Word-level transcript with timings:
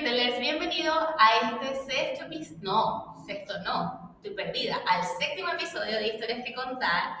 Storytellers, 0.00 0.40
bienvenido 0.40 0.94
a 0.94 1.28
este 1.42 1.92
sexto 1.92 2.24
episodio, 2.24 2.58
no, 2.62 3.16
sexto 3.26 3.52
no, 3.64 4.14
estoy 4.16 4.34
perdida, 4.34 4.80
al 4.88 5.04
séptimo 5.04 5.50
episodio 5.50 5.96
de 5.98 6.06
Historias 6.06 6.40
que 6.42 6.54
Contar. 6.54 7.18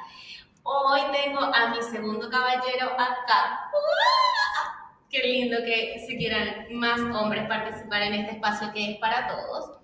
Hoy 0.62 1.00
tengo 1.12 1.40
a 1.40 1.74
mi 1.74 1.82
segundo 1.82 2.30
caballero 2.30 2.92
acá. 2.92 3.68
¡Uah! 3.74 4.94
Qué 5.10 5.18
lindo 5.18 5.58
que 5.58 6.02
se 6.06 6.16
quieran 6.16 6.68
más 6.70 6.98
hombres 7.00 7.46
participar 7.48 8.00
en 8.00 8.14
este 8.14 8.36
espacio 8.36 8.72
que 8.72 8.92
es 8.92 8.98
para 8.98 9.28
todos. 9.28 9.78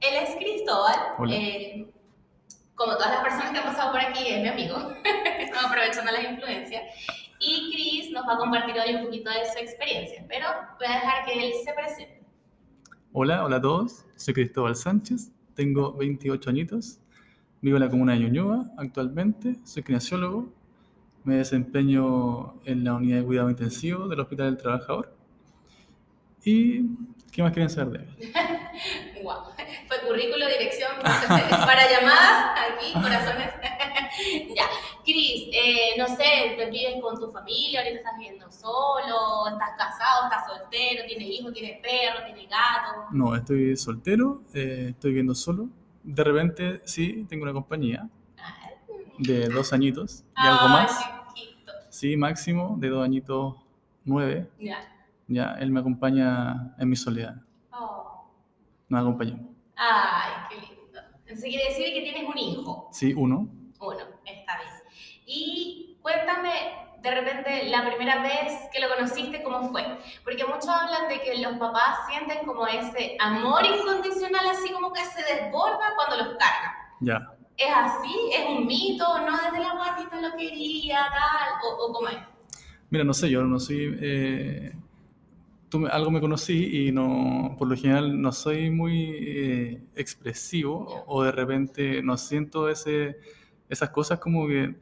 Él 0.00 0.14
es 0.16 0.36
Cristóbal. 0.36 1.14
Eh, 1.30 1.90
como 2.74 2.92
todas 2.96 3.12
las 3.12 3.22
personas 3.22 3.52
que 3.52 3.58
han 3.60 3.64
pasado 3.64 3.92
por 3.92 4.00
aquí, 4.02 4.28
es 4.28 4.42
mi 4.42 4.48
amigo, 4.48 4.76
Estamos 5.38 5.64
aprovechando 5.70 6.12
las 6.12 6.24
influencias. 6.24 6.82
Y 7.38 7.72
Cris 7.72 8.10
nos 8.10 8.28
va 8.28 8.34
a 8.34 8.38
compartir 8.38 8.78
hoy 8.78 8.94
un 8.96 9.06
poquito 9.06 9.30
de 9.30 9.50
su 9.50 9.58
experiencia, 9.58 10.22
pero 10.28 10.46
voy 10.78 10.86
a 10.86 10.96
dejar 10.96 11.24
que 11.24 11.46
él 11.46 11.52
se 11.64 11.72
presente. 11.72 12.21
Hola, 13.14 13.44
hola 13.44 13.56
a 13.56 13.60
todos. 13.60 14.06
Soy 14.16 14.32
Cristóbal 14.32 14.74
Sánchez, 14.74 15.32
tengo 15.54 15.92
28 15.98 16.48
añitos, 16.48 16.98
vivo 17.60 17.76
en 17.76 17.82
la 17.82 17.90
comuna 17.90 18.14
de 18.14 18.20
Ñuñoa 18.20 18.70
actualmente, 18.78 19.56
soy 19.64 19.82
kinesiólogo, 19.82 20.50
me 21.24 21.36
desempeño 21.36 22.54
en 22.64 22.84
la 22.84 22.94
unidad 22.94 23.18
de 23.18 23.24
cuidado 23.24 23.50
intensivo 23.50 24.08
del 24.08 24.18
Hospital 24.18 24.46
del 24.46 24.56
Trabajador. 24.56 25.14
¿Y 26.42 26.86
qué 27.30 27.42
más 27.42 27.52
quieren 27.52 27.68
saber 27.68 28.00
de 28.00 28.06
mí? 28.06 28.32
Wow. 29.22 29.42
Fue 29.88 30.08
currículo, 30.08 30.48
dirección, 30.48 30.92
para 31.02 31.90
llamadas, 31.90 32.60
aquí, 32.72 32.94
corazones. 32.94 33.50
ya. 34.56 34.64
Cris, 35.04 35.48
eh, 35.52 35.94
no 35.98 36.06
sé, 36.06 36.54
te 36.56 36.70
vives 36.70 37.00
con 37.00 37.18
tu 37.18 37.30
familia, 37.32 37.80
ahorita 37.80 37.98
estás 37.98 38.18
viviendo 38.18 38.50
solo, 38.50 39.48
estás 39.48 39.70
casado, 39.76 40.24
estás 40.24 40.46
soltero, 40.46 41.04
tienes 41.06 41.28
hijos, 41.28 41.52
tienes 41.52 41.80
perro, 41.80 42.24
tienes 42.24 42.48
gato. 42.48 43.08
No, 43.10 43.34
estoy 43.34 43.76
soltero, 43.76 44.42
eh, 44.54 44.88
estoy 44.90 45.10
viviendo 45.10 45.34
solo. 45.34 45.68
De 46.04 46.22
repente 46.24 46.80
sí, 46.84 47.26
tengo 47.28 47.42
una 47.44 47.52
compañía 47.52 48.08
Ay, 48.36 48.74
de 49.18 49.48
dos 49.48 49.72
añitos 49.72 50.24
y 50.36 50.46
algo 50.46 50.68
más. 50.68 50.96
chiquito. 51.34 51.72
Sí, 51.90 52.16
máximo, 52.16 52.76
de 52.78 52.88
dos 52.88 53.04
añitos, 53.04 53.56
nueve. 54.04 54.48
Ya. 54.60 54.88
Ya, 55.28 55.56
él 55.60 55.70
me 55.70 55.80
acompaña 55.80 56.74
en 56.78 56.88
mi 56.88 56.96
soledad. 56.96 57.36
Oh. 57.72 58.24
Nos 58.88 59.00
acompañó. 59.00 59.38
Ay, 59.76 60.32
qué 60.50 60.56
lindo. 60.56 61.00
Entonces 61.26 61.44
quiere 61.44 61.68
decir 61.68 61.86
que 61.92 62.02
tienes 62.02 62.28
un 62.28 62.38
hijo. 62.38 62.88
Sí, 62.92 63.14
uno. 63.14 63.48
Uno. 63.80 64.11
Y 65.34 65.96
cuéntame, 66.02 66.50
de 67.02 67.10
repente, 67.10 67.64
la 67.70 67.86
primera 67.86 68.22
vez 68.22 68.52
que 68.72 68.80
lo 68.80 68.88
conociste, 68.94 69.42
¿cómo 69.42 69.70
fue? 69.70 69.82
Porque 70.24 70.44
muchos 70.44 70.68
hablan 70.68 71.08
de 71.08 71.20
que 71.20 71.38
los 71.38 71.56
papás 71.58 72.06
sienten 72.08 72.44
como 72.46 72.66
ese 72.66 73.16
amor 73.18 73.62
incondicional, 73.64 74.46
así 74.50 74.70
como 74.72 74.92
que 74.92 75.00
se 75.04 75.22
desborda 75.22 75.94
cuando 75.96 76.16
los 76.24 76.36
cargan. 76.36 76.72
Ya. 77.00 77.32
¿Es 77.56 77.72
así? 77.74 78.14
¿Es 78.32 78.46
un 78.48 78.66
mito? 78.66 79.04
¿No 79.20 79.32
desde 79.32 79.62
la 79.64 79.74
guatita 79.74 80.20
lo 80.20 80.36
quería, 80.36 80.98
tal? 81.10 81.48
¿O, 81.64 81.86
o 81.86 81.92
cómo 81.92 82.08
es? 82.08 82.18
Mira, 82.90 83.04
no 83.04 83.14
sé, 83.14 83.30
yo 83.30 83.42
no 83.42 83.58
soy... 83.58 83.96
eh, 84.00 84.72
tú 85.70 85.78
me- 85.78 85.88
algo 85.88 86.10
me 86.10 86.20
conocí 86.20 86.86
y 86.88 86.92
no, 86.92 87.54
por 87.58 87.68
lo 87.68 87.74
general 87.76 88.20
no 88.20 88.32
soy 88.32 88.70
muy 88.70 89.10
eh, 89.18 89.82
expresivo 89.96 91.04
o 91.06 91.22
de 91.22 91.32
repente 91.32 92.02
no 92.02 92.16
siento 92.18 92.68
ese, 92.68 93.16
esas 93.70 93.88
cosas 93.90 94.18
como 94.18 94.46
que, 94.46 94.74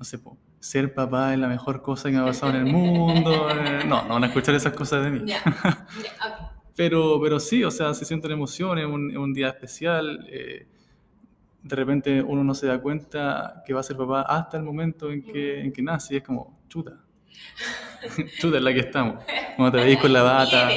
no 0.00 0.04
sé, 0.04 0.18
po, 0.18 0.36
ser 0.58 0.94
papá 0.94 1.32
es 1.34 1.38
la 1.38 1.46
mejor 1.48 1.82
cosa 1.82 2.10
que 2.10 2.16
me 2.16 2.22
ha 2.22 2.26
pasado 2.32 2.50
en 2.56 2.66
el 2.66 2.72
mundo. 2.72 3.48
eh, 3.50 3.84
no, 3.86 4.02
no 4.04 4.14
van 4.14 4.24
a 4.24 4.26
escuchar 4.28 4.56
esas 4.56 4.72
cosas 4.72 5.04
de 5.04 5.10
mí. 5.12 5.20
Ya, 5.26 5.38
ya, 5.44 6.26
ok. 6.26 6.52
Pero, 6.74 7.20
pero 7.22 7.38
sí, 7.38 7.62
o 7.62 7.70
sea, 7.70 7.94
se 7.94 8.04
sienten 8.06 8.32
emociones, 8.32 8.86
un, 8.86 9.10
es 9.12 9.16
un 9.18 9.32
día 9.34 9.48
especial. 9.50 10.26
eh, 10.30 10.66
de 11.62 11.76
repente 11.76 12.22
uno 12.22 12.42
no 12.42 12.54
se 12.54 12.66
da 12.66 12.80
cuenta 12.80 13.62
que 13.66 13.74
va 13.74 13.80
a 13.80 13.82
ser 13.82 13.94
papá 13.98 14.22
hasta 14.22 14.56
el 14.56 14.62
momento 14.62 15.10
en 15.12 15.22
que, 15.22 15.60
en 15.60 15.70
que 15.72 15.82
nace 15.82 16.14
y 16.14 16.16
es 16.16 16.22
como, 16.22 16.58
chuta. 16.68 17.04
chuta 18.40 18.56
es 18.56 18.62
la 18.62 18.72
que 18.72 18.80
estamos. 18.80 19.22
Cuando 19.56 19.78
te 19.78 19.84
veis 19.84 19.98
con 19.98 20.12
la 20.12 20.22
bata, 20.22 20.70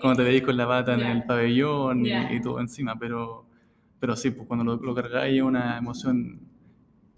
cuando 0.00 0.22
te 0.22 0.28
veis 0.30 0.42
con 0.42 0.56
la 0.56 0.64
bata 0.64 0.94
en 0.94 1.00
Ya. 1.00 1.12
el 1.12 1.24
pabellón 1.24 2.06
y, 2.06 2.10
y 2.36 2.40
todo 2.40 2.58
encima, 2.60 2.98
pero, 2.98 3.46
pero 3.98 4.16
sí, 4.16 4.30
pues 4.30 4.48
cuando 4.48 4.64
lo, 4.64 4.76
lo 4.82 4.94
cargáis 4.94 5.36
es 5.36 5.42
una 5.42 5.76
emoción 5.76 6.40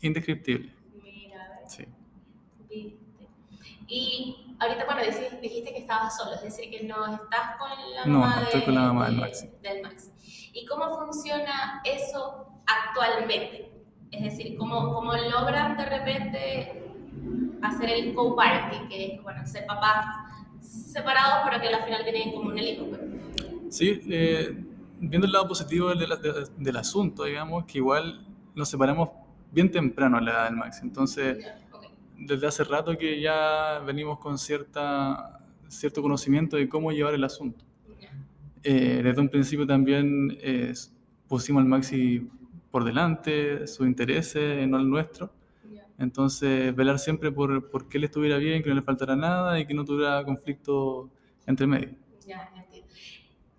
indescriptible. 0.00 0.72
Mira, 1.04 1.44
a 1.44 1.48
ver. 1.60 1.68
Sí. 1.68 1.84
Viste. 2.72 3.28
Y 3.88 4.36
ahorita, 4.58 4.84
bueno, 4.86 5.00
dijiste, 5.02 5.38
dijiste 5.42 5.72
que 5.72 5.78
estabas 5.80 6.16
solo, 6.16 6.34
es 6.34 6.42
decir, 6.42 6.70
que 6.70 6.84
no 6.84 7.04
estás 7.06 7.56
con 7.58 7.68
la 7.94 8.04
No, 8.06 8.20
mamá, 8.20 8.36
no 8.36 8.42
estoy 8.42 8.62
con 8.64 8.74
la 8.74 8.80
mamá 8.82 9.06
del 9.06 9.16
de- 9.16 9.20
Maxi. 9.20 9.46
del. 9.62 9.82
¿Y 10.54 10.66
cómo 10.66 10.98
funciona 10.98 11.82
eso 11.84 12.46
actualmente? 12.66 13.70
Es 14.10 14.22
decir, 14.22 14.56
¿cómo, 14.58 14.92
cómo 14.94 15.14
logran 15.14 15.76
de 15.76 15.84
repente 15.86 16.82
hacer 17.62 17.90
el 17.90 18.14
co-parenting, 18.14 18.88
que 18.88 19.14
es, 19.14 19.22
bueno, 19.22 19.46
ser 19.46 19.66
papás 19.66 20.04
separados, 20.60 21.48
pero 21.48 21.60
que 21.60 21.68
al 21.68 21.84
final 21.84 22.02
tienen 22.02 22.28
en 22.28 22.34
común 22.34 22.58
el 22.58 22.68
hijo? 22.68 22.86
pues? 22.86 23.00
Sí, 23.74 24.00
eh, 24.10 24.64
viendo 25.00 25.26
el 25.26 25.32
lado 25.32 25.48
positivo 25.48 25.88
del, 25.94 26.00
del- 26.20 26.46
del 26.56 26.76
asunto, 26.76 27.24
digamos, 27.24 27.64
que 27.64 27.78
igual 27.78 28.26
nos 28.54 28.68
separamos 28.68 29.08
bien 29.50 29.70
temprano 29.70 30.18
a 30.18 30.20
la 30.20 30.30
edad 30.30 30.44
del 30.44 30.56
Max. 30.56 30.80
Entonces, 30.82 31.38
ok. 31.44 31.61
Desde 32.26 32.46
hace 32.46 32.64
rato 32.64 32.96
que 32.96 33.20
ya 33.20 33.82
venimos 33.86 34.18
con 34.18 34.38
cierta, 34.38 35.40
cierto 35.68 36.02
conocimiento 36.02 36.56
de 36.56 36.68
cómo 36.68 36.92
llevar 36.92 37.14
el 37.14 37.24
asunto. 37.24 37.64
Eh, 38.64 39.00
desde 39.02 39.20
un 39.20 39.28
principio 39.28 39.66
también 39.66 40.38
eh, 40.40 40.72
pusimos 41.26 41.62
al 41.62 41.68
Maxi 41.68 42.28
por 42.70 42.84
delante, 42.84 43.66
sus 43.66 43.86
intereses, 43.86 44.66
no 44.68 44.78
el 44.78 44.88
nuestro. 44.88 45.32
Entonces, 45.98 46.74
velar 46.74 46.98
siempre 46.98 47.30
por, 47.30 47.70
por 47.70 47.88
que 47.88 47.98
él 47.98 48.04
estuviera 48.04 48.38
bien, 48.38 48.62
que 48.62 48.70
no 48.70 48.74
le 48.74 48.82
faltara 48.82 49.14
nada 49.14 49.60
y 49.60 49.66
que 49.66 49.74
no 49.74 49.84
tuviera 49.84 50.24
conflicto 50.24 51.10
entre 51.46 51.66
medio. 51.66 51.94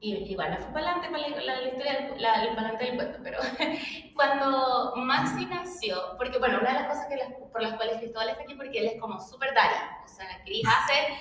Y 0.05 0.15
igual 0.33 0.49
me 0.49 0.57
fui 0.57 0.73
para 0.73 0.91
adelante 0.91 1.09
para 1.09 1.27
la, 1.29 1.41
la- 1.55 1.61
la 1.61 1.67
historia, 1.69 1.93
del- 1.93 2.21
la, 2.21 2.43
el 2.43 2.49
para 2.55 2.61
adelante 2.69 2.85
del 2.85 2.95
cuento, 2.97 3.19
pero 3.23 3.37
cuando 4.15 4.93
Maxi 4.97 5.45
nació, 5.45 5.95
porque 6.17 6.37
bueno, 6.39 6.59
una 6.59 6.73
de 6.73 6.79
las 6.81 6.87
cosas 6.89 7.05
que 7.07 7.15
las- 7.15 7.33
por 7.51 7.61
las 7.61 7.73
cuales 7.75 7.97
Cristóbal 7.97 8.29
está 8.29 8.43
aquí, 8.43 8.55
porque 8.55 8.79
él 8.79 8.87
es 8.87 8.99
como 9.01 9.19
súper 9.19 9.53
Dari, 9.53 9.75
o 10.03 10.07
sea, 10.07 10.25
Cris 10.43 10.63
hace 10.67 11.17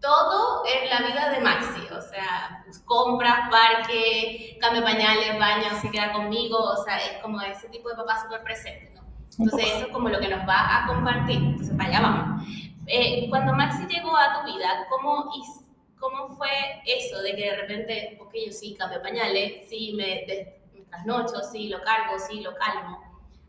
todo 0.00 0.64
en 0.66 0.90
la 0.90 0.98
vida 1.08 1.30
de 1.30 1.40
Maxi, 1.40 1.86
o 1.96 2.00
sea, 2.02 2.60
pues, 2.64 2.80
compras, 2.80 3.48
parque, 3.50 4.58
cambia 4.60 4.82
pañales, 4.82 5.38
baño, 5.38 5.68
se 5.80 5.90
queda 5.90 6.12
conmigo, 6.12 6.58
o 6.58 6.84
sea, 6.84 6.98
es 6.98 7.22
como 7.22 7.40
ese 7.40 7.68
tipo 7.68 7.88
de 7.88 7.96
papá 7.96 8.20
súper 8.22 8.42
presente, 8.42 8.90
¿no? 8.94 9.02
Entonces 9.38 9.66
eso 9.68 9.86
es 9.86 9.92
como 9.92 10.08
lo 10.08 10.18
que 10.20 10.28
nos 10.28 10.46
va 10.48 10.84
a 10.84 10.86
compartir, 10.88 11.36
entonces 11.38 11.74
para 11.76 11.88
allá 11.88 12.00
vamos. 12.02 12.44
Eh, 12.86 13.26
cuando 13.30 13.54
Maxi 13.54 13.86
llegó 13.86 14.14
a 14.16 14.34
tu 14.40 14.52
vida, 14.52 14.86
¿cómo, 14.90 15.30
his- 15.36 15.63
¿cómo 16.04 16.36
fue 16.36 16.48
eso 16.86 17.22
de 17.22 17.34
que 17.34 17.50
de 17.50 17.56
repente, 17.56 18.18
ok, 18.20 18.32
yo 18.46 18.52
sí 18.52 18.74
cambio 18.78 19.00
pañales, 19.00 19.66
sí 19.68 19.94
me, 19.96 20.04
de- 20.26 20.58
me 20.74 20.80
trasnocho, 20.82 21.40
sí 21.50 21.68
lo 21.68 21.78
cargo, 21.82 22.18
sí 22.18 22.40
lo 22.40 22.50
calmo? 22.56 23.00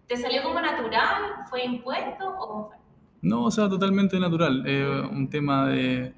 ¿Te 0.07 0.15
salió 0.15 0.41
como 0.43 0.61
natural? 0.61 1.21
¿Fue 1.49 1.65
impuesto 1.65 2.29
o 2.29 2.37
cómo 2.37 2.67
fue? 2.69 2.77
No, 3.21 3.45
o 3.45 3.51
sea, 3.51 3.67
totalmente 3.67 4.19
natural. 4.19 4.63
Eh, 4.65 5.01
un 5.11 5.29
tema 5.29 5.67
de, 5.67 6.13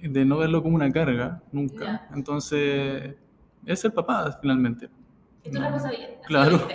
de 0.00 0.24
no 0.24 0.38
verlo 0.38 0.62
como 0.62 0.74
una 0.76 0.90
carga, 0.92 1.40
nunca. 1.52 1.84
Ya. 1.84 2.08
Entonces, 2.14 3.14
es 3.64 3.84
el 3.84 3.92
papá 3.92 4.36
finalmente. 4.42 4.90
¿Es 5.44 5.52
tu 5.52 5.58
No. 5.58 5.64
responsabilidad? 5.64 6.08
Claro. 6.26 6.68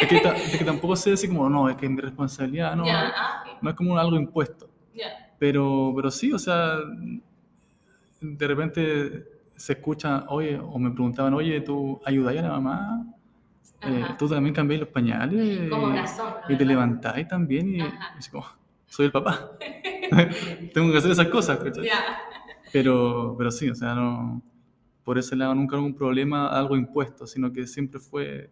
Es 0.00 0.08
que, 0.08 0.16
es 0.16 0.56
que 0.58 0.64
tampoco 0.64 0.94
sé 0.96 1.12
así 1.12 1.26
como, 1.28 1.48
no, 1.50 1.68
es 1.68 1.76
que 1.76 1.86
es 1.86 1.92
mi 1.92 2.00
responsabilidad, 2.00 2.76
no. 2.76 2.86
Ya, 2.86 3.12
ah, 3.14 3.44
ok, 3.56 3.62
No 3.62 3.70
es 3.70 3.76
como 3.76 3.98
algo 3.98 4.16
impuesto. 4.16 4.70
ya. 4.94 5.34
Pero, 5.38 5.92
pero 5.96 6.10
sí, 6.10 6.32
o 6.32 6.38
sea, 6.38 6.76
de 8.22 8.46
repente 8.46 9.24
se 9.56 9.74
escucha, 9.74 10.24
oye, 10.28 10.58
o 10.58 10.78
me 10.78 10.90
preguntaban, 10.90 11.34
oye, 11.34 11.60
¿tú 11.60 12.00
ayudas 12.04 12.36
a 12.38 12.42
la 12.42 12.48
mamá? 12.60 13.06
Eh. 13.82 14.04
¿Tú 14.18 14.28
también 14.28 14.54
cambiáis 14.54 14.80
los 14.80 14.90
pañales? 14.90 15.68
Como. 15.68 15.94
Y 16.48 16.56
te 16.56 16.64
levantáis 16.64 17.26
también 17.28 17.74
y, 17.74 17.80
y 17.80 18.30
como, 18.30 18.46
soy 18.86 19.06
el 19.06 19.12
papá. 19.12 19.52
Tengo 20.74 20.92
que 20.92 20.98
hacer 20.98 21.10
esas 21.10 21.28
cosas. 21.28 21.58
Ya. 21.82 22.18
Pero, 22.72 23.34
pero 23.36 23.50
sí, 23.50 23.68
o 23.68 23.74
sea, 23.74 23.94
no, 23.94 24.42
por 25.04 25.18
ese 25.18 25.36
lado 25.36 25.54
nunca 25.54 25.76
hubo 25.76 25.86
un 25.86 25.94
problema, 25.94 26.48
algo 26.48 26.76
impuesto, 26.76 27.26
sino 27.26 27.52
que 27.52 27.66
siempre 27.66 28.00
fue, 28.00 28.50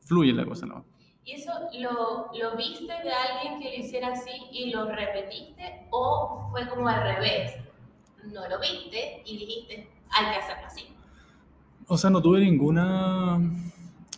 fluye 0.00 0.32
la 0.32 0.44
cosa, 0.44 0.66
¿no? 0.66 0.84
¿Y 1.24 1.32
eso 1.32 1.52
lo, 1.80 2.30
lo 2.38 2.56
viste 2.56 2.84
de 2.84 3.12
alguien 3.12 3.60
que 3.60 3.78
lo 3.78 3.84
hiciera 3.84 4.08
así 4.08 4.30
y 4.52 4.70
lo 4.70 4.86
repetiste 4.90 5.86
o 5.90 6.48
fue 6.50 6.68
como 6.68 6.88
al 6.88 7.02
revés? 7.02 7.63
No 8.32 8.48
lo 8.48 8.60
viste 8.60 9.22
y 9.24 9.38
dijiste, 9.38 9.88
hay 10.10 10.32
que 10.32 10.38
hacerlo 10.40 10.66
así. 10.66 10.86
O 11.86 11.96
sea, 11.98 12.10
no 12.10 12.20
tuve 12.22 12.40
ninguna 12.40 13.38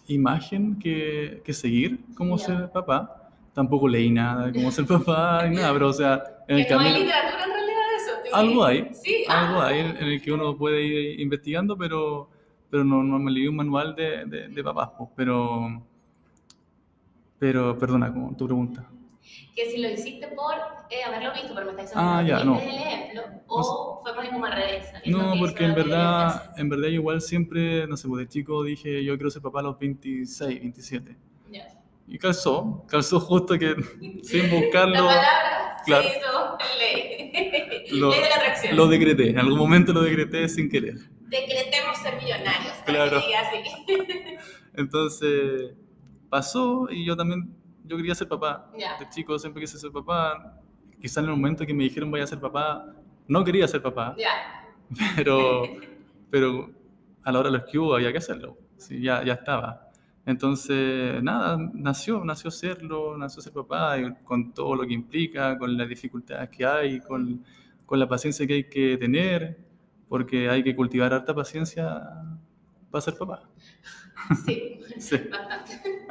imagen 0.07 0.79
que, 0.79 1.43
que 1.45 1.53
seguir 1.53 2.01
como 2.15 2.37
Ya. 2.39 2.45
ser 2.47 2.73
papá. 2.73 3.31
Tampoco 3.53 3.89
leí 3.89 4.11
nada 4.11 4.53
como 4.53 4.71
ser 4.71 4.87
papá 4.87 5.49
nada, 5.49 5.73
pero 5.73 5.89
o 5.89 5.93
sea, 5.93 6.23
en 6.47 6.59
el 6.59 6.67
Que 6.67 6.75
no 6.75 6.81
hay 6.81 6.87
camino... 6.87 7.05
literatura 7.05 7.45
en 7.45 7.51
realidad 7.51 7.83
de 7.91 8.29
eso. 8.29 8.37
algo 8.37 8.65
hay, 8.65 8.89
Sí, 8.95 9.25
algo 9.29 9.61
ah, 9.61 9.67
hay 9.69 9.79
en, 9.81 9.97
el 9.97 10.23
que 10.23 10.33
uno 10.33 10.57
puede 10.57 10.83
ir 10.85 11.21
investigando, 11.21 11.77
pero, 11.77 12.29
pero 12.71 12.85
no, 12.85 13.03
no 13.03 13.19
me 13.19 13.31
leí 13.33 13.49
un 13.49 13.57
manual 13.57 13.95
de, 13.95 14.25
de, 14.27 14.49
de 14.49 14.63
papás, 14.65 14.91
pero, 15.17 15.83
pero, 17.39 17.79
perdona, 17.79 18.13
como 18.13 18.37
tu 18.37 18.45
pregunta. 18.47 18.87
Que 19.55 19.71
si 19.71 19.79
lo 19.79 19.89
hiciste 19.91 20.29
por 20.29 20.55
eh, 20.91 21.03
haberlo 21.05 21.33
visto, 21.33 21.53
pero 21.55 21.67
me 21.67 21.73
estás 21.83 21.91
diciendo 21.91 22.11
Ah, 22.13 22.23
que 22.23 22.29
ya, 22.29 22.45
no 22.45 22.61
el 22.61 22.69
ejemplo, 22.69 23.23
o 23.49 24.01
fue 24.03 24.15
más 24.15 24.29
como 24.29 24.45
al 24.47 24.53
revés. 24.53 24.87
No, 25.07 25.33
que 25.33 25.39
porque 25.39 25.65
en 25.65 25.75
verdad, 25.75 26.53
en 26.57 26.69
verdad 26.69 26.89
igual 26.89 27.21
siempre, 27.21 27.87
no 27.87 27.97
sé, 27.97 28.07
pues 28.09 28.27
de 28.27 28.29
chico 28.29 28.63
dije 28.63 29.03
yo 29.05 29.15
quiero 29.17 29.31
ser 29.31 29.43
papá 29.43 29.61
a 29.61 29.63
los 29.65 29.79
26, 29.79 30.61
27. 30.61 31.17
Ya. 31.51 31.67
Y 32.09 32.19
calzó, 32.19 32.85
calzó 32.89 33.19
justo 33.21 33.59
que 33.59 33.75
sin 34.23 34.49
La 34.51 34.55
buscarlo, 34.61 35.07
palabra 35.07 35.77
claro. 35.85 36.09
se 36.09 36.19
hizo 36.19 36.59
ley. 36.79 37.93
Lo- 37.93 38.11
ley 38.11 38.21
de 38.21 38.29
la 38.29 38.37
atracción. 38.37 38.77
lo 38.77 38.87
decreté, 38.89 39.31
en 39.31 39.39
algún 39.39 39.59
momento 39.59 39.93
lo 39.93 40.03
decreté 40.03 40.49
sin 40.49 40.69
querer. 40.69 40.97
Decretemos 41.29 41.99
ser 41.99 42.17
millonarios. 42.23 42.73
Claro. 42.85 43.19
así. 43.19 43.87
Entonces 44.75 45.73
pasó 46.29 46.89
y 46.91 47.05
yo 47.07 47.17
también, 47.17 47.55
yo 47.87 47.97
quería 47.97 48.15
ser 48.15 48.29
papá. 48.29 48.71
Ya. 48.79 48.99
De 48.99 49.09
chico 49.09 49.39
siempre 49.39 49.61
quise 49.63 49.79
ser 49.79 49.91
papá. 49.91 50.59
Quizás 51.01 51.19
en 51.19 51.25
el 51.25 51.31
momento 51.31 51.67
que 51.67 51.75
me 51.75 51.85
dijeron 51.85 52.11
vaya 52.11 52.25
a 52.25 52.27
ser 52.27 52.41
papá, 52.41 52.87
no 53.29 53.45
quería 53.45 53.69
ser 53.69 53.83
papá, 53.83 54.15
Ya. 54.19 54.65
pero, 55.17 55.63
pero 56.31 56.71
a 57.23 57.33
la 57.33 57.41
hora 57.41 57.51
de 57.51 57.59
los 57.59 57.67
que 57.69 57.79
hubo 57.79 57.95
había 57.95 58.13
que 58.13 58.19
hacerlo. 58.19 58.57
Sí, 58.77 59.01
ya, 59.01 59.25
ya 59.25 59.35
estaba. 59.35 59.91
Entonces, 60.25 61.23
nada, 61.23 61.57
nació, 61.73 62.25
nació 62.25 62.51
serlo, 62.51 63.17
nació 63.17 63.41
ser 63.43 63.53
papá, 63.53 63.99
y 63.99 64.13
con 64.25 64.53
todo 64.53 64.75
lo 64.75 64.87
que 64.87 64.93
implica, 64.93 65.57
con 65.57 65.77
las 65.77 65.89
dificultades 65.89 66.51
que 66.51 66.67
hay, 66.67 67.01
con, 67.01 67.45
con 67.85 68.01
la 68.01 68.09
paciencia 68.09 68.45
que 68.47 68.55
hay 68.55 68.65
que 68.69 68.97
tener, 68.97 69.59
porque 70.09 70.49
hay 70.49 70.65
que 70.65 70.75
cultivar 70.75 71.15
harta 71.15 71.33
paciencia 71.35 72.01
para 72.91 73.03
ser 73.03 73.17
papá. 73.17 73.49
Sí, 74.45 74.76
Sí. 74.99 75.17
bastante. 75.31 76.07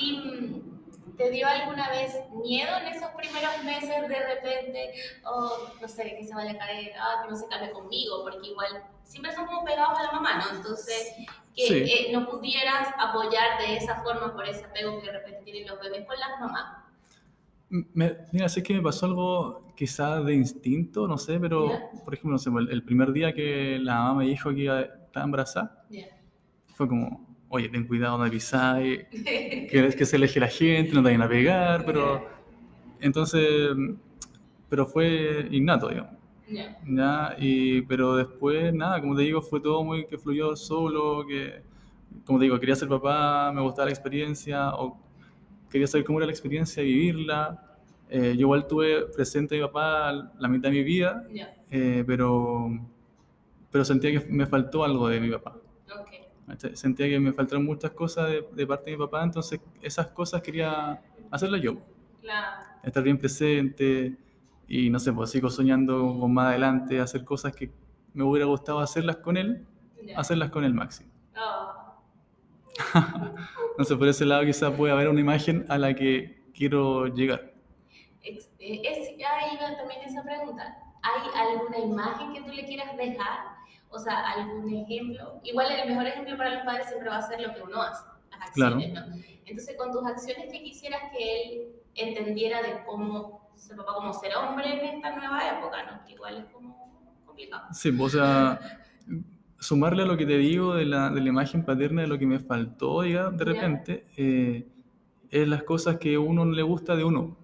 ¿Y 0.00 0.18
mm, 0.18 1.16
te 1.16 1.30
dio 1.30 1.46
alguna 1.46 1.90
vez 1.90 2.14
miedo 2.44 2.70
en 2.78 2.88
esos 2.94 3.10
primeros 3.16 3.64
meses 3.64 4.08
de 4.08 4.26
repente? 4.34 4.90
O 5.24 5.68
no 5.80 5.88
sé, 5.88 6.16
que 6.18 6.24
se 6.24 6.34
vaya 6.34 6.52
a 6.52 6.58
caer, 6.58 6.92
ah, 7.00 7.22
que 7.24 7.30
no 7.30 7.36
se 7.36 7.46
calme 7.48 7.70
conmigo, 7.72 8.22
porque 8.22 8.48
igual 8.48 8.82
siempre 9.04 9.32
son 9.34 9.46
como 9.46 9.64
pegados 9.64 9.98
a 9.98 10.02
la 10.04 10.12
mamá, 10.12 10.38
¿no? 10.38 10.56
Entonces, 10.56 11.14
que 11.54 11.66
Sí. 11.66 11.74
eh, 11.74 12.10
no 12.12 12.28
pudieras 12.30 12.88
apoyar 12.98 13.58
de 13.60 13.76
esa 13.76 13.96
forma 14.02 14.32
por 14.34 14.48
ese 14.48 14.64
apego 14.64 15.00
que 15.00 15.06
de 15.06 15.12
repente 15.12 15.42
tienen 15.44 15.66
los 15.68 15.80
bebés 15.80 16.06
con 16.06 16.18
las 16.18 16.40
mamás. 16.40 16.76
Me- 17.68 18.16
mira, 18.32 18.48
sé 18.48 18.62
que 18.62 18.74
me 18.74 18.82
pasó 18.82 19.06
algo 19.06 19.72
quizás 19.76 20.24
de 20.24 20.34
instinto, 20.34 21.06
no 21.06 21.16
sé, 21.18 21.38
pero 21.38 21.68
Ya. 21.70 21.90
por 22.04 22.14
ejemplo, 22.14 22.32
no 22.32 22.38
sé, 22.38 22.50
el, 22.50 22.70
el 22.70 22.82
primer 22.82 23.12
día 23.12 23.32
que 23.32 23.78
la 23.80 23.94
mamá 23.96 24.14
me 24.20 24.24
dijo 24.26 24.50
que 24.50 24.60
iba, 24.60 24.80
estaba 24.80 25.24
embarazada, 25.24 25.84
Ya. 25.88 26.06
fue 26.74 26.88
como, 26.88 27.29
oye, 27.50 27.68
ten 27.68 27.86
cuidado, 27.86 28.16
no 28.24 28.30
pisáis, 28.30 29.00
que, 29.70 29.94
que 29.96 30.06
se 30.06 30.16
aleje 30.16 30.40
la 30.40 30.48
gente, 30.48 30.92
no 30.94 31.00
te 31.02 31.08
vayan 31.10 31.22
a 31.22 31.28
pegar, 31.28 31.84
pero 31.84 32.26
entonces, 33.00 33.70
pero 34.68 34.86
fue 34.86 35.48
innato, 35.50 35.88
digamos. 35.88 36.12
Ya. 36.48 36.76
¿ya? 36.86 37.36
Y, 37.38 37.82
pero 37.82 38.16
después, 38.16 38.72
nada, 38.74 39.00
como 39.00 39.16
te 39.16 39.22
digo, 39.22 39.42
fue 39.42 39.60
todo 39.60 39.84
muy 39.84 40.06
que 40.06 40.18
fluyó 40.18 40.56
solo, 40.56 41.26
que, 41.26 41.62
como 42.24 42.38
te 42.38 42.44
digo, 42.44 42.58
quería 42.58 42.76
ser 42.76 42.88
papá, 42.88 43.52
me 43.52 43.60
gustaba 43.62 43.86
la 43.86 43.92
experiencia, 43.92 44.70
o 44.74 44.98
quería 45.70 45.86
saber 45.86 46.04
cómo 46.04 46.18
era 46.18 46.26
la 46.26 46.32
experiencia, 46.32 46.82
vivirla. 46.82 47.66
Eh, 48.08 48.34
yo 48.34 48.40
igual 48.42 48.66
tuve 48.66 49.06
presente 49.06 49.54
a 49.56 49.58
mi 49.60 49.64
papá 49.66 50.12
la 50.38 50.48
mitad 50.48 50.68
de 50.70 50.76
mi 50.76 50.82
vida, 50.84 51.24
Ya. 51.32 51.54
eh, 51.70 52.02
pero, 52.06 52.68
pero 53.70 53.84
sentía 53.84 54.10
que 54.20 54.26
me 54.28 54.46
faltó 54.46 54.84
algo 54.84 55.08
de 55.08 55.20
mi 55.20 55.30
papá. 55.30 55.56
Sentía 56.74 57.08
que 57.08 57.18
me 57.20 57.32
faltaron 57.32 57.64
muchas 57.64 57.90
cosas 57.92 58.28
de, 58.28 58.46
de 58.52 58.66
parte 58.66 58.90
de 58.90 58.96
mi 58.96 59.02
papá, 59.04 59.22
entonces 59.22 59.60
esas 59.82 60.08
cosas 60.08 60.42
quería 60.42 61.00
hacerlas 61.30 61.60
yo 61.62 61.76
Claro. 62.20 62.64
estar 62.82 63.02
bien 63.02 63.18
presente 63.18 64.16
y 64.68 64.90
no 64.90 64.98
sé, 64.98 65.12
pues 65.12 65.30
sigo 65.30 65.48
soñando 65.50 66.16
con 66.20 66.32
más 66.34 66.48
adelante 66.48 67.00
hacer 67.00 67.24
cosas 67.24 67.54
que 67.54 67.70
me 68.14 68.24
hubiera 68.24 68.46
gustado 68.46 68.80
hacerlas 68.80 69.16
con 69.16 69.36
él, 69.36 69.66
Ya. 70.04 70.18
hacerlas 70.18 70.50
con 70.50 70.64
él 70.64 70.74
máximo. 70.74 71.10
Oh. 72.94 73.32
No 73.78 73.84
sé, 73.84 73.96
por 73.96 74.08
ese 74.08 74.24
lado 74.24 74.44
quizás 74.44 74.72
puede 74.72 74.92
haber 74.92 75.08
una 75.08 75.20
imagen 75.20 75.64
a 75.68 75.76
la 75.78 75.94
que 75.94 76.42
quiero 76.54 77.06
llegar. 77.08 77.52
Eh, 78.22 78.38
Es, 78.58 79.08
ahí 79.08 79.56
va 79.60 79.76
también 79.76 80.00
esa 80.06 80.22
pregunta. 80.22 80.76
¿Hay 81.02 81.48
alguna 81.48 81.78
imagen 81.78 82.32
que 82.34 82.42
tú 82.42 82.52
le 82.52 82.64
quieras 82.66 82.96
dejar? 82.96 83.38
O 83.90 83.98
sea, 83.98 84.20
algún 84.30 84.72
ejemplo. 84.72 85.40
Igual 85.42 85.66
el 85.72 85.88
mejor 85.88 86.06
ejemplo 86.06 86.36
para 86.36 86.54
los 86.54 86.64
padres 86.64 86.86
siempre 86.88 87.08
va 87.08 87.16
a 87.18 87.22
ser 87.22 87.40
lo 87.40 87.54
que 87.54 87.62
uno 87.62 87.82
hace, 87.82 88.04
las 88.30 88.48
acciones, 88.48 88.92
¿no? 88.92 89.00
Entonces, 89.44 89.76
con 89.76 89.90
tus 89.90 90.06
acciones, 90.06 90.46
¿qué 90.50 90.62
quisieras 90.62 91.02
que 91.12 91.42
él 91.42 91.68
entendiera 91.96 92.62
de 92.62 92.84
cómo 92.86 93.50
ser 93.54 93.76
papá, 93.76 93.94
cómo 93.94 94.12
ser 94.14 94.34
hombre 94.36 94.72
en 94.72 94.94
esta 94.96 95.16
nueva 95.16 95.40
época, 95.58 95.82
¿no? 95.90 96.06
Que 96.06 96.12
igual 96.12 96.36
es 96.38 96.44
como 96.52 97.20
complicado. 97.26 97.64
Sí, 97.72 97.90
pues, 97.90 98.14
o 98.14 98.18
sea, 98.18 98.60
sumarle 99.58 100.04
a 100.04 100.06
lo 100.06 100.16
que 100.16 100.24
te 100.24 100.38
digo 100.38 100.74
de 100.74 100.86
la, 100.86 101.10
de 101.10 101.20
la 101.20 101.28
imagen 101.28 101.64
paterna 101.64 102.02
de 102.02 102.08
lo 102.08 102.18
que 102.18 102.26
me 102.26 102.38
faltó, 102.38 103.02
diga, 103.02 103.30
de 103.30 103.38
Ya. 103.38 103.44
repente, 103.44 104.06
eh, 104.16 104.68
es 105.30 105.48
las 105.48 105.64
cosas 105.64 105.98
que 105.98 106.14
a 106.14 106.20
uno 106.20 106.44
no 106.44 106.52
le 106.52 106.62
gusta 106.62 106.94
de 106.94 107.04
uno. 107.04 107.36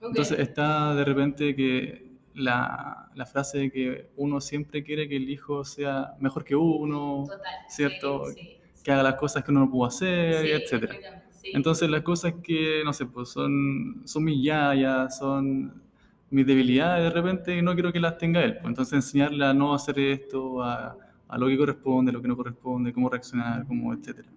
Ok. 0.00 0.08
Entonces 0.08 0.38
está 0.38 0.94
de 0.94 1.04
repente 1.04 1.54
que 1.54 2.09
la, 2.34 3.10
la 3.14 3.26
frase 3.26 3.58
de 3.58 3.70
que 3.70 4.10
uno 4.16 4.40
siempre 4.40 4.82
quiere 4.84 5.08
que 5.08 5.16
el 5.16 5.28
hijo 5.30 5.64
sea 5.64 6.14
mejor 6.20 6.44
que 6.44 6.54
uno, 6.56 7.24
Total. 7.28 7.42
¿cierto? 7.66 8.26
Sí, 8.26 8.34
sí, 8.34 8.40
sí. 8.74 8.84
que 8.84 8.92
haga 8.92 9.02
las 9.02 9.14
cosas 9.16 9.44
que 9.44 9.50
uno 9.50 9.60
no 9.60 9.70
pudo 9.70 9.86
hacer, 9.86 10.50
etcétera. 10.52 11.00
sí. 11.30 11.48
Entonces 11.52 11.90
las 11.90 12.02
cosas 12.02 12.34
que, 12.42 12.82
no 12.84 12.92
sé, 12.92 13.06
pues 13.06 13.28
son, 13.30 14.02
son 14.06 14.24
mis 14.24 14.42
yayas, 14.44 15.18
son 15.18 15.82
mis 16.30 16.46
debilidades 16.46 17.04
de 17.04 17.10
repente 17.10 17.56
y 17.56 17.62
no 17.62 17.74
quiero 17.74 17.92
que 17.92 18.00
las 18.00 18.16
tenga 18.18 18.42
él. 18.44 18.54
Pues 18.54 18.66
entonces 18.68 18.94
enseñarle 18.94 19.44
a 19.44 19.52
no 19.54 19.74
hacer 19.74 19.98
esto, 19.98 20.62
a, 20.62 20.96
a 21.28 21.38
lo 21.38 21.46
que 21.48 21.58
corresponde, 21.58 22.12
lo 22.12 22.22
que 22.22 22.28
no 22.28 22.36
corresponde, 22.36 22.92
cómo 22.92 23.08
reaccionar, 23.10 23.66
cómo, 23.66 23.92
etcétera. 23.94 24.28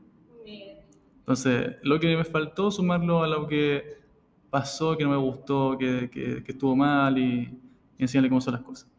Entonces, 1.19 1.77
lo 1.83 1.99
que 1.99 2.15
me 2.17 2.23
faltó, 2.25 2.69
sumarlo 2.71 3.23
a 3.23 3.27
lo 3.27 3.47
que 3.47 3.83
pasó, 4.49 4.97
que 4.97 5.03
no 5.03 5.11
me 5.11 5.17
gustó, 5.17 5.77
que, 5.77 6.09
que- 6.11 6.43
que 6.43 6.51
estuvo 6.51 6.75
mal 6.75 7.17
y, 7.17 7.59
y 8.03 8.05
enseñarle 8.05 8.29
cómo 8.29 8.41
son 8.41 8.53
las 8.53 8.63
cosas. 8.63 8.89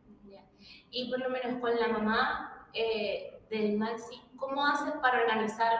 Y 0.91 1.11
por 1.11 1.19
lo 1.19 1.29
menos 1.31 1.61
con 1.61 1.75
la 1.75 1.89
mamá 1.89 2.69
eh, 2.73 3.39
del 3.51 3.77
Maxi, 3.77 4.21
¿cómo 4.37 4.65
haces 4.65 4.93
para 5.03 5.23
organizar 5.23 5.73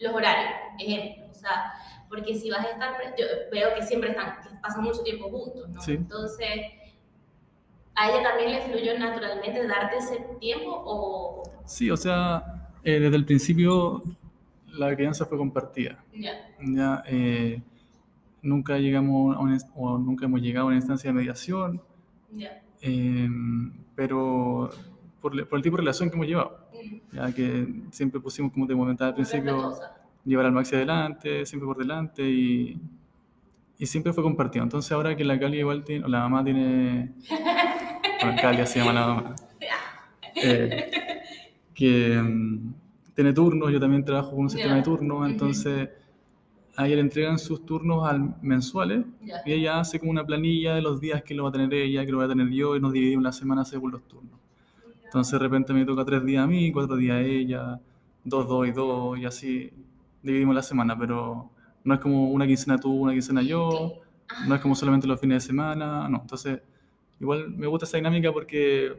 los 0.00 0.12
horarios? 0.12 0.50
Ejemplo, 0.80 1.26
o 1.30 1.34
sea, 1.34 1.72
porque 2.08 2.34
si 2.34 2.50
vas 2.50 2.66
a 2.66 2.70
estar, 2.70 2.92
yo 3.16 3.24
veo 3.52 3.74
que 3.76 3.82
siempre 3.82 4.10
están, 4.10 4.40
que 4.42 4.48
pasan 4.60 4.82
mucho 4.82 5.02
tiempo 5.02 5.30
juntos, 5.30 5.68
¿no? 5.68 5.80
Sí. 5.80 5.92
Entonces, 5.92 6.48
¿a 7.94 8.10
ella 8.10 8.22
también 8.22 8.50
le 8.50 8.62
fluyó 8.62 8.98
naturalmente 8.98 9.66
darte 9.66 9.96
ese 9.98 10.26
tiempo 10.40 10.70
o 10.72 11.42
Sí, 11.64 11.90
o 11.90 11.96
sea, 11.96 12.70
eh, 12.82 12.98
desde 12.98 13.16
el 13.16 13.24
principio 13.24 14.02
la 14.72 14.94
crianza 14.96 15.24
fue 15.26 15.38
compartida. 15.38 16.02
ya? 16.14 16.32
Ya, 16.60 17.02
eh, 17.06 17.62
nunca 18.42 18.78
llegamos 18.78 19.36
a 19.36 19.40
una 19.40 19.58
o 19.76 19.98
nunca 19.98 20.24
hemos 20.24 20.40
llegado 20.40 20.66
a 20.66 20.68
una 20.68 20.76
instancia 20.76 21.10
de 21.10 21.14
mediación, 21.14 21.82
Ya. 22.32 22.62
eh, 22.82 23.28
pero 23.94 24.70
por, 25.20 25.32
el 25.38 25.62
tipo 25.62 25.76
de 25.76 25.80
relación 25.82 26.08
que 26.10 26.16
hemos 26.16 26.26
llevado, 26.28 26.68
Mm. 26.78 27.16
ya 27.16 27.32
que 27.34 27.66
siempre 27.90 28.20
pusimos, 28.20 28.52
como 28.52 28.66
te 28.66 28.74
comentaba 28.74 29.08
al 29.08 29.14
principio, 29.14 29.74
llevar 30.24 30.46
al 30.46 30.52
maxi 30.52 30.76
adelante, 30.76 31.44
siempre 31.46 31.66
por 31.66 31.76
delante 31.78 32.22
y, 32.22 32.80
y 33.78 33.86
siempre 33.86 34.12
fue 34.12 34.22
compartido. 34.22 34.62
Entonces 34.64 34.90
ahora 34.92 35.16
que 35.16 35.24
la 35.24 35.38
Cali 35.38 35.58
igual 35.58 35.84
tiene, 35.84 36.04
o 36.04 36.08
la 36.08 36.20
mamá 36.20 36.44
tiene, 36.44 37.14
bueno, 38.22 38.36
Cali 38.40 38.66
se 38.66 38.78
llama 38.78 38.92
la 38.92 39.06
mamá, 39.06 39.34
eh, 40.36 40.90
que 41.74 42.20
mm, 42.22 42.74
tiene 43.14 43.32
turnos, 43.32 43.72
yo 43.72 43.80
también 43.80 44.04
trabajo 44.04 44.30
con 44.30 44.40
un 44.40 44.50
sistema 44.50 44.76
de 44.76 44.82
turnos, 44.82 45.28
entonces 45.28 45.88
a 46.78 46.86
ella 46.86 46.94
le 46.94 47.00
entregan 47.02 47.38
sus 47.40 47.66
turnos 47.66 48.06
al, 48.08 48.36
mensuales 48.40 49.04
Ya. 49.22 49.42
y 49.44 49.52
ella 49.52 49.80
hace 49.80 49.98
como 49.98 50.12
una 50.12 50.24
planilla 50.24 50.74
de 50.76 50.82
los 50.82 51.00
días 51.00 51.22
que 51.24 51.34
lo 51.34 51.42
va 51.42 51.48
a 51.48 51.52
tener 51.52 51.74
ella, 51.74 52.06
que 52.06 52.12
lo 52.12 52.18
voy 52.18 52.26
a 52.26 52.28
tener 52.28 52.48
yo 52.50 52.76
y 52.76 52.80
nos 52.80 52.92
dividimos 52.92 53.24
la 53.24 53.32
semana 53.32 53.64
según 53.64 53.90
los 53.90 54.02
turnos. 54.06 54.38
Entonces 55.04 55.32
de 55.32 55.38
repente 55.40 55.72
me 55.72 55.84
toca 55.84 56.04
tres 56.04 56.24
días 56.24 56.44
a 56.44 56.46
mí, 56.46 56.70
cuatro 56.70 56.96
días 56.96 57.16
a 57.16 57.20
ella, 57.20 57.80
dos, 58.22 58.46
dos 58.46 58.68
y 58.68 58.70
dos 58.70 59.18
y 59.18 59.24
así 59.24 59.72
dividimos 60.22 60.54
la 60.54 60.62
semana, 60.62 60.96
pero 60.96 61.50
no 61.82 61.94
es 61.94 62.00
como 62.00 62.30
una 62.30 62.46
quincena 62.46 62.78
tú, 62.78 62.92
una 62.92 63.12
quincena 63.12 63.42
yo, 63.42 63.94
no 64.46 64.54
es 64.54 64.60
como 64.60 64.74
solamente 64.76 65.06
los 65.08 65.18
fines 65.20 65.42
de 65.42 65.46
semana, 65.48 66.08
no. 66.08 66.20
Entonces 66.20 66.60
igual 67.18 67.50
me 67.50 67.66
gusta 67.66 67.86
esa 67.86 67.96
dinámica 67.96 68.30
porque 68.32 68.92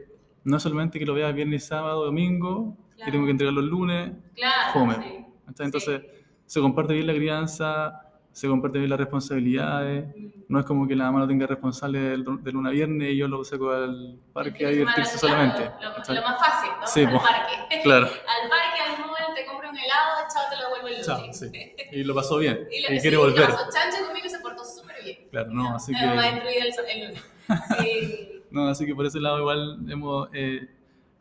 no 0.44 0.56
es 0.58 0.62
solamente 0.62 0.98
que 0.98 1.06
lo 1.06 1.14
vea 1.14 1.32
viernes, 1.32 1.64
sábado, 1.64 2.04
domingo, 2.04 2.76
que 2.90 2.96
Claro. 2.96 3.12
tengo 3.12 3.24
que 3.24 3.30
entregar 3.30 3.54
los 3.54 3.64
lunes, 3.64 4.12
Claro. 4.34 4.72
fome. 4.74 4.94
sí. 4.96 5.24
Entonces 5.64 6.02
se 6.50 6.60
comparte 6.60 6.94
bien 6.94 7.06
la 7.06 7.14
crianza, 7.14 8.10
se 8.32 8.48
comparten 8.48 8.80
bien 8.80 8.90
las 8.90 8.98
responsabilidades. 8.98 10.12
No 10.48 10.58
es 10.58 10.66
como 10.66 10.88
que 10.88 10.96
la 10.96 11.04
mamá 11.04 11.20
lo 11.20 11.28
tenga 11.28 11.46
responsable 11.46 12.00
de 12.00 12.16
luna 12.16 12.70
a 12.70 12.72
viernes 12.72 13.12
y 13.12 13.18
yo 13.18 13.28
lo 13.28 13.44
saco 13.44 13.70
al 13.70 14.18
parque 14.32 14.66
a 14.66 14.70
divertirse 14.70 15.16
solamente. 15.16 15.70
Lo, 15.80 16.12
lo, 16.12 16.22
más 16.22 16.40
fácil, 16.40 16.70
¿no? 16.80 16.86
Sí, 16.88 17.04
al 17.04 17.10
pues, 17.12 17.22
parque. 17.22 17.80
claro. 17.84 18.06
al 18.06 18.48
parque, 18.48 18.80
al 18.82 18.98
mall, 18.98 19.34
te 19.36 19.46
compro 19.46 19.70
un 19.70 19.78
helado, 19.78 20.26
chao, 20.34 20.42
te 20.50 20.56
lo 20.56 20.62
devuelvo 20.64 20.88
el 20.88 20.92
lunes. 20.94 21.06
Chao, 21.06 21.32
sí. 21.32 21.52
Y 21.92 22.02
lo 22.02 22.16
pasó 22.16 22.38
bien. 22.38 22.66
Y, 22.68 22.82
lo, 22.82 22.94
y 22.94 22.96
sí, 22.96 23.00
quiere 23.00 23.16
volver. 23.16 23.46
Pasó 23.46 23.70
chancho 23.72 24.04
conmigo 24.04 24.28
se 24.28 24.40
portó 24.40 24.64
súper 24.64 25.04
bien. 25.04 25.28
Claro, 25.30 25.50
no, 25.52 25.76
así 25.76 25.92
que... 25.92 26.04
va 26.04 26.20
a 26.20 26.32
destruir 26.32 26.56
el, 26.62 27.00
el 27.00 27.06
lunes. 27.06 27.24
Sí. 27.78 28.42
No, 28.50 28.66
así 28.66 28.86
que 28.86 28.94
por 28.96 29.06
ese 29.06 29.20
lado 29.20 29.38
igual 29.38 29.78
hemos 29.88 30.28
eh, 30.32 30.68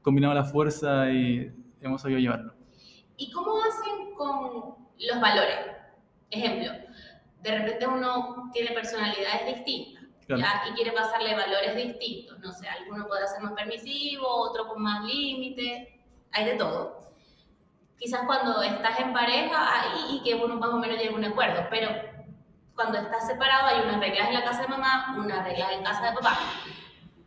combinado 0.02 0.34
la 0.34 0.44
fuerza 0.44 1.12
y 1.12 1.52
hemos 1.82 2.02
sabido 2.02 2.20
llevarlo. 2.20 2.52
¿Y 3.16 3.30
cómo 3.32 3.60
hacen 3.62 4.16
con 4.16 4.89
los 5.08 5.20
valores? 5.22 5.60
Ejemplo, 6.30 6.72
de 7.42 7.58
repente 7.58 7.88
uno 7.88 8.50
tiene 8.54 8.72
personalidades 8.72 9.56
distintas 9.56 10.00
Claro. 10.36 10.44
¿ya? 10.44 10.70
y 10.70 10.74
quiere 10.76 10.92
pasarle 10.92 11.36
valores 11.36 11.76
distintos. 11.76 12.38
No 12.40 12.52
sé, 12.52 12.68
alguno 12.70 13.08
puede 13.08 13.28
ser 13.28 13.42
más 13.42 13.54
permisivo, 13.54 14.28
otro 14.28 14.68
con 14.68 14.82
más 14.82 15.04
límites, 15.04 15.88
hay 16.32 16.46
de 16.46 16.54
todo. 16.54 17.14
Quizás 17.98 18.22
cuando 18.28 18.62
estás 18.62 19.00
en 19.00 19.12
pareja 19.12 19.82
ahí 19.82 20.18
y 20.18 20.24
que 20.24 20.36
uno 20.36 20.56
más 20.56 20.70
o 20.70 20.78
menos 20.78 20.98
llegue 20.98 21.14
a 21.14 21.18
un 21.18 21.26
acuerdo, 21.26 21.66
pero 21.72 21.90
cuando 22.76 23.00
estás 23.00 23.26
separado 23.26 23.68
hay 23.68 23.82
unas 23.82 24.00
reglas 24.00 24.28
en 24.28 24.34
la 24.36 24.44
casa 24.44 24.62
de 24.62 24.68
mamá, 24.68 25.16
unas 25.18 25.44
reglas 25.44 25.72
en 25.72 25.84
casa 25.84 26.12
de 26.12 26.16
papá. 26.16 26.38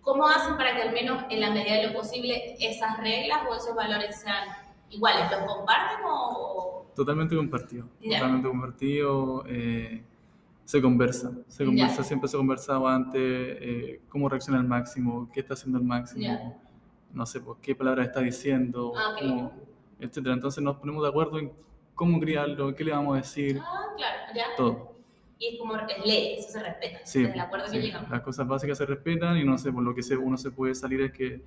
¿Cómo 0.00 0.26
hacen 0.28 0.56
para 0.56 0.76
que 0.76 0.82
al 0.82 0.92
menos 0.92 1.24
en 1.28 1.40
la 1.40 1.50
medida 1.50 1.76
de 1.76 1.88
lo 1.88 1.94
posible 1.94 2.56
esas 2.60 2.98
reglas 2.98 3.40
o 3.50 3.54
esos 3.56 3.74
valores 3.74 4.20
sean 4.20 4.48
iguales? 4.90 5.28
¿Los 5.30 5.40
comparten 5.52 6.04
o...? 6.06 6.81
Totalmente 6.94 7.34
compartido. 7.36 7.86
Ya. 8.00 8.18
Totalmente 8.18 8.48
compartido. 8.48 9.44
eh, 9.46 10.02
se 10.64 10.80
conversa. 10.80 11.32
Se 11.48 11.64
conversa, 11.64 11.96
Ya. 11.98 12.04
siempre 12.04 12.28
se 12.28 12.36
ha 12.36 12.38
conversado 12.38 12.86
antes 12.86 13.20
eh, 13.20 14.00
cómo 14.08 14.28
reacciona 14.28 14.58
el 14.60 14.66
máximo, 14.66 15.28
qué 15.32 15.40
está 15.40 15.54
haciendo 15.54 15.78
el 15.78 15.84
máximo, 15.84 16.22
Ya. 16.22 16.56
no 17.12 17.26
sé, 17.26 17.40
pues, 17.40 17.58
qué 17.60 17.74
palabra 17.74 18.04
está 18.04 18.20
diciendo, 18.20 18.92
Ah, 18.96 19.12
ok. 19.14 19.18
cómo- 19.20 19.52
etcétera. 19.98 20.34
Entonces 20.34 20.62
nos 20.62 20.76
ponemos 20.76 21.02
de 21.02 21.08
acuerdo 21.08 21.38
en 21.40 21.52
cómo 21.94 22.20
criarlo, 22.20 22.74
qué 22.74 22.84
le 22.84 22.92
vamos 22.92 23.14
a 23.14 23.16
decir, 23.18 23.58
Ah, 23.60 23.86
claro, 23.96 24.18
ya. 24.34 24.44
todo. 24.56 24.92
Y 25.38 25.54
es 25.54 25.58
como 25.58 25.76
es 25.76 26.06
ley, 26.06 26.36
eso 26.38 26.50
se 26.52 26.62
respeta. 26.62 27.00
Sí, 27.04 27.24
el 27.24 27.40
acuerdo 27.40 27.66
sí, 27.66 27.72
que 27.72 27.82
llegamos. 27.82 28.08
las 28.10 28.20
cosas 28.22 28.46
básicas 28.46 28.78
se 28.78 28.86
respetan 28.86 29.36
y 29.38 29.44
no 29.44 29.58
sé, 29.58 29.72
por 29.72 29.82
lo 29.82 29.92
que 29.94 30.02
uno 30.16 30.36
se 30.36 30.52
puede 30.52 30.74
salir 30.76 31.00
es 31.02 31.12
que 31.12 31.42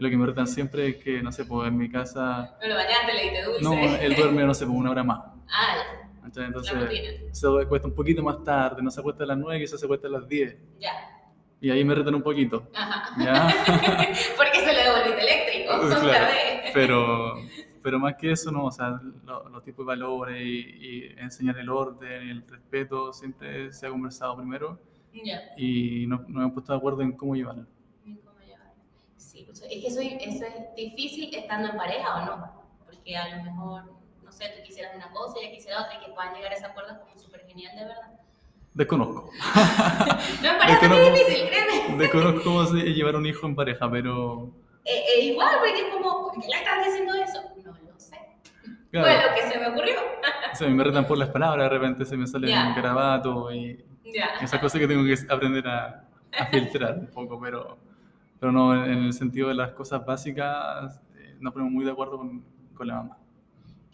lo 0.00 0.10
que 0.10 0.16
me 0.16 0.26
retan 0.26 0.46
siempre 0.46 0.88
es 0.88 0.96
que, 0.96 1.22
no 1.22 1.30
sé, 1.30 1.44
pues 1.44 1.68
en 1.68 1.76
mi 1.76 1.88
casa, 1.90 2.56
No 2.62 2.68
lo 2.68 2.74
bañaste, 2.74 3.12
le 3.14 3.22
diste 3.22 3.42
dulce. 3.44 3.62
no, 3.62 3.72
él 3.96 4.14
duerme, 4.16 4.42
no 4.44 4.54
sé, 4.54 4.66
pues 4.66 4.76
una 4.78 4.90
hora 4.90 5.04
más. 5.04 5.20
Ah, 5.48 5.76
ya. 5.76 6.42
Entonces 6.44 6.72
se 7.32 7.46
acuesta 7.62 7.88
un 7.88 7.94
poquito 7.94 8.22
más 8.22 8.42
tarde, 8.44 8.82
no 8.82 8.90
se 8.90 9.00
acuesta 9.00 9.24
a 9.24 9.26
las 9.26 9.38
9, 9.38 9.60
quizás 9.60 9.80
se 9.80 9.86
acuesta 9.86 10.06
a 10.08 10.10
las 10.10 10.28
10. 10.28 10.56
Ya. 10.78 10.92
Y 11.60 11.70
ahí 11.70 11.84
me 11.84 11.94
retan 11.94 12.14
un 12.14 12.22
poquito. 12.22 12.68
Ajá. 12.74 13.14
¿Ya? 13.22 13.48
Porque 14.36 14.60
se 14.60 14.72
le 14.72 14.82
devolviste 14.84 15.20
eléctrico. 15.22 16.00
claro. 16.00 16.26
Pero, 16.72 17.34
pero 17.82 17.98
más 17.98 18.14
que 18.14 18.30
eso, 18.32 18.50
no, 18.52 18.66
o 18.66 18.70
sea, 18.70 19.00
lo- 19.24 19.48
los 19.48 19.64
tipos 19.64 19.84
de 19.84 19.88
valores 19.88 20.40
y, 20.40 20.60
y 20.80 21.14
enseñar 21.18 21.58
el 21.58 21.68
orden, 21.68 22.28
el 22.30 22.46
respeto, 22.48 23.12
siempre 23.12 23.72
se 23.72 23.86
ha 23.86 23.90
conversado 23.90 24.36
primero 24.36 24.78
Ya. 25.12 25.40
y 25.56 26.06
nos, 26.06 26.20
nos 26.28 26.42
hemos 26.42 26.52
puesto 26.52 26.72
de 26.72 26.78
acuerdo 26.78 27.02
en 27.02 27.12
cómo 27.12 27.34
llevarlo. 27.34 27.66
Sí, 29.20 29.46
es 29.50 29.60
que 29.60 29.86
eso, 29.86 30.00
eso 30.00 30.44
es 30.46 30.74
difícil 30.76 31.34
estando 31.34 31.68
en 31.70 31.76
pareja 31.76 32.16
o 32.16 32.24
no. 32.26 32.62
Porque 32.86 33.16
a 33.16 33.36
lo 33.36 33.42
mejor, 33.44 33.84
no 34.24 34.32
sé, 34.32 34.46
tú 34.56 34.62
quisieras 34.64 34.96
una 34.96 35.10
cosa 35.10 35.38
y 35.40 35.44
ella 35.44 35.54
quisiera 35.56 35.82
otra 35.82 35.94
y 36.00 36.04
que 36.06 36.12
puedan 36.12 36.34
llegar 36.34 36.52
a 36.52 36.56
ese 36.56 36.64
acuerdo 36.66 36.92
es 36.92 36.98
como 36.98 37.16
súper 37.18 37.46
genial, 37.46 37.76
de 37.76 37.84
verdad. 37.84 38.10
Desconozco. 38.74 39.30
No, 40.42 40.50
en 40.52 40.58
pareja 40.58 40.80
es 40.82 40.88
no- 40.88 41.10
difícil, 41.10 41.48
créeme. 41.48 41.96
Desconozco 41.98 42.42
cómo 42.44 42.64
se 42.66 42.76
llevar 42.78 43.16
un 43.16 43.26
hijo 43.26 43.46
en 43.46 43.54
pareja, 43.54 43.90
pero 43.90 44.50
Eh, 44.84 45.04
eh, 45.16 45.20
igual, 45.26 45.56
porque 45.58 45.80
es 45.86 45.92
como, 45.94 46.32
¿por 46.32 46.40
qué 46.40 46.48
le 46.48 46.56
estás 46.56 46.84
diciendo 46.86 47.14
eso? 47.14 47.42
No 47.64 47.72
lo 47.92 47.98
sé. 48.00 48.16
claro, 48.90 49.06
Fue 49.06 49.28
lo 49.28 49.34
que 49.34 49.52
se 49.52 49.58
me 49.60 49.66
ocurrió. 49.68 49.96
o 50.52 50.56
sea, 50.56 50.68
me 50.68 50.82
retan 50.84 51.06
por 51.06 51.18
las 51.18 51.28
palabras, 51.28 51.70
de 51.70 51.78
repente 51.78 52.04
se 52.06 52.16
me 52.16 52.26
sale 52.26 52.48
Ya. 52.48 52.68
un 52.68 52.74
garabato 52.74 53.52
y 53.52 53.84
Ya. 54.04 54.30
esas 54.40 54.58
cosas 54.60 54.80
que 54.80 54.88
tengo 54.88 55.04
que 55.04 55.14
aprender 55.32 55.66
a, 55.68 56.08
a 56.38 56.46
filtrar 56.46 56.94
un 56.98 57.08
poco, 57.08 57.38
pero, 57.40 57.76
pero 58.40 58.52
no, 58.52 58.74
en 58.84 59.04
el 59.04 59.12
sentido 59.12 59.48
de 59.48 59.54
las 59.54 59.72
cosas 59.72 60.04
básicas, 60.04 61.00
eh, 61.16 61.36
nos 61.38 61.52
ponemos 61.52 61.72
muy 61.72 61.84
de 61.84 61.92
acuerdo 61.92 62.18
con, 62.18 62.44
con 62.74 62.88
la 62.88 62.94
mamá. 62.94 63.18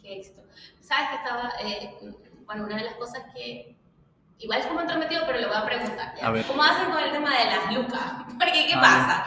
Qué 0.01 0.19
éxito. 0.19 0.43
¿Sabes 0.81 1.09
que 1.11 1.17
estaba, 1.17 1.53
eh, 1.63 2.15
bueno, 2.47 2.65
una 2.65 2.77
de 2.77 2.85
las 2.85 2.95
cosas 2.95 3.25
que 3.35 3.77
igual 4.39 4.61
es 4.61 4.67
como 4.67 4.81
entrometido, 4.81 5.23
pero 5.27 5.41
le 5.41 5.47
voy 5.47 5.57
a 5.57 5.65
preguntar. 5.65 6.15
¿ya? 6.17 6.29
A 6.29 6.31
ver. 6.31 6.45
¿Cómo 6.47 6.63
hacen 6.63 6.91
con 6.91 7.03
el 7.03 7.11
tema 7.11 7.37
de 7.37 7.45
las 7.45 7.75
lucas? 7.75 8.13
Porque, 8.39 8.67
¿qué 8.69 8.75
A 8.75 8.81
pasa? 8.81 9.27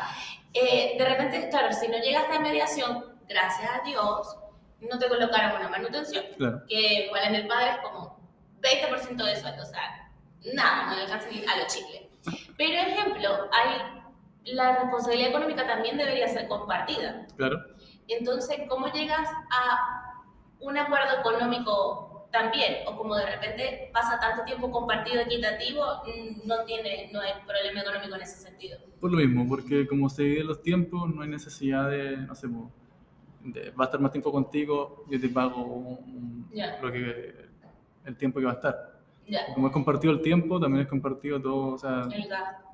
Eh, 0.54 0.96
de 0.98 1.06
repente, 1.06 1.50
claro, 1.50 1.72
si 1.74 1.88
no 1.88 1.98
llegaste 1.98 2.34
a 2.34 2.40
mediación, 2.40 3.06
gracias 3.28 3.70
a 3.70 3.84
Dios, 3.86 4.38
no 4.80 4.98
te 4.98 5.08
colocaron 5.08 5.60
una 5.60 5.70
manutención, 5.70 6.24
Claro, 6.38 6.64
que 6.68 7.06
igual 7.06 7.24
en 7.26 7.36
el 7.36 7.48
padre 7.48 7.72
es 7.72 7.78
como 7.80 8.20
20% 8.62 9.26
de 9.26 9.36
sueldo, 9.36 9.64
o 9.64 9.66
sea, 9.66 10.12
nada, 10.54 10.88
no 10.88 10.96
le 10.96 11.02
alcanza 11.04 11.28
ni 11.30 11.46
a 11.46 11.58
los 11.58 11.68
chicles. 11.68 12.04
Pero, 12.58 12.74
ejemplo, 12.74 13.50
hay, 13.52 13.99
la 14.54 14.80
responsabilidad 14.82 15.30
económica 15.30 15.66
también 15.68 15.98
debería 15.98 16.28
ser 16.28 16.48
compartida. 16.48 17.28
claro. 17.36 17.60
Entonces, 18.08 18.62
¿cómo 18.68 18.88
llegas 18.92 19.30
a 19.52 20.24
un 20.62 20.78
acuerdo 20.78 21.20
económico 21.20 22.28
también? 22.32 22.78
O 22.88 22.98
como 22.98 23.16
de 23.16 23.26
repente 23.26 23.92
pasa 23.94 24.20
tanto 24.20 24.44
tiempo 24.46 24.72
compartido 24.72 25.22
equitativo, 25.22 25.84
mm, 26.06 26.48
no 26.48 26.64
tiene, 26.66 27.10
no 27.14 27.22
hay 27.22 27.34
problema 27.46 27.82
económico 27.82 28.16
en 28.16 28.22
ese 28.24 28.38
sentido. 28.38 28.80
Por 29.00 29.12
lo 29.12 29.18
mismo, 29.18 29.48
porque 29.48 29.88
como 29.88 30.10
se 30.10 30.24
dividen 30.24 30.48
los 30.48 30.62
tiempos, 30.64 31.08
no 31.14 31.22
hay 31.22 31.30
necesidad 31.30 31.90
de, 31.90 32.18
no 32.18 32.34
sé, 32.34 32.48
de- 33.44 33.70
va 33.72 33.84
a 33.84 33.86
estar 33.86 34.00
más 34.00 34.12
tiempo 34.12 34.32
contigo, 34.32 35.06
yo 35.08 35.22
te 35.22 35.30
pago 35.30 35.62
un- 35.64 36.50
lo 36.82 36.92
que, 36.92 37.36
el 38.06 38.18
tiempo 38.18 38.40
que 38.40 38.46
va 38.46 38.52
a 38.54 38.56
estar. 38.56 38.99
Ya, 39.30 39.54
Como 39.54 39.68
es 39.68 39.74
compartido 39.74 40.14
el 40.14 40.22
tiempo, 40.22 40.60
también 40.60 40.82
es 40.84 40.88
compartido 40.90 41.40
todo, 41.42 41.74
o 41.74 41.78
sea, 41.78 42.08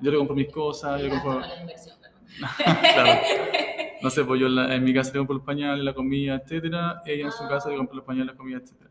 yo 0.00 0.10
le 0.10 0.16
compro 0.16 0.34
mis 0.34 0.50
cosas, 0.50 1.02
yo 1.02 1.10
compro, 1.10 1.40
la 1.40 1.60
inversión. 1.60 1.96
claro. 2.56 3.20
No 4.02 4.10
sé, 4.10 4.24
pues 4.24 4.40
yo 4.40 4.46
en, 4.46 4.54
la- 4.56 4.74
en 4.74 4.84
mi 4.84 4.92
casa 4.94 5.12
le 5.12 5.18
compro 5.18 5.36
los 5.36 5.44
pañales, 5.44 5.84
la 5.84 5.94
comida, 5.94 6.36
etcétera. 6.36 7.02
Ella 7.06 7.26
en 7.26 7.32
su 7.32 7.44
Ah. 7.44 7.48
casa 7.48 7.68
le 7.70 7.76
compra 7.76 7.96
los 7.96 8.04
pañales, 8.04 8.26
la 8.28 8.34
comida, 8.36 8.58
etcétera. 8.58 8.90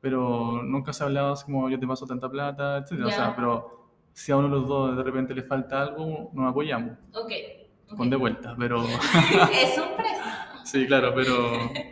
Pero 0.00 0.62
nunca 0.62 0.92
se 0.92 1.02
ha 1.02 1.06
hablado 1.06 1.32
así 1.32 1.44
como 1.44 1.68
yo 1.68 1.78
te 1.78 1.86
paso 1.86 2.06
tanta 2.06 2.28
plata, 2.28 2.78
etcétera. 2.78 3.06
O 3.06 3.10
Ya. 3.10 3.16
sea, 3.16 3.36
pero 3.36 3.90
si 4.12 4.32
a 4.32 4.36
uno 4.36 4.48
de 4.48 4.54
los 4.54 4.66
dos 4.68 4.96
de 4.96 5.02
repente 5.02 5.34
le 5.34 5.42
falta 5.42 5.82
algo, 5.82 6.30
nos 6.32 6.50
apoyamos, 6.50 6.92
Ok. 7.12 7.30
ok. 7.90 7.96
con 7.96 8.08
de 8.10 8.16
vuelta. 8.16 8.54
Pero 8.58 8.82
es 9.52 9.78
un 9.78 9.96
préstamo, 9.96 10.64
sí, 10.64 10.86
claro, 10.86 11.12
pero. 11.14 11.34
pero 11.72 11.90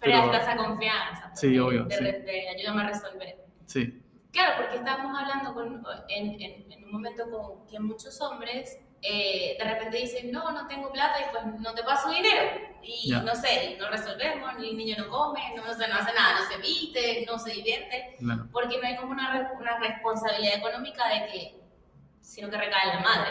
pero 0.00 0.16
hasta 0.18 0.52
esa 0.52 0.56
confianza. 0.56 1.30
Sí, 1.34 1.58
obvio, 1.58 1.84
De, 1.84 1.94
sí. 1.96 2.04
de 2.04 2.48
ayúdame 2.56 2.82
a 2.82 2.86
resolver. 2.88 3.36
sí, 3.66 4.02
Claro, 4.32 4.54
porque 4.62 4.76
estábamos 4.76 5.18
hablando 5.18 5.54
con, 5.54 5.82
en, 6.08 6.40
en, 6.40 6.72
en 6.72 6.84
un 6.84 6.92
momento 6.92 7.24
con 7.30 7.66
que 7.66 7.80
muchos 7.80 8.20
hombres 8.20 8.78
eh, 9.00 9.56
de 9.58 9.64
repente 9.64 9.96
dicen, 9.96 10.30
no, 10.32 10.50
no 10.52 10.66
tengo 10.66 10.90
plata 10.92 11.14
y 11.20 11.24
pues 11.32 11.60
no 11.60 11.72
te 11.74 11.82
paso 11.84 12.10
dinero. 12.10 12.42
Y 12.82 13.10
Ya. 13.10 13.22
no 13.22 13.34
sé, 13.34 13.76
no 13.78 13.88
resolvemos, 13.90 14.50
el 14.58 14.76
niño 14.76 14.96
no 14.98 15.08
come, 15.08 15.40
no, 15.56 15.64
no, 15.64 15.72
sé, 15.74 15.88
no 15.88 15.94
hace 15.96 16.12
nada, 16.14 16.40
no 16.40 16.46
se 16.50 16.58
viste, 16.60 17.24
no 17.26 17.38
se 17.38 17.52
divierte, 17.52 18.16
claro. 18.18 18.46
porque 18.52 18.76
no 18.80 18.86
hay 18.86 18.96
como 18.96 19.12
una, 19.12 19.52
una 19.58 19.78
responsabilidad 19.78 20.56
económica 20.58 21.08
de 21.08 21.26
que, 21.32 21.60
sino 22.20 22.50
que 22.50 22.56
recae 22.58 22.90
en 22.90 22.96
la 22.96 23.00
madre. 23.02 23.30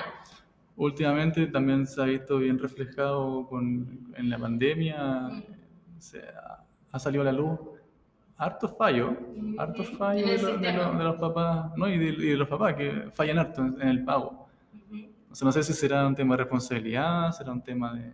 Últimamente 0.75 1.47
también 1.47 1.87
se 1.87 2.01
ha 2.01 2.05
visto 2.05 2.37
bien 2.37 2.59
reflejado 2.59 3.47
con, 3.47 4.13
en 4.15 4.29
la 4.29 4.37
pandemia, 4.37 4.97
Mm. 4.99 5.43
se 5.99 6.19
ha, 6.19 6.63
ha 6.91 6.99
salido 6.99 7.21
a 7.23 7.25
la 7.25 7.31
luz 7.31 7.59
hartos 8.37 8.71
Ujú. 8.71 8.77
fallos 8.77 9.09
En 9.35 9.55
de, 9.55 10.37
lo- 10.41 10.57
de 10.57 10.73
lo- 10.73 10.93
de 10.97 11.03
los 11.03 11.15
papás, 11.15 11.71
¿no? 11.77 11.87
Y 11.87 11.97
de, 11.97 12.05
y 12.05 12.29
de 12.29 12.37
los 12.37 12.47
papás 12.47 12.75
que 12.75 13.09
fallan 13.13 13.39
harto 13.39 13.61
en, 13.61 13.81
en 13.81 13.87
el 13.87 14.03
pago. 14.05 14.47
O 15.31 15.35
sea, 15.35 15.45
no 15.45 15.51
sé 15.51 15.63
si 15.63 15.73
será 15.73 16.05
un 16.07 16.15
tema 16.15 16.35
de 16.35 16.43
responsabilidad, 16.43 17.31
será 17.31 17.51
un 17.51 17.61
tema 17.61 17.93
de, 17.93 18.11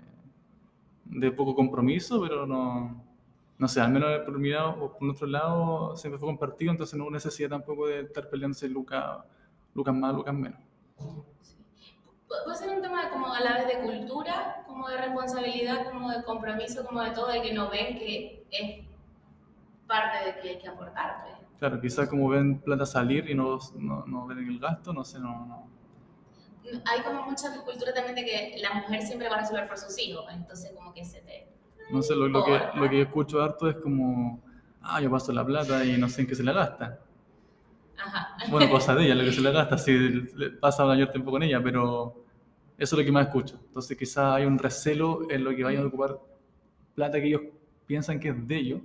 de 1.05 1.31
poco 1.31 1.53
compromiso, 1.55 2.21
pero 2.21 2.45
no, 2.47 3.03
no 3.57 3.67
sé, 3.67 3.79
al 3.81 3.91
menos 3.91 4.09
por 4.25 4.37
mi 4.39 4.49
lado 4.49 4.71
o 4.83 4.97
por 4.97 5.09
otro 5.09 5.27
lado 5.27 5.95
siempre 5.95 6.17
fue 6.17 6.27
compartido, 6.27 6.71
entonces 6.71 6.97
no 6.97 7.03
hubo 7.05 7.11
necesidad 7.11 7.49
tampoco 7.49 7.87
de 7.87 8.01
estar 8.01 8.29
peleándose 8.29 8.67
lucas, 8.67 9.19
lucas 9.73 9.93
más, 9.95 10.13
lucas 10.15 10.33
menos. 10.33 10.59
Sí. 11.41 11.55
Pu- 12.27 12.43
Puede 12.45 12.57
ser 12.57 12.75
un 12.75 12.81
tema 12.81 13.05
de 13.05 13.11
como 13.11 13.33
a 13.33 13.39
la 13.41 13.53
vez 13.53 13.67
de 13.67 13.79
cultura, 13.99 14.63
como 14.65 14.89
de 14.89 14.97
responsabilidad, 14.97 15.91
como 15.91 16.09
de 16.11 16.23
compromiso, 16.23 16.83
como 16.85 17.01
de 17.01 17.11
todo, 17.11 17.27
de 17.27 17.41
que 17.41 17.53
no 17.53 17.69
ven 17.69 17.97
que 17.99 18.43
es 18.51 18.85
parte 19.93 20.25
de 20.25 20.39
que 20.39 20.49
hay 20.49 20.57
que 20.57 20.67
aportar. 20.67 21.23
pues. 21.23 21.47
Claro, 21.59 21.79
quizás 21.79 22.09
como 22.09 22.27
ven 22.29 22.59
plata 22.59 22.85
salir 22.85 23.29
y 23.29 23.35
no, 23.35 23.59
no, 23.75 24.03
no 24.07 24.25
ven 24.25 24.39
el 24.39 24.59
gasto, 24.59 24.91
no 24.91 25.03
sé, 25.05 25.19
no, 25.19 25.45
no. 25.45 25.69
Hay 26.85 27.01
como 27.03 27.23
mucha 27.29 27.53
cultura 27.63 27.93
también 27.93 28.15
de 28.15 28.25
que 28.25 28.55
la 28.59 28.73
mujer 28.73 29.01
siempre 29.03 29.29
va 29.29 29.35
a 29.35 29.41
resolver 29.41 29.67
por 29.67 29.77
sus 29.77 29.97
hijos, 29.99 30.25
entonces 30.31 30.71
como 30.75 30.93
que 30.93 31.05
se 31.05 31.21
te... 31.21 31.47
No 31.91 32.01
sé, 32.01 32.15
lo, 32.15 32.27
lo 32.27 32.43
que, 32.43 32.59
lo 32.75 32.89
que 32.89 33.01
escucho 33.01 33.43
harto 33.43 33.69
es 33.69 33.75
como, 33.75 34.41
ah, 34.81 34.99
yo 34.99 35.11
paso 35.11 35.31
la 35.31 35.45
plata 35.45 35.85
y 35.85 35.97
no 35.97 36.09
sé 36.09 36.21
en 36.21 36.27
qué 36.27 36.35
se 36.35 36.43
la 36.43 36.53
gastan. 36.53 36.97
Ajá. 38.03 38.35
Bueno, 38.49 38.71
cosa 38.71 38.95
de 38.95 39.05
ella, 39.05 39.15
lo 39.15 39.23
que 39.23 39.31
se 39.31 39.41
le 39.41 39.51
gasta, 39.59 39.77
si 39.77 40.21
pasa 40.59 40.85
mayor 40.85 41.11
tiempo 41.11 41.29
con 41.29 41.43
ella, 41.43 41.61
pero 41.61 42.25
eso 42.77 42.95
es 42.95 42.99
lo 42.99 43.05
que 43.05 43.11
más 43.11 43.27
escucho. 43.27 43.59
Entonces 43.67 43.95
quizás 43.95 44.33
hay 44.33 44.45
un 44.45 44.57
recelo 44.57 45.29
en 45.29 45.43
lo 45.43 45.55
que 45.55 45.63
vayan 45.63 45.83
a 45.83 45.87
ocupar 45.87 46.19
plata 46.95 47.19
que 47.19 47.27
ellos 47.27 47.41
piensan 47.85 48.19
que 48.19 48.29
es 48.29 48.47
de 48.47 48.55
ellos, 48.57 48.81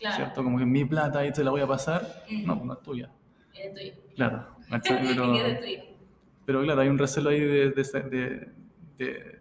Claro. 0.00 0.16
¿cierto? 0.16 0.42
Como 0.42 0.58
que 0.58 0.64
mi 0.66 0.84
plata 0.84 1.20
ahí 1.20 1.30
te 1.32 1.44
la 1.44 1.50
voy 1.50 1.60
a 1.60 1.66
pasar. 1.66 2.24
No, 2.44 2.56
no 2.56 2.72
es 2.72 2.80
tuya. 2.82 3.10
Es 3.54 3.72
tuyo. 3.74 3.92
Claro. 4.16 4.46
Pero, 4.70 5.34
pero 6.46 6.62
claro, 6.62 6.80
hay 6.80 6.88
un 6.88 6.98
recelo 6.98 7.30
ahí 7.30 7.40
de, 7.40 7.70
de, 7.70 7.82
de- 8.10 8.48
de 8.98 9.40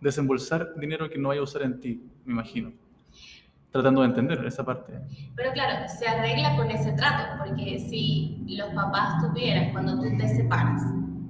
desembolsar 0.00 0.74
dinero 0.76 1.08
que 1.08 1.18
no 1.18 1.28
vaya 1.28 1.40
a 1.40 1.44
usar 1.44 1.62
en 1.62 1.78
ti, 1.80 2.02
me 2.24 2.32
imagino. 2.32 2.72
Tratando 3.70 4.02
de 4.02 4.08
entender 4.08 4.44
esa 4.46 4.64
parte. 4.64 4.92
Pero 5.34 5.52
claro, 5.52 5.88
se 5.88 6.06
arregla 6.06 6.56
con 6.56 6.70
ese 6.70 6.92
trato, 6.92 7.38
porque 7.44 7.78
si 7.78 8.44
los 8.48 8.68
papás 8.74 9.22
tuvieran, 9.22 9.72
cuando 9.72 9.96
tú 10.00 10.16
te 10.16 10.28
separas, 10.28 10.82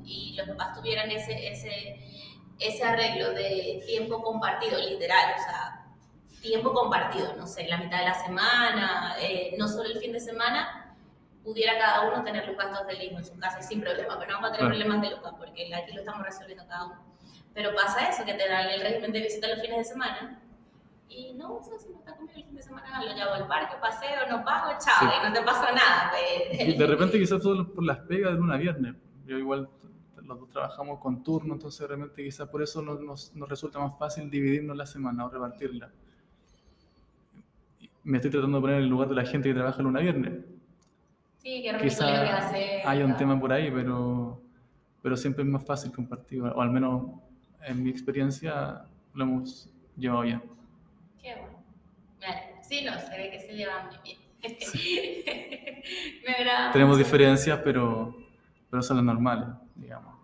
y 0.04 0.34
los 0.36 0.48
papás 0.48 0.76
tuvieran 0.78 1.10
ese, 1.10 1.52
ese, 1.52 2.00
ese 2.58 2.82
arreglo 2.84 3.30
de 3.34 3.82
tiempo 3.86 4.22
compartido, 4.22 4.78
literal, 4.78 5.34
o 5.38 5.42
sea, 5.42 5.81
tiempo 6.42 6.72
compartido, 6.74 7.34
no 7.36 7.46
sé, 7.46 7.66
la 7.68 7.78
mitad 7.78 7.98
de 8.00 8.04
la 8.04 8.14
semana, 8.14 9.14
eh, 9.20 9.54
no 9.58 9.68
solo 9.68 9.84
el 9.88 9.98
fin 9.98 10.12
de 10.12 10.20
semana, 10.20 10.94
pudiera 11.44 11.78
cada 11.78 12.08
uno 12.10 12.22
tener 12.22 12.46
los 12.46 12.56
gastos 12.56 12.86
del 12.86 13.02
hijo 13.02 13.18
en 13.18 13.24
su 13.24 13.38
casa 13.38 13.60
y 13.60 13.62
sin 13.62 13.80
problema, 13.80 14.18
pero 14.18 14.32
no 14.32 14.36
vamos 14.40 14.50
a 14.50 14.52
tener 14.56 14.68
problemas 14.70 15.00
de 15.02 15.10
lucas, 15.16 15.32
porque 15.38 15.74
aquí 15.74 15.92
lo 15.92 16.00
estamos 16.00 16.22
resolviendo 16.22 16.66
cada 16.68 16.86
uno. 16.86 17.02
Pero 17.54 17.74
pasa 17.74 18.08
eso, 18.08 18.24
que 18.24 18.34
te 18.34 18.48
dan 18.48 18.68
el 18.68 18.80
régimen 18.80 19.12
de 19.12 19.20
visita 19.22 19.48
los 19.48 19.60
fines 19.60 19.78
de 19.78 19.84
semana, 19.84 20.40
y 21.08 21.34
no, 21.34 21.56
o 21.56 21.62
sea, 21.62 21.78
si 21.78 21.90
no 21.90 21.98
está 21.98 22.14
conmigo 22.16 22.38
el 22.38 22.44
fin 22.44 22.54
de 22.56 22.62
semana, 22.62 23.04
lo 23.04 23.14
llevo 23.14 23.32
al 23.32 23.46
parque, 23.46 23.76
paseo, 23.80 24.26
no 24.30 24.44
pago, 24.44 24.72
chao, 24.84 24.94
Sí. 25.00 25.06
y 25.20 25.28
no 25.28 25.32
te 25.32 25.42
pasa 25.42 25.70
nada. 25.72 26.10
pues. 26.10 26.68
Y 26.68 26.72
de 26.76 26.86
repente 26.86 27.18
quizás 27.18 27.42
solo 27.42 27.72
por 27.72 27.84
las 27.84 27.98
pegas 27.98 28.32
de 28.32 28.38
luna 28.38 28.54
a 28.54 28.58
viernes. 28.58 28.94
Yo 29.26 29.36
igual 29.38 29.68
los 30.22 30.38
dos 30.40 30.48
trabajamos 30.48 31.00
con 31.00 31.22
turno, 31.22 31.54
entonces 31.54 31.80
de 31.80 31.94
repente 31.94 32.22
quizás 32.24 32.48
por 32.48 32.62
eso 32.62 32.80
nos, 32.80 33.00
nos, 33.00 33.34
nos 33.34 33.48
resulta 33.48 33.78
más 33.78 33.98
fácil 33.98 34.30
dividirnos 34.30 34.76
la 34.76 34.86
semana 34.86 35.26
o 35.26 35.28
repartirla. 35.28 35.90
Me 38.04 38.18
estoy 38.18 38.30
tratando 38.30 38.58
de 38.58 38.60
poner 38.62 38.76
en 38.78 38.82
el 38.84 38.88
lugar 38.88 39.08
de 39.08 39.14
la 39.14 39.24
gente 39.24 39.48
que 39.48 39.54
trabaja 39.54 39.80
luna 39.82 40.00
a 40.00 40.02
viernes. 40.02 40.32
Sí, 41.38 41.62
qué 41.62 41.72
rico 41.72 41.96
que 41.98 42.04
hace. 42.04 42.82
hay 42.84 43.02
un 43.02 43.16
tema 43.16 43.38
por 43.38 43.52
ahí, 43.52 43.70
pero, 43.70 44.40
pero 45.02 45.16
siempre 45.16 45.42
es 45.44 45.50
más 45.50 45.64
fácil 45.64 45.90
compartir, 45.92 46.40
o 46.42 46.60
al 46.60 46.70
menos 46.70 47.06
en 47.66 47.82
mi 47.82 47.90
experiencia 47.90 48.84
lo 49.14 49.24
hemos 49.24 49.68
llevado 49.96 50.22
bien. 50.22 50.42
Qué 51.20 51.34
bueno. 51.34 51.58
Vale. 52.20 52.42
Sí, 52.62 52.84
no, 52.84 52.98
se 52.98 53.16
ve 53.16 53.30
que 53.30 53.40
se 53.40 53.54
llevan 53.54 53.86
muy 53.86 53.96
bien. 54.04 54.18
Me 56.26 56.32
agrada. 56.34 56.72
Tenemos 56.72 56.96
mucho. 56.96 57.04
diferencias, 57.04 57.60
pero, 57.64 58.16
pero 58.70 58.82
son 58.82 58.96
las 58.98 59.06
normales, 59.06 59.48
digamos. 59.76 60.14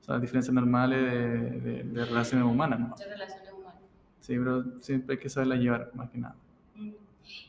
Son 0.00 0.14
las 0.14 0.22
diferencias 0.22 0.54
normales 0.54 1.00
de, 1.02 1.50
de- 1.60 1.82
de 1.84 2.04
relaciones 2.04 2.46
humanas, 2.46 2.80
¿no? 2.80 2.88
Muchas 2.88 3.08
relaciones 3.08 3.52
humanas. 3.52 3.82
Sí, 4.20 4.36
pero 4.38 4.78
siempre 4.80 5.14
hay 5.14 5.18
que 5.20 5.28
saberlas 5.28 5.58
llevar, 5.58 5.90
más 5.94 6.08
que 6.10 6.18
nada. 6.18 6.34
Mm. 6.76 6.90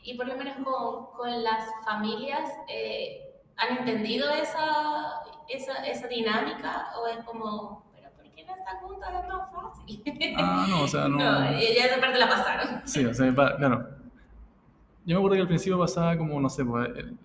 Y 0.02 0.14
por 0.16 0.26
lo 0.26 0.36
menos 0.36 0.54
con, 0.64 1.06
con 1.16 1.42
las 1.42 1.64
familias, 1.84 2.50
eh, 2.68 3.20
¿han 3.56 3.78
entendido 3.78 4.30
esa, 4.30 5.20
esa, 5.48 5.86
esa 5.86 6.08
dinámica? 6.08 6.88
¿O 6.98 7.06
es 7.06 7.18
como, 7.24 7.84
pero 7.94 8.10
¿por 8.12 8.24
qué 8.34 8.44
no 8.44 8.54
están 8.56 8.78
juntas? 8.78 9.10
Es 9.22 9.28
más 9.28 9.50
fácil. 9.52 10.34
Ah, 10.38 10.66
no, 10.68 10.82
o 10.82 10.88
sea, 10.88 11.02
no... 11.08 11.16
No, 11.18 11.52
ya 11.52 11.84
esa 11.86 12.00
parte 12.00 12.18
la 12.18 12.28
pasaron. 12.28 12.82
Sí, 12.86 13.04
o 13.04 13.14
sea, 13.14 13.32
claro. 13.34 13.88
Yo 15.06 15.14
me 15.16 15.20
acuerdo 15.20 15.36
que 15.36 15.40
al 15.42 15.48
principio 15.48 15.78
pasaba 15.78 16.16
como, 16.16 16.38
no 16.40 16.48
sé, 16.50 16.64
pues, 16.64 16.88
el- 16.96 17.16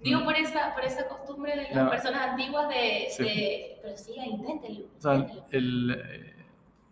Digo 0.00 0.22
por 0.22 0.34
esa, 0.36 0.74
por 0.74 0.84
esa 0.84 1.08
costumbre 1.08 1.56
de 1.56 1.62
las 1.64 1.74
La- 1.84 1.90
personas 1.90 2.20
antiguas 2.30 2.68
de, 2.68 3.06
Sí. 3.10 3.22
de 3.24 3.78
pero 3.82 3.96
sí, 3.96 4.14
inténtenlo. 4.18 4.86
o 4.98 5.00
sea, 5.00 5.26
el, 5.50 5.90
eh, 5.98 6.34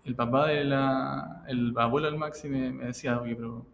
el 0.06 0.14
papá 0.16 0.46
de 0.46 0.64
la... 0.64 1.42
El 1.46 1.74
abuelo 1.76 2.06
del 2.10 2.16
Maxi 2.18 2.48
me, 2.48 2.70
me 2.70 2.86
decía, 2.86 3.20
oye, 3.20 3.34
pero 3.36 3.66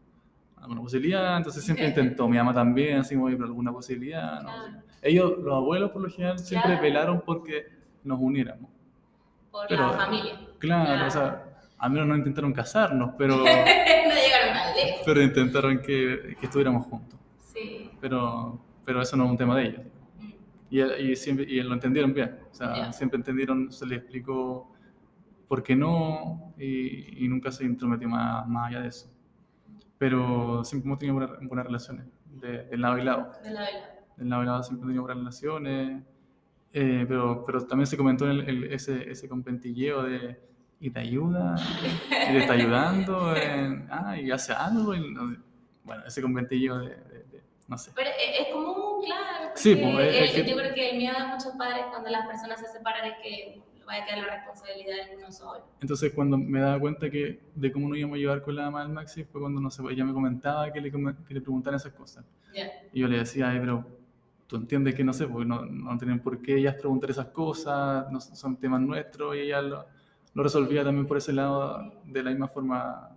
alguna 0.60 0.80
posibilidad, 0.82 1.36
entonces 1.36 1.64
siempre 1.64 1.86
intentó, 1.86 2.28
mi 2.28 2.36
mamá 2.36 2.52
también, 2.54 2.98
así 2.98 3.14
como, 3.14 3.28
alguna 3.28 3.72
posibilidad, 3.72 4.42
no. 4.42 4.48
Claro. 4.48 4.82
Ellos, 5.02 5.34
los 5.38 5.54
abuelos 5.54 5.90
por 5.92 6.02
lo 6.02 6.08
general, 6.10 6.38
siempre 6.38 6.70
Claro. 6.70 6.82
pelaron 6.82 7.22
porque 7.24 7.66
nos 8.04 8.18
uniéramos. 8.20 8.70
Por 9.50 9.66
Pero, 9.68 9.86
la 9.86 9.92
familia. 9.92 10.34
Claro, 10.58 10.84
Claro. 10.86 11.06
o 11.06 11.10
sea, 11.10 11.44
a 11.78 11.88
menos 11.88 12.06
no 12.08 12.16
intentaron 12.16 12.52
casarnos, 12.52 13.12
pero, 13.16 13.36
no 13.38 13.44
llegaron 13.44 14.54
tan 14.54 14.74
lejos. 14.76 15.00
pero 15.06 15.22
intentaron 15.22 15.78
que, 15.78 16.36
que 16.38 16.46
estuviéramos 16.46 16.86
juntos. 16.86 17.18
Sí. 17.38 17.90
Pero, 18.00 18.60
pero 18.84 19.00
eso 19.02 19.16
no 19.16 19.24
es 19.24 19.30
un 19.30 19.36
tema 19.36 19.56
de 19.56 19.66
ellos. 19.66 19.82
Mm. 20.18 20.32
Y, 20.70 20.82
y, 21.12 21.16
siempre, 21.16 21.46
y 21.48 21.60
lo 21.62 21.74
entendieron 21.74 22.12
bien. 22.12 22.36
O 22.50 22.54
sea, 22.54 22.74
Ya. 22.76 22.92
siempre 22.92 23.16
entendieron, 23.18 23.70
se 23.72 23.86
les 23.86 23.98
explicó 23.98 24.72
por 25.46 25.62
qué 25.62 25.74
no 25.76 26.52
y, 26.58 27.24
y 27.24 27.28
nunca 27.28 27.50
se 27.50 27.64
intrometió 27.64 28.08
más, 28.08 28.46
más 28.48 28.68
allá 28.68 28.80
de 28.82 28.88
eso. 28.88 29.10
Pero 29.98 30.64
siempre 30.64 30.88
hemos 30.88 30.98
tenido 30.98 31.16
buenas, 31.18 31.38
buenas 31.48 31.66
relaciones, 31.66 32.06
de, 32.26 32.64
de 32.64 32.76
lado 32.76 32.98
y 32.98 33.02
lado. 33.04 33.32
De 33.42 33.50
la 33.50 33.60
vela. 33.62 33.90
Del 34.16 34.28
lado 34.28 34.42
y 34.42 34.46
lado 34.46 34.62
siempre 34.62 34.82
hemos 34.82 34.88
tenido 34.88 35.02
buenas 35.02 35.18
relaciones. 35.18 36.02
eh, 36.72 37.04
pero, 37.08 37.42
pero 37.44 37.66
también 37.66 37.86
se 37.86 37.96
comentó 37.96 38.26
en 38.26 38.30
el- 38.32 38.48
el- 38.48 38.72
ese, 38.72 39.10
ese 39.10 39.28
compentilleo 39.28 40.02
de 40.02 40.38
y 40.80 40.90
te 40.90 41.00
ayuda, 41.00 41.56
y 42.28 42.32
te 42.32 42.38
está 42.38 42.52
ayudando, 42.52 43.34
en- 43.34 43.88
ah, 43.90 44.16
y 44.20 44.30
hace 44.30 44.52
algo. 44.52 44.94
y 44.94 45.14
bueno, 45.82 46.02
ese 46.06 46.20
compentilleo 46.22 46.78
de, 46.78 46.88
de- 46.90 47.24
de- 47.24 47.42
no 47.66 47.76
sé. 47.78 47.90
Pero 47.96 48.10
es, 48.10 48.46
es 48.46 48.52
común, 48.54 49.02
claro. 49.04 49.50
Sí, 49.54 49.74
pues, 49.76 50.14
es- 50.14 50.22
es 50.22 50.30
que- 50.44 50.50
Yo 50.50 50.56
creo 50.56 50.74
que 50.74 50.90
el 50.90 50.98
miedo 50.98 51.18
de 51.18 51.26
muchos 51.26 51.52
padres 51.56 51.86
cuando 51.90 52.10
las 52.10 52.26
personas 52.28 52.60
se 52.60 52.68
separan 52.68 53.06
es 53.06 53.14
que 53.22 53.62
vaya 53.88 54.04
a 54.04 54.06
quedar 54.06 54.18
la 54.26 54.34
responsabilidad 54.36 54.96
en 55.10 55.18
uno 55.18 55.32
solo. 55.32 55.64
Entonces, 55.80 56.12
cuando 56.14 56.38
me 56.38 56.60
daba 56.60 56.78
cuenta 56.78 57.10
que 57.10 57.40
de 57.54 57.72
cómo 57.72 57.88
nos 57.88 57.98
íbamos 57.98 58.16
a 58.16 58.18
llevar 58.18 58.42
con 58.42 58.54
la 58.54 58.64
mamá 58.66 58.82
del 58.82 58.92
Maxi, 58.92 59.24
fue 59.24 59.40
cuando 59.40 59.60
no 59.60 59.70
sé, 59.70 59.82
ella 59.90 60.04
me 60.04 60.12
comentaba 60.12 60.70
que 60.72 60.80
le, 60.80 60.90
que 60.92 61.34
le 61.34 61.40
preguntaran 61.40 61.76
esas 61.78 61.92
cosas. 61.94 62.24
Ya. 62.54 62.70
Y 62.92 63.00
yo 63.00 63.08
le 63.08 63.18
decía, 63.18 63.48
ay, 63.50 63.58
pero 63.60 63.84
tú 64.46 64.56
entiendes 64.56 64.94
que 64.94 65.02
no 65.04 65.12
sé, 65.12 65.26
porque 65.26 65.46
no, 65.46 65.64
no 65.66 65.98
tienen 65.98 66.20
por 66.20 66.40
qué 66.40 66.56
ellas 66.58 66.74
preguntar 66.76 67.10
esas 67.10 67.26
cosas, 67.26 68.10
no 68.12 68.20
son- 68.20 68.56
temas 68.56 68.80
nuestros, 68.80 69.34
y 69.36 69.40
ella 69.40 69.60
lo, 69.62 69.84
lo 70.34 70.42
resolvía 70.42 70.84
también 70.84 71.06
por 71.06 71.16
ese 71.16 71.32
lado 71.32 71.92
de 72.04 72.22
la 72.22 72.30
misma 72.30 72.46
forma 72.48 73.10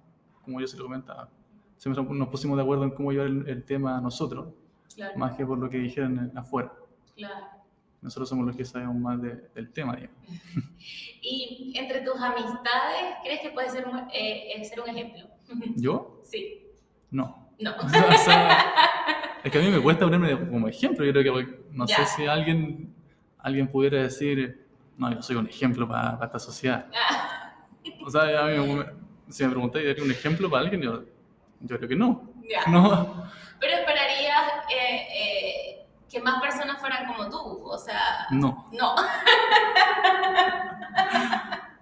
como 0.43 0.59
yo 0.59 0.67
se 0.67 0.77
lo 0.77 0.85
comentaba. 0.85 1.29
Siempre 1.77 2.03
nos 2.03 2.27
pusimos 2.29 2.57
de 2.57 2.63
acuerdo 2.63 2.83
en 2.83 2.91
cómo 2.91 3.11
llevar 3.11 3.27
el, 3.27 3.47
el 3.47 3.63
tema 3.63 3.99
nosotros, 4.01 4.47
Claro. 4.95 5.17
más 5.17 5.35
que 5.37 5.45
por 5.45 5.57
lo 5.57 5.69
que 5.69 5.77
dijeran 5.77 6.17
en- 6.31 6.37
afuera. 6.37 6.71
claro. 7.15 7.45
Nosotros 8.01 8.27
somos 8.29 8.45
los 8.47 8.55
que 8.55 8.65
sabemos 8.65 8.95
más 8.95 9.21
de- 9.21 9.49
del 9.53 9.71
tema, 9.71 9.95
digamos. 9.95 10.17
Y 11.23 11.73
entre 11.77 12.01
tus 12.01 12.15
amistades, 12.19 13.15
¿crees 13.23 13.41
que 13.41 13.49
puede 13.51 13.69
ser, 13.69 13.87
un- 13.87 14.09
eh, 14.11 14.53
eh, 14.55 14.65
ser 14.65 14.79
un 14.81 14.89
ejemplo? 14.89 15.21
¿Yo? 15.75 16.19
sí. 16.23 16.65
No. 17.11 17.49
No. 17.59 17.75
O 17.83 17.89
sea, 17.89 18.73
es 19.43 19.51
que 19.51 19.57
a 19.57 19.61
mí 19.61 19.69
me 19.69 19.79
cuesta 19.81 20.05
ponerme 20.05 20.31
como 20.49 20.67
ejemplo. 20.67 21.05
Yo 21.05 21.11
creo 21.11 21.35
que 21.35 21.63
no 21.71 21.85
Ya. 21.85 21.97
sé 21.97 22.05
si 22.15 22.25
alguien, 22.25 22.93
alguien 23.37 23.67
pudiera 23.67 24.01
decir, 24.01 24.65
no, 24.97 25.13
yo 25.13 25.21
soy 25.21 25.35
un 25.35 25.47
ejemplo 25.47 25.87
para, 25.87 26.13
para 26.13 26.25
esta 26.25 26.39
sociedad. 26.39 26.87
Ah, 26.95 27.53
O 28.05 28.09
sea, 28.09 28.21
a 28.45 28.47
mí 28.47 28.73
me- 28.75 28.85
si 29.29 29.43
me 29.43 29.49
preguntáis, 29.51 29.85
¿eres 29.85 30.03
un 30.03 30.11
ejemplo 30.11 30.49
para 30.49 30.63
alguien? 30.63 30.81
Yo, 30.81 31.03
yo 31.61 31.77
creo 31.77 31.89
que 31.89 31.95
no. 31.95 32.33
ya. 32.49 32.65
No, 32.71 33.25
Pero 33.59 33.73
eh, 33.73 33.83
que 36.11 36.19
más 36.21 36.41
personas 36.41 36.79
fueran 36.79 37.05
como 37.07 37.29
tú. 37.29 37.63
O 37.65 37.77
sea, 37.77 38.27
no, 38.31 38.67
no. 38.73 38.95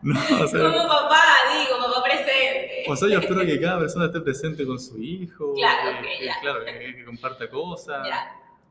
no. 0.02 0.20
O 0.42 0.48
sea, 0.48 0.62
Como 0.72 0.88
papá, 0.88 1.22
digo, 1.58 1.78
papá 1.86 2.04
presente. 2.04 2.84
o 2.88 2.96
sea, 2.96 3.10
yo 3.10 3.20
espero 3.20 3.42
que 3.46 3.60
cada 3.60 3.80
persona 3.80 4.06
esté 4.06 4.22
presente 4.22 4.66
con 4.66 4.80
su 4.80 4.98
hijo. 5.02 5.54
Claro, 5.56 5.92
que, 5.92 5.98
ok, 6.00 6.06
que, 6.20 6.26
ya. 6.26 6.40
claro, 6.42 6.60
que, 6.66 6.96
que 6.96 7.06
comparta 7.06 7.50
cosas. 7.50 8.08
Ya, 8.08 8.28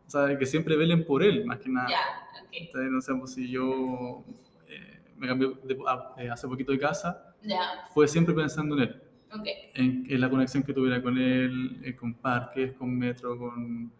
O 0.06 0.10
sea, 0.10 0.38
que 0.38 0.46
siempre 0.46 0.76
velen 0.76 1.04
por 1.04 1.22
él, 1.22 1.44
más 1.44 1.58
que 1.58 1.68
nada. 1.68 1.88
ya, 1.88 2.00
ok. 2.42 2.48
Entonces, 2.52 2.90
no 2.90 3.00
sé, 3.00 3.14
pues 3.14 3.34
si 3.34 3.50
yo 3.50 4.24
eh, 4.68 5.00
me 5.16 5.26
cambié 5.28 5.52
de- 5.64 5.78
a- 5.86 6.14
eh, 6.18 6.30
hace 6.30 6.48
poquito 6.48 6.72
de 6.72 6.78
casa, 6.78 7.34
Ya, 7.42 7.86
fue 7.92 8.08
siempre 8.08 8.34
pensando 8.34 8.76
en 8.76 8.82
él. 8.82 9.02
ok. 9.32 9.46
en, 9.74 10.06
en 10.08 10.20
la 10.20 10.30
conexión 10.30 10.62
que 10.62 10.72
tuviera 10.72 11.02
con 11.02 11.18
él, 11.18 11.80
eh, 11.84 11.94
con 11.94 12.14
parques, 12.14 12.72
con 12.74 12.96
metro, 12.96 13.36
con, 13.38 13.92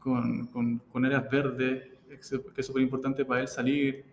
con, 0.00 0.46
con, 0.48 0.78
con 0.78 1.04
áreas 1.04 1.30
verdes, 1.30 1.84
que 2.08 2.60
es 2.60 2.66
súper 2.66 2.82
importante 2.82 3.24
para 3.24 3.40
él 3.42 3.48
salir, 3.48 4.04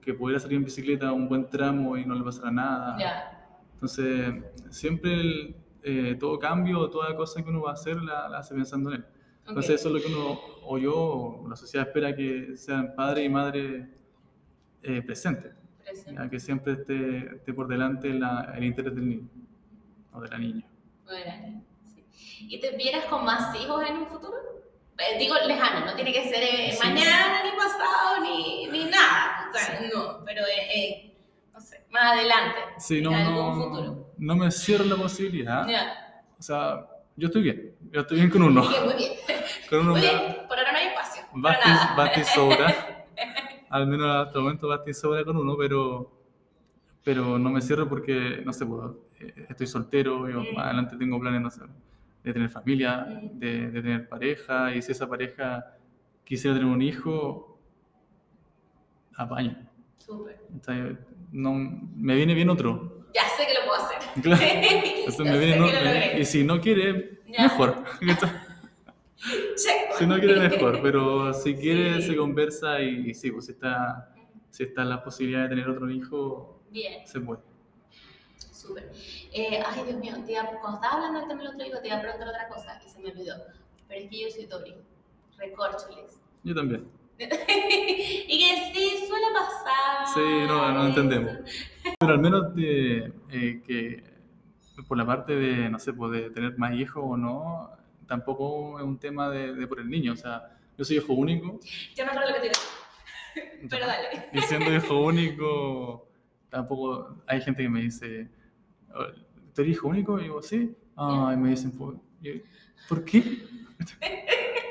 que 0.00 0.12
pudiera 0.14 0.40
salir 0.40 0.56
en 0.58 0.64
bicicleta 0.64 1.12
un 1.12 1.28
buen 1.28 1.48
tramo 1.48 1.96
y 1.96 2.04
no 2.04 2.14
le 2.14 2.24
pasara 2.24 2.50
nada. 2.50 2.96
Ya, 2.98 3.56
Entonces, 3.74 4.34
siempre 4.70 5.14
el, 5.14 5.56
eh, 5.82 6.16
todo 6.18 6.38
cambio, 6.38 6.90
toda 6.90 7.14
cosa 7.14 7.42
que 7.42 7.48
uno 7.50 7.62
va 7.62 7.70
a 7.70 7.74
hacer, 7.74 8.02
la, 8.02 8.28
la 8.28 8.38
hace 8.38 8.54
pensando 8.54 8.90
en 8.90 8.96
él. 8.96 9.04
Entonces, 9.46 9.74
eso 9.80 9.88
es 9.88 9.94
lo 9.94 10.00
que 10.00 10.14
uno, 10.14 10.40
o 10.62 10.78
yo, 10.78 10.94
o 10.96 11.48
la 11.48 11.54
sociedad 11.56 11.86
espera 11.86 12.16
que 12.16 12.56
sean 12.56 12.94
padre 12.96 13.24
y 13.24 13.28
madre 13.28 13.88
eh, 14.82 15.02
presentes, 15.02 15.52
Presente. 15.84 16.30
que 16.30 16.40
siempre 16.40 16.72
esté, 16.74 17.36
esté 17.36 17.52
por 17.54 17.68
delante 17.68 18.12
la- 18.12 18.52
el 18.56 18.64
interés 18.64 18.94
del 18.94 19.06
niño 19.08 19.28
o 20.12 20.20
de 20.22 20.28
la 20.28 20.38
niña. 20.38 20.66
Bueno, 21.04 21.62
sí. 21.86 22.04
¿Y 22.48 22.58
te 22.60 22.74
vieras 22.76 23.04
con 23.06 23.24
más 23.24 23.54
hijos 23.60 23.82
en 23.88 23.98
un 23.98 24.06
futuro? 24.06 24.34
Eh, 24.98 25.18
digo 25.18 25.34
lejano, 25.46 25.84
no 25.86 25.94
tiene 25.94 26.12
que 26.12 26.28
ser 26.28 26.42
eh, 26.42 26.72
Sí. 26.72 26.78
mañana, 26.86 27.42
ni 27.44 27.50
pasado, 27.56 28.20
ni, 28.22 28.66
ni 28.68 28.84
nada. 28.84 29.50
O 29.50 29.56
sea, 29.58 29.80
no, 29.92 30.24
pero 30.24 30.42
eh, 30.42 30.74
eh, 30.74 31.16
no 31.52 31.60
sé, 31.60 31.84
más 31.90 32.12
adelante. 32.12 32.60
Sí, 32.78 33.00
no, 33.00 33.14
algún 33.14 33.34
no, 33.34 33.54
futuro. 33.54 34.06
no 34.18 34.36
me 34.36 34.50
cierro 34.50 34.84
la 34.84 34.96
posibilidad. 34.96 35.66
Ya. 35.68 36.22
O 36.38 36.42
sea, 36.42 36.86
yo 37.16 37.26
estoy 37.28 37.42
bien. 37.42 37.74
Yo 37.92 38.00
estoy 38.00 38.18
bien 38.18 38.30
con 38.30 38.42
uno. 38.42 38.62
Muy 38.62 38.70
bien, 38.72 38.84
muy 38.84 38.94
bien. 38.96 39.12
Con 39.70 39.78
uno 39.80 39.90
Muy 39.92 40.00
bien, 40.00 40.36
por 40.48 40.58
ahora 40.58 40.72
no 40.72 40.78
hay 40.78 40.86
espacio. 40.88 41.22
Y 42.20 42.24
sobra. 42.24 43.06
Al 43.70 43.86
menos 43.88 44.26
hasta 44.26 44.38
el 44.38 44.44
momento 44.44 44.68
basta 44.68 44.88
y 44.90 44.94
sobra 44.94 45.24
con 45.24 45.36
uno, 45.36 45.56
pero, 45.58 46.12
pero 47.02 47.38
no 47.38 47.50
me 47.50 47.60
cierro 47.60 47.88
porque, 47.88 48.40
no 48.44 48.52
sé, 48.52 48.64
pues, 48.66 48.90
eh, 49.20 49.46
estoy 49.48 49.66
soltero, 49.66 50.28
yo 50.28 50.40
Mm. 50.40 50.54
más 50.54 50.66
adelante 50.66 50.96
tengo 50.96 51.18
planes, 51.18 51.40
no 51.40 51.50
sé, 51.50 51.62
de 52.24 52.32
tener 52.32 52.48
familia, 52.48 53.06
de, 53.34 53.70
de 53.70 53.82
tener 53.82 54.08
pareja, 54.08 54.74
y 54.74 54.82
si 54.82 54.92
esa 54.92 55.08
pareja 55.08 55.76
quisiera 56.24 56.56
tener 56.56 56.70
un 56.72 56.80
hijo, 56.82 57.60
apaño. 59.16 59.56
Súper. 59.98 60.40
No, 61.32 61.52
me 61.54 62.14
viene 62.16 62.34
bien 62.34 62.48
otro. 62.50 63.06
Ya 63.14 63.22
sé 63.36 63.46
que 63.46 63.54
lo 63.54 63.66
puedo 63.68 63.82
hacer. 63.84 64.22
Claro. 64.22 64.42
Entonces 64.98 65.26
me 65.26 65.38
viene, 65.38 65.58
no- 65.58 66.18
y 66.20 66.24
si 66.24 66.44
no 66.44 66.60
quiere, 66.60 67.20
Ya. 67.28 67.44
mejor. 67.44 67.84
Si 69.96 70.06
no 70.06 70.18
quiere, 70.18 70.38
mejor, 70.48 70.80
pero 70.82 71.32
si 71.32 71.54
quiere, 71.54 72.02
Sí. 72.02 72.08
se 72.08 72.16
conversa 72.16 72.82
y, 72.82 73.10
y 73.10 73.14
sí, 73.14 73.30
pues 73.30 73.46
si 73.46 73.52
está, 73.52 74.12
si 74.50 74.64
está 74.64 74.84
la 74.84 75.02
posibilidad 75.02 75.44
de 75.44 75.48
tener 75.50 75.68
otro 75.70 75.88
hijo, 75.90 76.62
Bien, 76.70 77.06
se 77.06 77.20
puede. 77.20 77.40
Súper. 78.52 78.90
Eh, 79.32 79.62
ay, 79.64 79.84
Dios 79.84 79.96
mío, 79.98 80.14
te 80.24 80.32
iba- 80.32 80.44
cuando 80.60 80.74
estaba 80.76 80.94
hablando 80.94 81.18
del 81.20 81.28
tema 81.28 81.42
del 81.42 81.52
otro 81.52 81.66
hijo, 81.66 81.78
te 81.80 81.86
iba 81.88 81.96
a 81.96 82.00
preguntar 82.00 82.28
otra 82.28 82.48
cosa 82.48 82.80
y 82.84 82.88
se 82.88 83.00
me 83.00 83.10
olvidó. 83.10 83.34
Pero 83.88 84.00
es 84.00 84.10
que 84.10 84.20
yo 84.20 84.30
soy 84.30 84.46
Tori. 84.46 84.74
Recorcholes. 85.38 86.20
Yo 86.42 86.54
también. 86.54 86.88
y 87.18 88.38
que 88.38 88.72
sí, 88.74 89.06
suele 89.06 89.26
pasar. 89.32 90.06
Sí, 90.14 90.46
no, 90.46 90.72
no 90.72 90.86
entendemos. 90.88 91.32
Pero 91.98 92.12
al 92.12 92.18
menos 92.18 92.54
de, 92.54 93.12
eh, 93.30 93.62
que 93.66 94.02
por 94.88 94.96
la 94.98 95.06
parte 95.06 95.34
de, 95.34 95.68
no 95.70 95.78
sé, 95.78 95.92
pues 95.92 96.12
de 96.12 96.30
tener 96.30 96.58
más 96.58 96.74
hijos 96.74 97.02
o 97.06 97.16
no, 97.16 97.70
tampoco 98.06 98.78
es 98.78 98.84
un 98.84 98.98
tema 98.98 99.30
de, 99.30 99.54
de 99.54 99.66
por 99.66 99.80
el 99.80 99.88
niño. 99.88 100.12
O 100.12 100.16
sea, 100.16 100.56
yo 100.76 100.84
soy 100.84 100.96
hijo 100.96 101.12
único. 101.12 101.60
Ya 101.94 102.04
me 102.04 102.10
acuerdo 102.10 102.30
lo 102.30 102.34
que 102.36 102.40
te 102.40 102.46
iba 102.46 102.58
Pero 103.70 103.86
dale. 103.86 104.28
Y 104.32 104.40
siendo 104.42 104.72
hijo 104.74 104.98
único, 105.00 106.08
tampoco 106.54 107.16
hay 107.26 107.40
gente 107.42 107.62
que 107.62 107.68
me 107.68 107.82
dice, 107.82 108.28
"Oh, 108.94 109.04
¿tú 109.54 109.62
eres 109.62 109.72
hijo 109.74 109.88
único? 109.88 110.18
Y 110.18 110.24
digo, 110.24 110.42
sí. 110.42 110.74
Ah, 110.96 111.32
y 111.34 111.36
me 111.36 111.50
dicen, 111.50 111.72
"¿Por 111.72 111.96
y- 112.22 112.42
¿por 112.88 113.04
qué? 113.04 113.20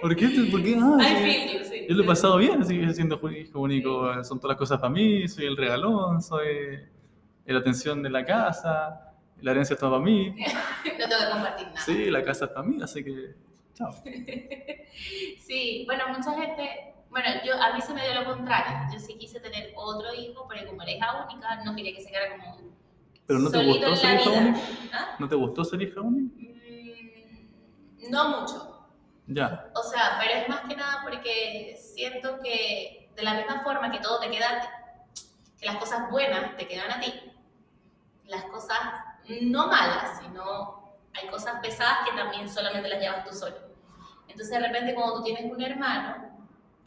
¿Por 0.01 0.15
qué? 0.15 0.29
¿Por 0.51 0.61
qué? 0.63 0.75
Ah, 0.79 0.97
sí. 1.23 1.57
you, 1.57 1.63
sí. 1.63 1.85
Yo 1.87 1.95
lo 1.95 2.03
he 2.03 2.05
pasado 2.05 2.37
bien, 2.37 2.61
así 2.61 2.79
que 2.79 2.93
siendo 2.93 3.19
hijo 3.31 3.59
único, 3.59 4.23
son 4.23 4.39
todas 4.39 4.55
las 4.55 4.57
cosas 4.57 4.79
para 4.79 4.89
mí, 4.93 5.27
soy 5.27 5.45
el 5.45 5.57
regalón, 5.57 6.21
soy 6.21 6.79
la 7.45 7.59
atención 7.59 8.01
de 8.01 8.09
la 8.09 8.25
casa, 8.25 9.13
la 9.41 9.51
herencia 9.51 9.73
es 9.73 9.79
toda 9.79 9.93
para 9.93 10.03
mí, 10.03 10.29
No 10.99 11.07
tengo 11.09 11.21
que 11.25 11.31
compartir 11.31 11.67
nada. 11.67 11.79
sí, 11.81 12.09
la 12.09 12.23
casa 12.23 12.45
es 12.45 12.51
para 12.51 12.67
mí, 12.67 12.81
así 12.81 13.03
que, 13.03 13.35
chao. 13.73 13.91
Sí, 15.39 15.83
bueno, 15.85 16.03
mucha 16.09 16.31
gente, 16.39 16.92
bueno, 17.13 17.29
yo 17.45 17.61
a 17.61 17.73
mí 17.73 17.81
se 17.81 17.93
me 17.93 18.03
dio 18.09 18.21
lo 18.21 18.25
contrario. 18.25 18.87
Yo 18.91 18.99
sí 18.99 19.17
quise 19.17 19.39
tener 19.39 19.71
otro 19.75 20.13
hijo, 20.13 20.45
pero 20.49 20.67
como 20.67 20.81
era 20.81 20.91
hija 20.91 21.25
única, 21.25 21.63
no 21.63 21.75
quería 21.75 21.95
que 21.95 22.01
se 22.03 22.09
quedara 22.11 22.37
como 22.37 22.57
¿Pero 23.25 23.39
no 23.39 23.49
te 23.49 23.63
gustó 23.65 23.95
ser 23.95 24.19
hija 24.19 24.29
vida. 24.31 24.41
única? 24.41 24.59
¿Ah? 24.93 25.15
¿No 25.19 25.29
te 25.29 25.35
gustó 25.35 25.63
ser 25.63 25.81
hija 25.81 26.01
única? 26.01 26.35
Mm, 26.37 28.11
No 28.11 28.39
mucho. 28.41 28.69
Ya, 29.27 29.71
O 29.75 29.83
sea, 29.83 30.17
pero 30.19 30.41
es 30.41 30.49
más 30.49 30.61
que 30.67 30.75
nada 30.75 30.99
porque 31.03 31.77
siento 31.79 32.39
que 32.43 33.09
de 33.15 33.23
la 33.23 33.35
misma 33.35 33.61
forma 33.63 33.89
que 33.89 33.99
todo 33.99 34.19
te 34.19 34.29
queda 34.29 34.61
que 35.57 35.65
las 35.65 35.77
cosas 35.77 36.11
buenas 36.11 36.57
te 36.57 36.67
quedan 36.67 36.91
a 36.91 36.99
ti, 36.99 37.13
las 38.25 38.43
cosas 38.45 38.77
no 39.43 39.67
malas, 39.67 40.19
sino 40.19 40.97
hay 41.13 41.29
cosas 41.29 41.61
pesadas 41.61 41.99
que 42.09 42.17
también 42.17 42.49
solamente 42.49 42.89
las 42.89 42.99
llevas 42.99 43.23
tú 43.23 43.33
solo. 43.33 43.55
Entonces 44.27 44.49
de 44.49 44.59
repente 44.67 44.93
cuando 44.93 45.15
tú 45.19 45.23
tienes 45.23 45.49
un 45.49 45.61
hermano, 45.61 46.32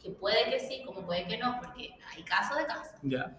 que 0.07 0.13
puede 0.19 0.49
que 0.49 0.59
sí, 0.59 0.83
como 0.85 1.05
puede 1.05 1.27
que 1.27 1.37
no, 1.37 1.57
porque 1.59 1.93
hay 2.15 2.23
casos 2.23 2.57
de 2.57 2.65
casos, 2.65 2.93
ya, 3.03 3.37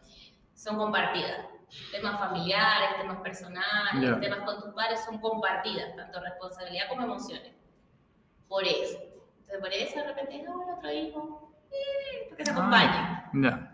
son 0.54 0.76
compartidas. 0.76 1.46
Temas 1.92 2.18
familiares, 2.18 2.96
temas 2.98 3.20
personales, 3.20 4.20
temas 4.20 4.40
con 4.40 4.58
tus 4.62 4.72
padres 4.74 5.04
son 5.04 5.18
compartidas, 5.18 5.94
tanto 5.96 6.18
responsabilidad 6.20 6.88
como 6.88 7.02
emociones. 7.02 7.52
Por 8.48 8.64
eso. 8.64 8.98
Entonces, 9.40 9.60
por 9.60 9.72
eso 9.72 9.98
de 9.98 10.04
repente, 10.06 10.42
no, 10.42 10.62
el 10.62 10.74
otro 10.76 10.90
hijo, 10.90 11.52
eh, 11.70 12.26
porque 12.28 12.46
se. 12.46 12.52
Ah, 12.56 13.30
ya. 13.34 13.72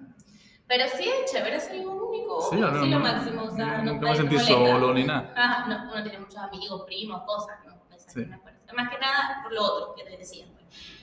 Pero 0.67 0.89
sí 0.89 1.09
es 1.09 1.31
chévere 1.31 1.61
ser 1.61 1.77
hijo 1.77 1.91
único, 1.93 2.41
Sí, 2.43 2.57
sí, 2.57 2.61
no, 2.61 2.71
lo 2.73 2.99
máximo, 2.99 3.43
o 3.45 3.51
sea, 3.51 3.79
no, 3.79 3.95
me 3.95 4.01
no 4.01 4.15
sentí 4.15 4.35
molesta. 4.35 4.55
solo 4.55 4.95
ni 4.95 5.05
nada. 5.05 5.33
Ajá, 5.37 5.67
no, 5.69 5.93
uno 5.93 6.03
tiene 6.03 6.19
muchos 6.19 6.39
amigos, 6.39 6.83
primos, 6.87 7.23
cosas, 7.23 7.59
¿no? 7.65 7.75
Sí. 7.97 8.23
es. 8.23 8.75
Más 8.75 8.91
que 8.91 8.99
nada 8.99 9.41
por 9.43 9.53
lo 9.53 9.63
otro 9.63 9.95
que 9.95 10.03
te 10.05 10.17
decía, 10.17 10.47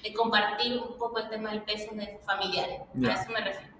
de 0.04 0.14
compartir 0.14 0.80
un 0.82 0.98
poco 0.98 1.20
el 1.20 1.30
tema 1.30 1.52
del 1.52 1.64
peso 1.64 1.94
de 1.94 2.20
familiares, 2.26 2.82
Ya. 2.94 3.10
a 3.12 3.14
eso 3.14 3.32
me 3.32 3.42
refiero. 3.42 3.74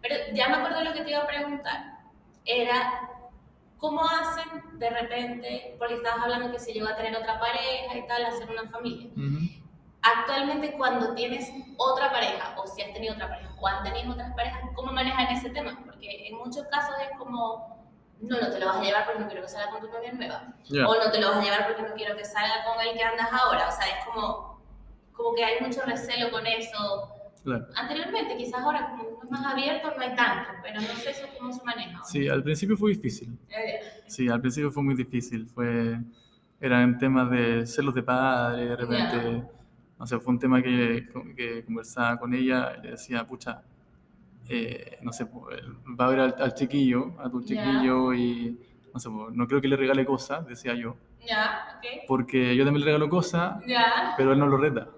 Pero 0.00 0.14
ya 0.34 0.48
me 0.48 0.56
acuerdo 0.56 0.82
lo 0.84 0.92
que 0.92 1.02
te 1.02 1.10
iba 1.10 1.20
a 1.20 1.26
preguntar, 1.26 1.98
era 2.44 3.10
cómo 3.78 4.02
hacen 4.04 4.78
de 4.78 4.90
repente, 4.90 5.74
porque 5.78 5.94
estabas 5.96 6.22
hablando 6.24 6.50
que 6.52 6.58
se 6.58 6.72
llegó 6.72 6.88
a 6.88 6.96
tener 6.96 7.16
otra 7.16 7.38
pareja 7.38 7.96
y 7.96 8.06
tal, 8.06 8.24
hacer 8.24 8.48
una 8.50 8.70
familia. 8.70 9.10
Ujú. 9.16 9.62
Actualmente 10.02 10.72
cuando 10.76 11.14
tienes 11.14 11.50
otra 11.76 12.10
pareja, 12.12 12.54
o 12.56 12.66
si 12.66 12.82
has 12.82 12.92
tenido 12.92 13.14
otra 13.14 13.28
pareja, 13.28 13.50
o 13.60 13.66
han 13.66 13.82
tenido 13.82 14.12
otras 14.12 14.32
parejas, 14.34 14.60
¿cómo 14.74 14.92
manejan 14.92 15.26
ese 15.34 15.50
tema? 15.50 15.76
Porque 15.84 16.28
en 16.28 16.36
muchos 16.36 16.64
casos 16.68 16.94
es 17.02 17.18
como, 17.18 17.84
no, 18.20 18.40
no 18.40 18.50
te 18.50 18.60
lo 18.60 18.66
vas 18.66 18.76
a 18.76 18.82
llevar 18.82 19.04
porque 19.04 19.20
no 19.20 19.26
quiero 19.26 19.42
que 19.42 19.48
salga 19.48 19.70
con 19.72 19.80
tu 19.80 19.88
novia 19.88 20.12
nueva. 20.12 20.44
Ya. 20.68 20.86
O 20.88 20.94
no 20.94 21.10
te 21.10 21.20
lo 21.20 21.28
vas 21.30 21.38
a 21.38 21.42
llevar 21.42 21.66
porque 21.66 21.82
no 21.82 21.94
quiero 21.94 22.16
que 22.16 22.24
salga 22.24 22.64
con 22.64 22.80
el 22.86 22.94
que 22.96 23.02
andas 23.02 23.28
ahora. 23.32 23.68
O 23.68 23.72
sea, 23.72 23.86
es 23.98 24.04
como, 24.06 24.45
como 25.16 25.34
que 25.34 25.44
hay 25.44 25.60
mucho 25.64 25.80
recelo 25.86 26.30
con 26.30 26.46
eso. 26.46 27.08
Claro. 27.42 27.66
Anteriormente, 27.76 28.36
quizás 28.36 28.60
ahora 28.60 28.90
como 28.96 29.22
es 29.22 29.30
más 29.30 29.46
abierto, 29.46 29.92
no 29.96 30.02
hay 30.02 30.14
tanto, 30.16 30.50
pero 30.62 30.80
no 30.80 30.86
sé 30.88 31.10
eso 31.10 31.26
cómo 31.38 31.52
se 31.52 31.64
maneja. 31.64 32.02
Sí, 32.04 32.28
al 32.28 32.42
principio 32.42 32.76
fue 32.76 32.90
difícil. 32.90 33.38
Eh, 33.48 33.80
Sí, 34.08 34.28
al 34.28 34.40
principio 34.40 34.70
fue 34.70 34.82
muy 34.82 34.94
difícil. 34.94 35.46
Fue, 35.46 35.98
eran 36.60 36.98
temas 36.98 37.30
de 37.30 37.66
celos 37.66 37.94
de 37.94 38.02
padre, 38.02 38.66
de 38.66 38.76
repente, 38.76 39.44
no 39.98 40.06
sé, 40.06 40.18
fue 40.18 40.32
un 40.34 40.38
tema 40.40 40.62
que, 40.62 41.08
que 41.36 41.64
conversaba 41.64 42.18
con 42.18 42.34
ella, 42.34 42.74
y 42.78 42.82
le 42.82 42.90
decía, 42.92 43.26
pucha, 43.26 43.62
eh, 44.48 44.98
no 45.02 45.12
sé, 45.12 45.24
va 45.24 46.06
a 46.06 46.08
ver 46.08 46.20
al, 46.20 46.34
al 46.38 46.54
chiquillo, 46.54 47.14
a 47.18 47.28
tu 47.30 47.42
chiquillo, 47.42 48.14
y 48.14 48.58
no 48.94 49.00
sé, 49.00 49.08
no 49.10 49.46
creo 49.46 49.60
que 49.60 49.68
le 49.68 49.76
regale 49.76 50.04
cosas, 50.04 50.46
decía 50.46 50.74
yo, 50.74 50.96
Ya, 51.26 51.76
ok. 51.78 51.86
porque 52.06 52.54
yo 52.56 52.64
también 52.64 52.80
le 52.80 52.86
regalo 52.86 53.08
cosas, 53.08 53.62
Ya, 53.66 54.14
pero 54.16 54.32
él 54.32 54.38
no 54.38 54.46
lo 54.46 54.56
reta. 54.56 54.88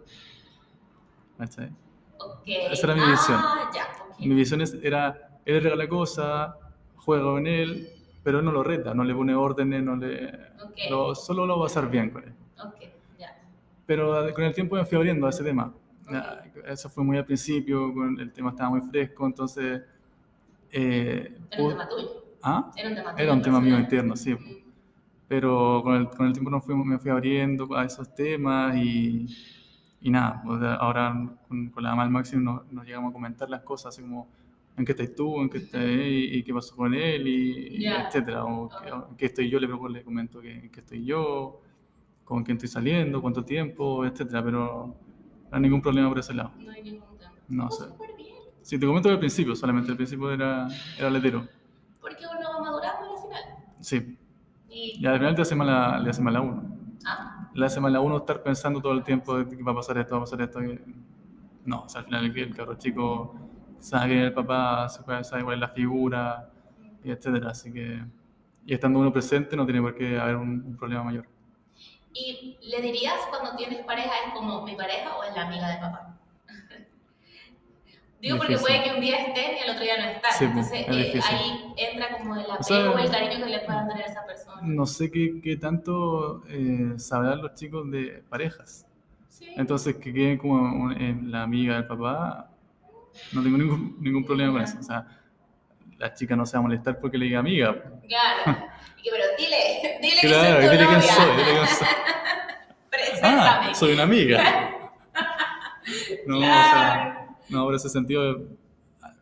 ¿Cachai? 1.39 1.71
ok. 2.19 2.43
Esa 2.73 2.87
era 2.87 2.95
mi 2.97 3.11
visión. 3.11 3.41
Ah, 3.43 3.71
ya, 3.75 3.87
ok. 4.11 4.21
Mi 4.21 4.35
visión 4.35 4.61
es- 4.61 4.75
era, 4.83 5.41
él 5.45 5.55
le 5.55 5.61
regala 5.61 5.89
cosas, 5.89 6.53
juega 6.97 7.23
con 7.25 7.47
él, 7.47 7.89
pero 8.23 8.41
él 8.41 8.45
no 8.45 8.53
lo 8.53 8.63
reta, 8.63 8.93
no 8.95 9.05
le 9.05 9.15
pone 9.15 9.35
órdenes, 9.35 9.83
no 9.83 9.97
le, 9.97 10.27
Ok, 10.63 10.91
lo- 10.91 11.15
solo 11.15 11.47
lo 11.47 11.59
va 11.59 11.65
a 11.65 11.69
pasar 11.69 11.89
bien 11.89 12.11
con 12.11 12.25
él. 12.25 12.35
ya. 13.19 13.37
Pero 13.87 14.33
con 14.35 14.45
el 14.45 14.55
tiempo 14.55 14.75
me 14.77 14.85
fui 14.85 14.97
abriendo 14.97 15.27
a 15.27 15.31
ese 15.31 15.45
tema. 15.45 15.73
Ya, 16.11 16.43
Eso 16.67 16.89
fue 16.89 17.05
muy 17.05 17.17
al 17.19 17.25
principio, 17.25 17.93
con- 17.95 18.19
el 18.19 18.33
tema 18.33 18.51
estaba 18.51 18.71
muy 18.71 18.81
fresco, 18.83 19.27
entonces... 19.27 19.83
eh, 20.71 21.37
Era 21.51 21.63
un 21.63 21.69
tema 21.71 21.89
tuyo. 21.89 22.09
¿Ah? 22.43 22.71
Era 22.77 22.89
un 22.91 22.95
tema. 22.97 23.15
Era 23.17 23.33
un 23.33 23.43
tema 23.43 23.61
mío 23.61 23.79
interno, 23.79 24.17
sí. 24.17 24.35
Mm, 24.35 24.68
Pero 25.29 25.83
con 25.83 25.95
el, 25.95 26.09
con 26.09 26.27
el 26.27 26.33
tiempo 26.33 26.51
nos 26.51 26.65
fui- 26.65 26.75
me 26.75 26.99
fui 26.99 27.11
abriendo 27.11 27.75
a 27.77 27.85
esos 27.85 28.15
temas 28.15 28.75
y, 28.77 29.27
y 30.01 30.11
nada, 30.11 30.43
o 30.47 30.59
sea, 30.59 30.75
ahora 30.77 31.15
con, 31.47 31.69
con 31.69 31.83
la 31.83 31.91
mamá 31.91 32.05
del 32.05 32.13
Máximo 32.13 32.43
nos, 32.43 32.73
nos 32.73 32.87
llegamos 32.87 33.11
a 33.11 33.13
comentar 33.13 33.51
las 33.51 33.61
cosas, 33.63 33.95
así 33.95 34.03
como 34.03 34.27
en 34.77 34.85
qué 34.87 34.93
estás 34.93 35.15
tú, 35.15 35.41
en 35.43 35.51
qué 35.51 35.59
estás 35.59 35.83
y, 35.85 36.37
y 36.39 36.43
qué 36.45 36.55
pasó 36.55 36.75
con 36.77 36.95
él, 36.95 37.27
y, 37.29 37.77
y 37.77 37.83
Ya. 37.83 38.07
etcétera. 38.07 38.45
O, 38.45 38.69
qué- 38.71 38.91
o 38.93 39.09
en 39.11 39.17
qué 39.17 39.27
estoy 39.27 39.51
yo, 39.51 39.59
le, 39.61 39.67
le 39.67 40.03
comento 40.05 40.41
que, 40.41 40.53
en 40.55 40.71
qué 40.71 40.81
estoy 40.81 41.05
yo, 41.05 41.61
con 42.25 42.43
quién 42.45 42.57
estoy 42.57 42.69
saliendo, 42.71 43.21
cuánto 43.21 43.45
tiempo, 43.45 44.05
etcétera. 44.07 44.43
Pero 44.43 44.95
no 45.51 45.57
hay 45.57 45.61
ningún 45.61 45.83
problema 45.83 46.09
por 46.09 46.19
ese 46.21 46.33
lado. 46.33 46.53
No 46.59 46.71
hay 46.71 46.83
ningún 46.83 47.19
tema. 47.19 47.33
No 47.49 47.71
sé. 47.71 47.85
bien. 48.17 48.35
Sí, 48.63 48.79
te 48.79 48.87
comento 48.87 49.09
al 49.11 49.19
principio, 49.19 49.55
solamente 49.57 49.91
al 49.91 49.97
principio 49.97 50.31
era, 50.31 50.69
era 50.99 51.11
letero. 51.11 51.47
Porque 52.01 52.23
uno 52.25 52.49
va 52.57 52.63
madurando 52.63 53.11
al 53.15 53.23
final. 53.23 53.43
Sí, 53.81 54.18
Y, 54.79 54.99
y 55.03 55.07
al 55.07 55.19
final 55.19 55.35
te 55.35 55.43
hace 55.43 55.55
mal 55.55 55.67
la, 55.67 55.99
le 55.99 56.11
hace 56.11 56.23
mal 56.23 56.37
a 56.37 56.41
uno. 56.41 56.63
ah, 57.07 57.51
le 57.55 57.67
hace 57.67 57.81
mal 57.81 57.95
a 57.97 58.01
uno 58.01 58.19
estar 58.19 58.43
pensando 58.43 58.81
todo 58.81 58.93
el 58.93 59.03
tiempo 59.05 59.37
de 59.39 59.49
que 59.57 59.63
va 59.63 59.73
a 59.73 59.77
pasar 59.77 59.99
esto, 59.99 60.13
va 60.15 60.19
a 60.19 60.25
pasar 60.25 60.41
esto. 60.43 60.61
que- 60.61 60.81
No, 61.65 61.83
o 61.85 61.89
sea, 61.89 62.01
al 62.01 62.07
final 62.07 62.25
el, 62.27 62.39
el 62.39 62.55
cabro 62.55 62.75
chico 62.77 63.35
sabe 63.81 64.19
es 64.19 64.25
el 64.27 64.33
papá, 64.35 64.89
sabe 64.89 65.45
cuál 65.45 65.55
es 65.57 65.61
la 65.61 65.69
figura, 65.69 66.51
y 67.05 67.11
etcétera. 67.11 67.51
Así 67.51 67.73
que, 67.73 68.05
y 68.67 68.75
estando 68.75 68.99
uno 69.01 69.13
presente 69.13 69.57
no 69.57 69.65
tiene 69.67 69.81
por 69.83 69.95
qué 69.95 70.19
haber 70.19 70.37
un, 70.37 70.63
un 70.67 70.77
problema 70.77 71.05
mayor. 71.05 71.27
Y 72.13 72.59
le 72.63 72.81
dirías 72.83 73.15
cuando 73.31 73.57
tienes 73.57 73.85
pareja, 73.85 74.11
¿es 74.27 74.35
como 74.35 74.63
mi 74.65 74.75
pareja 74.77 75.17
o 75.17 75.23
es 75.25 75.35
la 75.37 75.47
amiga 75.47 75.69
de 75.69 75.79
papá? 75.79 76.18
Digo 78.21 78.37
porque 78.37 78.55
Difícil. 78.55 78.75
puede 78.77 78.85
que 78.91 78.95
un 78.97 79.01
día 79.01 79.17
estén 79.17 79.57
y 79.57 79.61
el 79.61 79.71
otro 79.71 79.83
día 79.85 79.97
no 79.97 80.05
estén. 80.11 80.33
Sí, 80.39 80.45
Entonces 80.45 81.15
es 81.15 81.15
eh, 81.15 81.21
ahí 81.31 81.75
entra 81.77 82.09
como 82.19 82.35
el 82.35 82.43
apego 82.43 82.63
sea, 82.65 82.91
o 82.91 82.99
el 82.99 83.11
cariño 83.11 83.45
que 83.45 83.51
le 83.51 83.61
puedan 83.61 83.89
tener 83.89 84.03
a 84.03 84.07
esa 84.07 84.27
persona. 84.27 84.61
No 84.63 84.87
sé 84.87 85.11
qué, 85.11 85.41
qué 85.41 85.57
tanto 85.57 86.43
eh, 86.49 86.95
sabrán 86.97 87.43
los 87.43 87.55
chicos 87.55 87.89
de 87.91 88.25
parejas. 88.29 88.87
Sí. 89.29 89.53
Entonces, 89.57 89.97
que 89.97 90.13
queden 90.13 90.39
como 90.39 90.91
eh, 90.91 91.17
la 91.23 91.45
amiga 91.45 91.75
del 91.77 91.87
papá, 91.87 92.51
no 93.33 93.43
tengo 93.43 93.57
ningún, 93.57 93.97
ningún 94.01 94.25
problema 94.25 94.53
con 94.53 94.63
eso. 94.63 94.79
O 94.81 94.83
sea, 94.83 95.07
la 95.97 96.13
chica 96.13 96.35
no 96.35 96.45
se 96.45 96.55
va 96.57 96.59
a 96.59 96.63
molestar 96.63 96.99
porque 96.99 97.19
le 97.19 97.27
diga 97.27 97.39
amiga. 97.39 97.73
Claro. 98.09 98.67
Y 98.99 99.03
que, 99.03 99.11
pero 99.13 99.25
dile, 99.39 99.99
dile 100.03 100.21
Claro, 100.23 100.59
que 100.59 100.67
soy 100.67 100.77
tu 100.77 100.83
dile 100.83 100.87
quién 100.89 100.99
novia. 100.99 101.15
soy, 101.15 101.37
dile 101.37 101.53
quién 101.53 101.67
soy. 101.69 101.87
Preséntame. 102.91 103.67
Ah, 103.71 103.75
soy 103.75 103.93
una 103.93 104.03
amiga. 104.03 104.75
No, 106.27 106.37
o 106.39 106.41
sea, 106.41 107.28
no, 107.51 107.65
por 107.65 107.75
ese 107.75 107.89
sentido, 107.89 108.41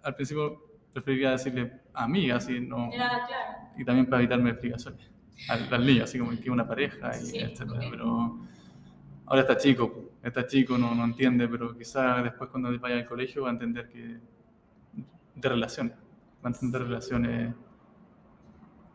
al 0.03 0.15
principio 0.15 0.63
preferiría 0.93 1.33
decirle 1.33 1.73
amiga, 1.95 2.37
así, 2.37 2.61
no. 2.61 2.91
Ya, 2.93 3.27
claro. 3.27 3.59
Y 3.77 3.85
también 3.85 4.07
para 4.07 4.23
evitarme 4.23 4.51
explicaciones 4.51 5.11
al, 5.49 5.73
al 5.73 5.87
niño, 5.87 6.05
así 6.05 6.19
como 6.19 6.31
que 6.41 6.51
una 6.51 6.67
pareja, 6.67 7.11
y 7.17 7.21
Sí, 7.27 7.39
etcétera. 7.39 7.79
ok. 7.81 7.87
Pero 7.91 8.39
ahora 9.27 9.41
está 9.43 9.57
chico, 9.57 10.11
está 10.23 10.47
chico, 10.47 10.79
no, 10.79 10.95
no 10.95 11.05
entiende, 11.05 11.47
pero 11.49 11.77
quizás 11.77 12.23
después 12.25 12.49
cuando 12.51 12.77
vaya 12.79 12.97
al 12.97 13.07
colegio 13.07 13.43
va 13.43 13.51
a 13.51 13.53
entender 13.53 13.89
que. 13.89 14.19
de 15.35 15.49
relaciones, 15.49 15.93
va 16.45 16.49
a 16.49 16.53
entender 16.53 16.83
relaciones. 16.83 17.55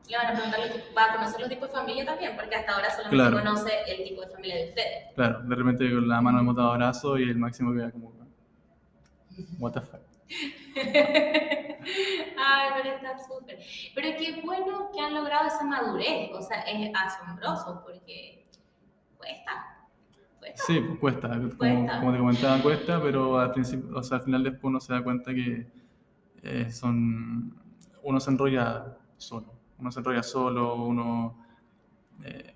Le 0.09 0.17
van 0.17 0.27
a 0.35 0.39
va 0.97 1.05
a 1.13 1.15
conocer 1.15 1.39
los 1.39 1.49
tipos 1.49 1.69
de 1.69 1.75
familia 1.75 2.05
también, 2.05 2.35
porque 2.35 2.55
hasta 2.55 2.73
ahora 2.73 2.89
solamente 2.89 3.15
Claro. 3.15 3.37
conoce 3.37 3.71
el 3.87 4.03
tipo 4.03 4.21
de 4.21 4.27
familia 4.27 4.55
de 4.57 4.69
ustedes. 4.69 5.13
Claro, 5.15 5.41
de 5.43 5.55
repente 5.55 5.89
con 5.89 6.07
la 6.07 6.19
mano 6.21 6.39
hemos 6.39 6.55
dado 6.55 6.71
abrazo 6.73 7.17
y 7.17 7.23
el 7.29 7.37
máximo 7.37 7.71
queda 7.73 7.91
como. 7.91 8.11
What 9.59 9.73
the 9.73 9.81
fuck. 9.81 10.01
Ay, 12.37 12.69
pero 12.75 12.95
está 12.95 13.17
súper. 13.19 13.59
Pero 13.95 14.17
qué 14.17 14.41
bueno 14.43 14.89
que 14.93 14.99
han 15.01 15.13
logrado 15.13 15.47
esa 15.47 15.63
madurez. 15.63 16.31
O 16.33 16.41
sea, 16.41 16.61
es 16.61 16.91
asombroso 16.95 17.81
porque 17.83 18.47
cuesta. 19.17 19.77
Cuesta. 20.39 20.63
Sí, 20.65 20.79
pues, 20.79 20.99
cuesta, 20.99 21.29
como, 21.29 21.57
Cuesta. 21.57 21.99
como 21.99 22.11
te 22.11 22.17
comentaba, 22.17 22.61
cuesta, 22.63 23.01
pero 23.01 23.39
al 23.39 23.51
principio, 23.51 23.95
o 23.95 24.03
sea, 24.03 24.17
al 24.17 24.23
final 24.23 24.43
después 24.43 24.63
uno 24.63 24.79
se 24.79 24.93
da 24.93 25.03
cuenta 25.03 25.33
que 25.33 25.67
eh, 26.41 26.71
son, 26.71 27.55
uno 28.01 28.19
se 28.19 28.31
enrolla 28.31 28.97
solo, 29.17 29.53
uno 29.77 29.91
se 29.91 29.99
enrolla 29.99 30.23
solo, 30.23 30.75
uno 30.75 31.45
eh, 32.23 32.55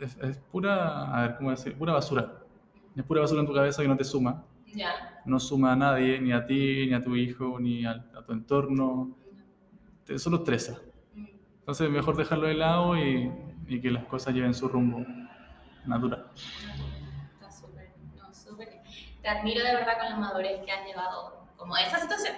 es, 0.00 0.16
es 0.16 0.38
pura, 0.38 1.16
a 1.16 1.22
ver, 1.22 1.36
¿cómo 1.36 1.50
decir? 1.50 1.78
Pura 1.78 1.92
basura, 1.92 2.42
es 2.96 3.04
pura 3.04 3.20
basura 3.20 3.40
en 3.40 3.46
tu 3.46 3.54
cabeza 3.54 3.82
que 3.82 3.88
no 3.88 3.96
te 3.96 4.02
suma, 4.02 4.44
Ya. 4.72 5.22
no 5.26 5.38
suma 5.38 5.72
a 5.72 5.76
nadie, 5.76 6.20
ni 6.20 6.32
a 6.32 6.46
ti, 6.46 6.86
ni 6.86 6.94
a 6.94 7.02
tu 7.02 7.14
hijo, 7.14 7.58
ni 7.60 7.84
a, 7.84 8.02
tu 8.26 8.32
entorno, 8.32 9.16
te, 10.04 10.18
solo 10.18 10.38
estresa. 10.38 10.80
Entonces 11.60 11.90
mejor 11.90 12.16
dejarlo 12.16 12.46
de 12.46 12.54
lado 12.54 12.96
y, 12.96 13.30
y 13.68 13.80
que 13.80 13.90
las 13.90 14.04
cosas 14.04 14.34
lleven 14.34 14.54
su 14.54 14.68
rumbo 14.68 15.04
natural. 15.86 16.26
Está 17.34 17.50
súper, 17.50 17.90
no, 18.16 18.32
súper. 18.34 18.80
Te 19.20 19.28
admiro 19.28 19.64
de 19.64 19.74
verdad 19.74 19.98
con 19.98 20.08
la 20.08 20.16
madurez 20.16 20.64
que 20.64 20.72
has 20.72 20.86
llevado 20.86 21.46
como 21.56 21.74
a 21.74 21.82
esa 21.82 21.98
situación. 21.98 22.34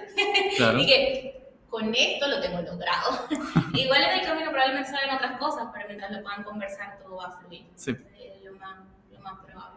Claro. 0.56 0.78
Y 0.82 0.86
que 0.86 1.44
con 1.68 1.92
esto 1.94 2.28
lo 2.28 2.40
tengo 2.40 2.60
logrado. 2.62 3.26
Igual 3.74 4.02
en 4.02 4.20
el 4.20 4.26
camino 4.26 4.50
probablemente 4.50 4.90
salen 4.90 5.14
otras 5.14 5.38
cosas, 5.38 5.68
pero 5.72 5.86
mientras 5.88 6.12
lo 6.12 6.22
puedan 6.22 6.44
conversar 6.44 6.98
todo 7.02 7.16
va 7.16 7.26
a 7.26 7.32
fluir. 7.32 7.66
Sí. 7.74 7.90
Es 7.90 8.44
lo 8.44 8.52
más, 8.58 8.78
lo 9.10 9.20
más 9.20 9.44
probable. 9.44 9.73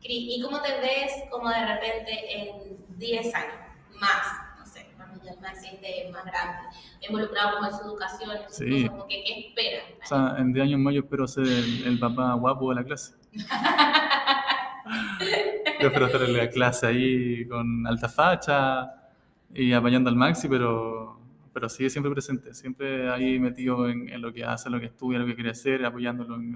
Cris, 0.00 0.36
¿y 0.36 0.42
cómo 0.42 0.60
te 0.62 0.72
ves 0.80 1.12
como 1.30 1.48
de 1.50 1.66
repente 1.66 2.10
en 2.38 2.48
10 2.98 3.34
años? 3.34 3.54
Más, 4.00 4.58
no 4.58 4.64
sé, 4.66 4.86
cuando 4.96 5.22
ya 5.22 5.32
el 5.32 5.40
Maxi 5.40 5.66
esté 5.74 6.10
más 6.10 6.24
grande, 6.24 6.58
involucrado 7.06 7.56
como 7.56 7.66
en 7.70 7.76
su 7.76 7.82
educación, 7.84 8.30
en 8.30 8.42
sus 8.48 8.56
Sí. 8.56 8.88
como 8.88 9.06
que, 9.06 9.22
¿qué 9.24 9.40
esperas? 9.48 9.84
O 10.02 10.06
sea, 10.06 10.36
en 10.38 10.52
10 10.54 10.64
años 10.64 10.80
más 10.80 10.94
yo 10.94 11.00
espero 11.00 11.26
ser 11.28 11.44
el, 11.46 11.86
el 11.86 11.98
papá 11.98 12.32
guapo 12.34 12.70
de 12.70 12.76
la 12.76 12.84
clase. 12.84 13.14
Yo 15.80 15.86
espero 15.88 16.06
estar 16.06 16.22
en 16.22 16.36
la 16.36 16.50
clase 16.50 16.86
ahí 16.86 17.46
con 17.46 17.86
alta 17.86 18.08
facha 18.08 18.92
y 19.54 19.72
apañando 19.72 20.10
al 20.10 20.16
maxi, 20.16 20.46
pero, 20.48 21.18
pero 21.54 21.68
sigue 21.68 21.88
siempre 21.88 22.10
presente, 22.12 22.52
siempre 22.54 23.08
ahí 23.10 23.38
metido 23.38 23.88
en, 23.88 24.08
en 24.08 24.20
lo 24.20 24.32
que 24.32 24.44
hace, 24.44 24.68
lo 24.68 24.78
que 24.80 24.86
estudia, 24.86 25.18
lo 25.18 25.26
que 25.26 25.34
quiere 25.34 25.50
hacer, 25.50 25.84
apoyándolo 25.86 26.34
en, 26.36 26.54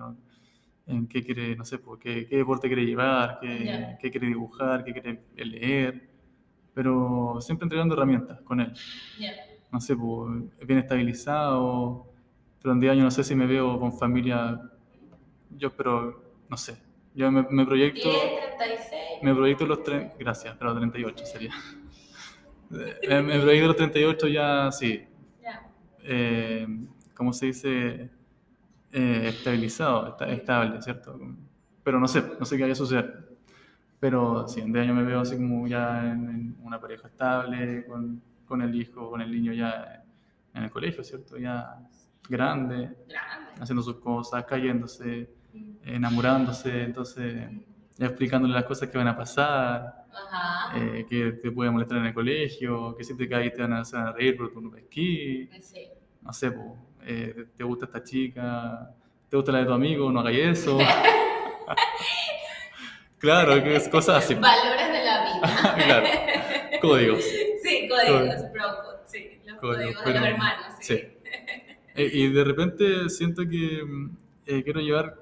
en 0.86 1.06
qué 1.08 1.22
quiere, 1.24 1.56
no 1.56 1.64
sé, 1.64 1.78
pues, 1.78 1.98
qué, 2.00 2.26
qué 2.26 2.36
deporte 2.36 2.68
quiere 2.68 2.84
llevar, 2.84 3.38
qué, 3.40 3.64
Ya. 3.66 3.98
qué 3.98 4.10
quiere 4.10 4.26
dibujar, 4.28 4.84
qué 4.84 4.92
quiere 4.92 5.22
leer, 5.36 6.10
pero 6.74 7.38
siempre 7.40 7.64
entregando 7.64 7.94
herramientas 7.94 8.40
con 8.42 8.60
él 8.60 8.72
Ya. 9.18 9.32
no 9.72 9.80
sé, 9.80 9.96
pues, 9.96 10.32
bien 10.66 10.78
estabilizado, 10.80 12.06
pero 12.60 12.72
en 12.74 12.80
10 12.80 12.92
años 12.92 13.04
no 13.04 13.10
sé 13.10 13.24
si 13.24 13.34
me 13.34 13.46
veo 13.46 13.78
con 13.80 13.92
familia, 13.98 14.60
yo 15.56 15.68
espero, 15.68 16.22
no 16.48 16.56
sé, 16.56 16.76
yo 17.14 17.30
me, 17.30 17.46
me 17.50 17.64
proyecto, 17.64 18.10
10, 18.10 18.56
36. 18.56 19.00
me 19.22 19.34
proyecto 19.34 19.66
los 19.66 19.82
tres, 19.82 20.12
gracias, 20.18 20.56
pero 20.58 20.74
38 20.74 21.24
sería. 21.26 21.52
Eh, 23.02 23.22
me 23.22 23.38
proyecto 23.40 23.68
los 23.68 23.76
38 23.76 24.26
ya, 24.26 24.72
sí, 24.72 25.04
Ya. 25.42 25.70
eh, 26.02 26.66
¿cómo 27.14 27.32
se 27.32 27.46
dice? 27.46 28.10
Eh, 28.96 29.28
estabilizado, 29.28 30.06
esta- 30.10 30.28
estable, 30.28 30.80
¿cierto? 30.80 31.18
Pero 31.82 31.98
no 31.98 32.06
sé, 32.06 32.22
no 32.38 32.44
sé 32.44 32.56
qué 32.56 32.62
vaya 32.62 32.74
a 32.74 32.76
suceder. 32.76 33.28
Pero 33.98 34.46
sí, 34.46 34.60
en 34.60 34.72
10 34.72 34.84
años 34.84 34.96
me 34.96 35.02
veo 35.02 35.20
así 35.20 35.34
como 35.34 35.66
ya 35.66 36.12
en, 36.12 36.28
en 36.28 36.56
una 36.62 36.78
pareja 36.80 37.08
estable, 37.08 37.84
con, 37.86 38.22
con 38.46 38.62
el 38.62 38.72
hijo, 38.74 39.10
con 39.10 39.20
el 39.20 39.32
niño 39.32 39.52
ya 39.52 40.04
en 40.54 40.62
el 40.62 40.70
colegio, 40.70 41.02
¿cierto? 41.02 41.36
Ya 41.38 41.76
grande, 42.28 42.76
Grande. 43.08 43.60
haciendo 43.60 43.82
sus 43.82 43.96
cosas, 43.96 44.44
cayéndose, 44.44 45.28
enamorándose, 45.84 46.84
entonces 46.84 47.50
ya 47.96 48.06
explicándole 48.06 48.54
las 48.54 48.64
cosas 48.64 48.88
que 48.90 48.98
van 48.98 49.08
a 49.08 49.16
pasar, 49.16 50.04
Ajá. 50.12 50.78
eh, 50.78 51.04
que 51.08 51.32
te 51.32 51.50
puede 51.50 51.70
molestar 51.70 51.98
en 51.98 52.06
el 52.06 52.14
colegio, 52.14 52.94
que 52.96 53.02
si 53.04 53.16
te 53.16 53.28
caes 53.28 53.52
te 53.54 53.62
van 53.62 53.72
a 53.72 53.80
hacer 53.80 54.00
reír 54.14 54.36
pero 54.36 54.50
tú 54.50 54.60
no 54.60 54.70
pesquís, 54.70 55.48
Sí. 55.64 55.88
no 56.22 56.32
sé, 56.32 56.52
po, 56.52 56.76
eh, 57.04 57.46
te 57.56 57.64
gusta 57.64 57.86
esta 57.86 58.02
chica, 58.02 58.90
te 59.28 59.36
gusta 59.36 59.52
la 59.52 59.58
de 59.58 59.66
tu 59.66 59.72
amigo, 59.72 60.10
no 60.10 60.20
hagáis 60.20 60.58
eso. 60.58 60.78
claro, 63.18 63.62
que 63.62 63.76
es 63.76 63.88
cosas 63.88 64.24
así. 64.24 64.34
Valores 64.34 64.88
de 64.88 65.04
la 65.04 65.24
vida. 65.24 65.74
claro, 65.84 66.06
códigos. 66.80 67.24
Sí, 67.62 67.88
códigos, 67.88 68.52
bro 68.52 68.64
sí, 69.06 69.40
los 69.46 69.58
Códigos, 69.58 69.96
códigos 69.96 70.04
de 70.04 70.20
los 70.20 70.28
hermanos, 70.28 70.66
sí. 70.80 70.96
sí. 70.96 71.08
Eh, 71.94 72.10
y 72.12 72.28
de 72.28 72.44
repente 72.44 73.08
siento 73.08 73.42
que 73.48 73.82
mm, 73.84 74.16
eh, 74.46 74.64
quiero 74.64 74.80
llevar, 74.80 75.16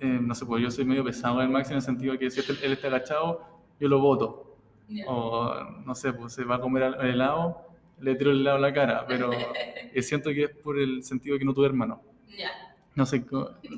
eh, 0.00 0.06
no 0.06 0.34
sé, 0.34 0.46
pues 0.46 0.62
yo 0.62 0.70
soy 0.70 0.84
medio 0.84 1.04
pesado 1.04 1.40
en 1.40 1.46
el 1.46 1.52
máximo 1.52 1.74
en 1.74 1.78
el 1.78 1.82
sentido 1.82 2.18
que 2.18 2.30
si 2.30 2.40
él 2.40 2.58
él 2.62 2.72
está 2.72 2.88
agachado, 2.88 3.44
yo 3.78 3.88
lo 3.88 4.00
boto. 4.00 4.56
Ya. 4.88 5.04
O 5.06 5.54
no 5.84 5.94
sé, 5.94 6.12
pues 6.12 6.32
se 6.32 6.44
va 6.44 6.56
a 6.56 6.60
comer 6.60 6.96
helado, 7.02 7.62
le 8.00 8.14
tiro 8.14 8.30
el 8.30 8.40
helado 8.40 8.56
en 8.56 8.62
la 8.62 8.72
cara, 8.72 9.04
pero 9.06 9.30
siento 10.00 10.30
que 10.30 10.44
es 10.44 10.50
por 10.50 10.78
el 10.78 11.02
sentido 11.02 11.34
de 11.34 11.38
que 11.40 11.44
no 11.44 11.54
tuve 11.54 11.66
hermano. 11.66 12.02
Ya. 12.36 12.50
No 12.94 13.06
sé, 13.06 13.24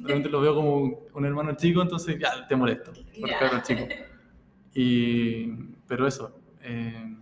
realmente 0.02 0.28
lo 0.28 0.40
veo 0.40 0.54
como 0.54 1.06
un, 1.12 1.24
hermano 1.24 1.54
chico, 1.56 1.82
entonces 1.82 2.18
ya 2.18 2.46
te 2.46 2.56
molesto 2.56 2.92
por 3.20 3.28
Ya. 3.28 3.38
cabrón 3.38 3.62
chico. 3.62 3.86
Y, 4.76 5.52
pero 5.86 6.04
eso, 6.04 6.36
eh, 6.60 7.16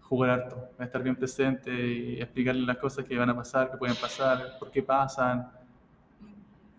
jugar 0.00 0.30
harto, 0.30 0.70
estar 0.80 1.02
bien 1.02 1.14
presente 1.14 1.70
y 1.72 2.20
explicarle 2.20 2.66
las 2.66 2.76
cosas 2.78 3.04
que 3.04 3.16
van 3.16 3.30
a 3.30 3.36
pasar, 3.36 3.70
que 3.70 3.76
pueden 3.76 3.94
pasar, 3.96 4.58
por 4.58 4.70
qué 4.70 4.82
pasan. 4.82 5.48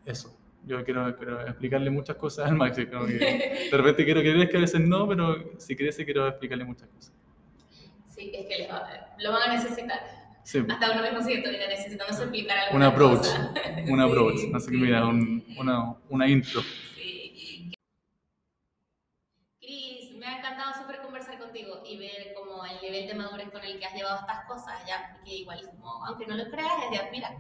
Eso, 0.06 0.38
yo 0.66 0.84
quiero, 0.84 1.16
quiero 1.16 1.42
explicarle 1.42 1.90
muchas 1.90 2.16
cosas 2.16 2.48
al 2.48 2.56
Maxi. 2.56 2.86
como 2.86 3.06
que 3.06 3.18
de 3.72 3.78
repente 3.78 4.06
quiero 4.06 4.22
que 4.22 4.34
crezca, 4.34 4.58
a 4.58 4.62
veces 4.62 4.82
no, 4.82 5.08
pero 5.08 5.58
si 5.58 5.76
crece 5.76 6.06
quiero 6.06 6.28
explicarle 6.28 6.66
muchas 6.66 6.90
cosas. 6.90 7.14
Sí, 8.14 8.32
es 8.34 8.46
que 8.48 8.58
les 8.60 8.70
va- 8.70 9.16
lo 9.18 9.32
van 9.32 9.50
a 9.50 9.54
necesitar. 9.54 10.00
Sí, 10.44 10.60
Hasta 10.70 10.92
uno 10.92 11.02
mismo 11.02 11.22
sigue 11.22 11.42
todavía 11.42 11.68
necesitando 11.68 12.14
explicar 12.14 12.58
un 12.58 12.64
alguna 12.66 12.88
approach, 12.88 13.18
cosa. 13.20 13.54
un 13.90 14.00
approach, 14.02 14.38
Sí, 14.38 14.52
así 14.54 14.72
que 14.72 14.78
mira, 14.78 15.06
un- 15.06 15.44
una, 15.58 15.96
una 16.10 16.28
intro. 16.28 16.62
Sí. 16.96 17.72
Cris, 19.60 20.12
me 20.18 20.26
ha 20.28 20.38
encantado 20.40 20.74
súper 20.82 21.02
conversar 21.02 21.40
contigo 21.40 21.82
y 21.86 21.98
ver 21.98 22.34
como 22.36 22.66
el 22.66 22.82
nivel 22.82 23.08
de 23.08 23.14
madurez 23.16 23.50
con 23.52 23.64
el 23.64 23.80
que 23.80 23.86
has 23.86 23.94
llevado 23.96 24.20
estas 24.20 24.46
cosas, 24.46 24.86
ya, 24.86 25.12
porque 25.16 25.34
igual, 25.36 25.62
como, 25.72 26.06
aunque 26.06 26.26
no 26.28 26.36
lo 26.36 26.50
creas, 26.52 26.74
es 26.86 26.92
de 26.92 26.98
admirar. 26.98 27.34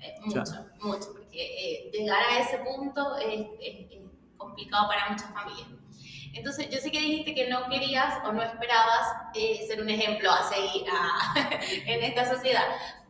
Eh, 0.00 0.14
mucho, 0.24 0.44
mucho, 0.80 1.12
porque 1.12 1.42
eh, 1.86 1.90
llegar 1.92 2.22
a 2.22 2.38
ese 2.40 2.58
punto 2.58 3.16
es, 3.18 3.40
es- 3.60 3.90
es 3.90 3.98
complicado 4.36 4.86
para 4.88 5.10
muchas 5.10 5.32
familias. 5.32 5.68
Entonces, 6.38 6.68
yo 6.70 6.78
sé 6.78 6.90
que 6.90 7.00
dijiste 7.00 7.34
que 7.34 7.48
no 7.48 7.68
querías 7.68 8.18
o 8.24 8.32
no 8.32 8.42
esperabas 8.42 9.06
eh, 9.34 9.64
ser 9.66 9.80
un 9.82 9.88
ejemplo 9.90 10.30
a 10.30 10.42
seguir 10.48 10.84
a- 10.90 11.34
en 11.86 12.02
esta 12.02 12.24
sociedad, 12.34 12.64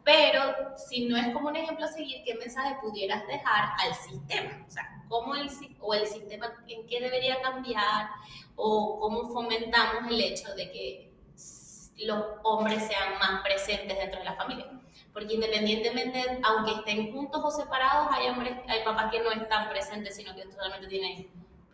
Pero 0.05 0.41
si 0.77 1.05
no 1.07 1.17
es 1.19 1.33
como 1.35 1.49
un 1.49 1.57
ejemplo 1.57 1.85
a 1.85 1.88
seguir, 1.88 2.23
¿qué 2.25 2.35
mensaje 2.35 2.77
pudieras 2.81 3.27
dejar 3.27 3.71
al 3.85 3.95
sistema? 3.95 4.64
O 4.67 4.71
sea, 4.71 4.85
¿cómo 5.09 5.35
el, 5.35 5.51
o 5.81 5.93
el 5.95 6.07
sistema 6.07 6.47
en 6.67 6.87
qué 6.87 7.01
debería 7.01 7.41
cambiar? 7.43 8.09
¿O 8.57 8.99
cómo 9.01 9.29
fomentamos 9.29 10.11
el 10.11 10.21
hecho 10.21 10.55
de 10.55 10.71
que 10.73 11.12
los 11.99 12.25
hombres 12.45 12.83
sean 12.87 13.19
más 13.19 13.43
presentes 13.43 13.99
dentro 13.99 14.19
de 14.21 14.25
la 14.25 14.35
familia? 14.35 14.67
Porque 15.12 15.35
independientemente, 15.35 16.41
aunque 16.45 16.73
estén 16.75 17.12
juntos 17.12 17.41
o 17.45 17.51
separados, 17.51 18.09
hay 18.12 18.29
hombres, 18.29 18.55
hay 18.69 18.85
papás 18.85 19.11
que 19.11 19.21
no 19.21 19.31
están 19.33 19.69
presentes, 19.69 20.17
sino 20.17 20.35
que 20.35 20.51
solamente 20.53 20.87
tienen, 20.87 21.29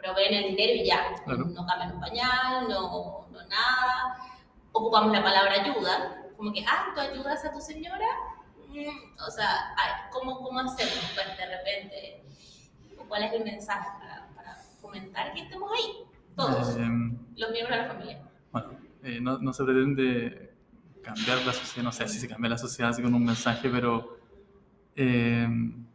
proveen 0.04 0.34
el 0.34 0.44
dinero 0.50 0.74
y 0.74 0.86
ya. 0.86 1.00
No 1.26 1.66
cambian 1.66 1.94
un 1.94 2.00
pañal, 2.00 2.68
no, 2.68 3.26
no 3.30 3.38
nada. 3.48 4.16
Ocupamos 4.72 5.12
la 5.12 5.22
palabra 5.22 5.62
ayuda, 5.62 6.22
como 6.36 6.52
que, 6.52 6.64
ah, 6.66 6.92
tú 6.94 7.00
ayudas 7.00 7.44
a 7.44 7.52
tu 7.52 7.60
señora. 7.60 8.06
Mm, 8.68 9.22
o 9.26 9.30
sea, 9.30 9.74
¿cómo, 10.10 10.42
cómo 10.42 10.60
hacemos 10.60 11.12
pues, 11.14 11.38
de 11.38 11.46
repente? 11.46 12.24
¿Cuál 13.08 13.24
es 13.24 13.32
el 13.32 13.44
mensaje 13.44 13.88
para, 13.98 14.28
para 14.34 14.54
fomentar 14.80 15.32
que 15.32 15.42
estemos 15.42 15.70
ahí? 15.72 16.04
Todos, 16.34 16.76
em, 16.76 17.16
los 17.36 17.50
miembros 17.52 17.78
de 17.78 17.82
la 17.82 17.92
familia. 17.92 18.22
Bueno, 18.50 18.70
eh, 19.04 19.20
no, 19.20 19.38
no, 19.38 19.52
se 19.52 19.64
pretende 19.64 20.54
cambiar 21.02 21.38
la 21.46 21.52
sociedad, 21.52 21.84
no 21.84 21.92
sé 21.92 22.08
si 22.08 22.18
se 22.18 22.28
cambia 22.28 22.50
la 22.50 22.58
sociedad 22.58 22.90
así 22.90 23.02
con 23.02 23.14
un 23.14 23.24
mensaje, 23.24 23.68
pero 23.68 24.18
em, 24.96 25.86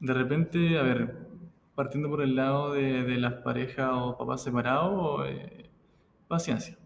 de 0.00 0.12
repente, 0.12 0.78
a 0.78 0.82
ver, 0.82 1.31
partiendo 1.74 2.08
por 2.08 2.22
el 2.22 2.36
lado 2.36 2.72
de, 2.72 3.02
de 3.04 3.18
las 3.18 3.34
parejas 3.34 3.90
o 3.92 4.16
papás 4.16 4.42
separados, 4.42 5.26
eh, 5.28 5.70
paciencia 6.28 6.76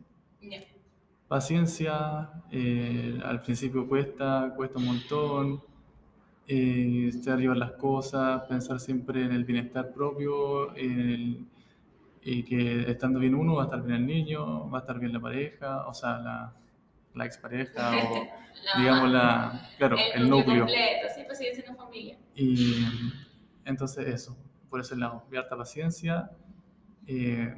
paciencia, 1.28 2.30
eh, 2.50 3.18
al 3.24 3.42
principio 3.42 3.88
cuesta, 3.88 4.52
cuesta 4.56 4.78
un 4.78 4.86
montón, 4.86 5.62
eh, 6.46 7.10
arriba 7.28 7.54
las 7.54 7.72
cosas, 7.72 8.42
pensar 8.42 8.78
siempre 8.78 9.24
en 9.24 9.32
el 9.32 9.44
bienestar 9.44 9.92
propio, 9.92 10.72
y 10.76 12.42
que 12.42 12.90
estando 12.90 13.20
bien 13.20 13.34
uno 13.34 13.54
va 13.54 13.62
a 13.62 13.64
estar 13.66 13.82
bien 13.82 13.96
el 13.96 14.06
niño, 14.06 14.70
va 14.70 14.78
a 14.78 14.80
estar 14.80 14.98
bien 14.98 15.12
la 15.12 15.20
pareja, 15.20 15.86
o 15.86 15.94
sea, 15.94 16.18
la, 16.18 16.54
la 17.14 17.24
expareja, 17.24 17.92
o 17.96 18.26
digamos 18.78 19.10
la, 19.10 19.70
claro, 19.78 19.96
el, 20.14 20.28
núcleo. 20.28 20.66
Completo, 20.66 21.06
sí, 21.14 21.22
pues 21.26 21.38
sigue 21.38 21.54
siendo 21.54 21.74
familia. 21.74 22.18
Y 22.34 22.84
entonces 23.64 24.06
eso, 24.08 24.36
por 24.76 24.82
ese 24.82 24.94
lado, 24.94 25.22
de 25.30 25.38
harta 25.38 25.56
paciencia. 25.56 26.30
Eh, 27.06 27.50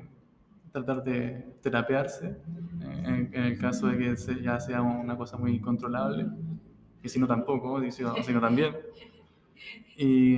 tratar 0.70 1.02
de 1.02 1.44
terapearse 1.62 2.36
en, 3.02 3.34
el 3.34 3.58
caso 3.58 3.88
de 3.88 3.98
que 3.98 4.40
ya 4.40 4.60
sea 4.60 4.82
una 4.82 5.16
cosa 5.16 5.36
muy 5.36 5.58
controlable, 5.58 6.28
y 7.02 7.08
si 7.08 7.18
no 7.18 7.26
tampoco, 7.26 7.82
si 7.90 8.04
no 8.04 8.40
también. 8.40 8.76
Y, 9.96 10.34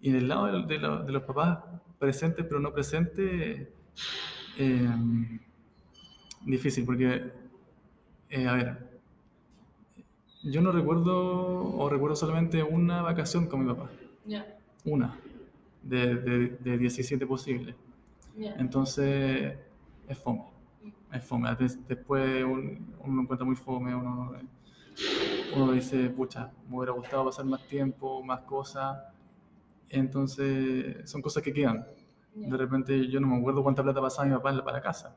y 0.00 0.08
en 0.08 0.14
el 0.16 0.26
lado 0.26 0.46
de, 0.66 0.78
de, 0.78 1.12
los 1.12 1.22
papás 1.24 1.58
presentes 1.98 2.46
pero 2.48 2.60
no 2.60 2.72
presentes, 2.72 3.68
eh, 4.56 4.88
difícil, 6.46 6.86
porque, 6.86 7.30
eh, 8.30 8.46
a 8.46 8.54
ver, 8.54 9.00
yo 10.44 10.62
no 10.62 10.72
recuerdo, 10.72 11.76
o 11.76 11.90
recuerdo 11.90 12.16
solamente 12.16 12.62
una 12.62 13.02
vacación 13.02 13.48
con 13.48 13.60
mi 13.60 13.74
papá. 13.74 13.90
Una, 14.84 15.18
de, 15.88 16.14
de, 16.16 16.48
de 16.60 16.78
17 16.78 17.26
posibles. 17.26 17.74
Entonces, 18.36 19.56
es 20.06 20.18
fome. 20.18 20.44
Es 21.12 21.24
fome. 21.24 21.48
Después 21.88 22.44
uno, 22.44 23.22
encuentra 23.22 23.44
muy 23.44 23.56
fome, 23.56 23.94
uno, 23.94 24.32
uno 25.56 25.72
dice, 25.72 26.10
pucha, 26.10 26.50
me 26.68 26.76
hubiera 26.76 26.92
gustado 26.92 27.26
pasar 27.26 27.44
más 27.44 27.66
tiempo, 27.66 28.22
más 28.22 28.40
cosas. 28.42 28.98
Entonces, 29.88 31.08
son 31.10 31.22
cosas 31.22 31.42
que 31.42 31.52
quedan. 31.52 31.86
De 32.34 32.56
repente 32.56 33.08
yo 33.08 33.18
no 33.20 33.26
me 33.26 33.38
acuerdo 33.38 33.62
cuánta 33.62 33.82
plata 33.82 34.00
pasaba 34.00 34.28
mi 34.28 34.34
papá 34.34 34.64
para 34.64 34.80
casa. 34.80 35.16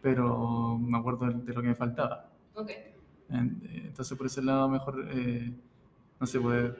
Pero 0.00 0.78
me 0.78 0.98
acuerdo 0.98 1.26
de, 1.26 1.52
lo 1.52 1.62
que 1.62 1.68
me 1.68 1.74
faltaba. 1.74 2.30
Entonces, 3.28 4.16
por 4.18 4.26
ese 4.26 4.42
lado, 4.42 4.68
mejor, 4.68 5.08
eh, 5.12 5.52
no 6.18 6.26
sé, 6.26 6.40
puede, 6.40 6.74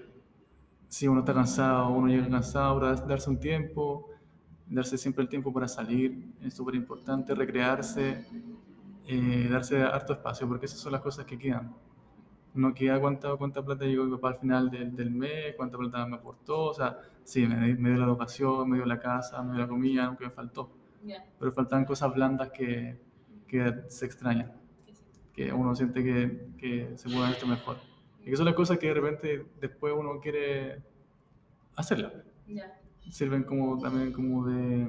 si 0.93 1.09
uno 1.09 1.21
está 1.21 1.33
cansado, 1.33 1.89
uno 1.89 2.07
llega 2.09 2.29
cansado, 2.29 2.79
darse 2.79 3.31
un 3.31 3.41
tiempo, 3.41 4.11
darse 4.67 4.99
siempre 4.99 5.23
el 5.23 5.29
tiempo 5.31 5.51
para 5.51 5.67
salir, 5.67 6.35
es 6.43 6.53
súper 6.53 6.75
importante, 6.75 7.35
recrearse, 7.35 8.27
eh, 9.07 9.49
darse 9.51 9.83
harto 9.83 10.13
espacio, 10.13 10.47
porque 10.47 10.67
esas 10.67 10.81
son 10.81 10.93
las 10.93 11.01
cosas 11.01 11.25
que 11.25 11.39
quedan. 11.39 11.75
No 12.53 12.75
queda 12.75 13.01
cuánta, 13.01 13.35
cuánta 13.37 13.65
plata 13.65 13.87
llegó 13.87 14.05
mi 14.05 14.11
papá 14.11 14.29
al 14.29 14.35
final 14.35 14.71
del, 14.71 14.95
del 14.95 15.11
mes, 15.11 15.55
cuánta 15.57 15.79
plata 15.79 16.05
me 16.05 16.17
aportó, 16.17 16.65
o 16.65 16.75
sea, 16.75 16.99
sí, 17.25 17.47
me, 17.47 17.73
dio 17.73 17.97
la 17.97 18.05
educación, 18.05 18.69
me 18.69 18.77
dio 18.77 18.85
la 18.85 19.01
casa, 19.01 19.43
me 19.43 19.53
dio 19.53 19.63
la 19.63 19.69
comida, 19.69 20.05
aunque 20.05 20.27
me 20.27 20.31
faltó. 20.31 20.77
Pero 21.39 21.53
faltan 21.53 21.87
cosas 21.87 22.13
blandas 22.13 22.51
que, 22.51 23.01
que 23.49 23.85
se 23.89 24.05
extrañan, 24.05 24.53
que 25.33 25.55
uno 25.55 25.75
siente 25.75 26.05
que, 26.05 26.51
que 26.59 26.99
se 26.99 27.09
puede 27.09 27.23
hacer 27.23 27.37
esto 27.37 27.47
mejor. 27.47 27.92
Y 28.25 28.31
que 28.31 28.37
son 28.37 28.47
las 28.47 28.55
cosas 28.55 28.79
que 28.79 28.89
de 28.89 28.95
repente 28.95 29.47
después 29.61 29.93
uno 29.97 30.21
quiere 30.21 30.81
hacerlas 31.77 32.13
sirven 33.11 33.43
como 33.45 33.79
también 33.79 34.13
como 34.13 34.47
de, 34.47 34.87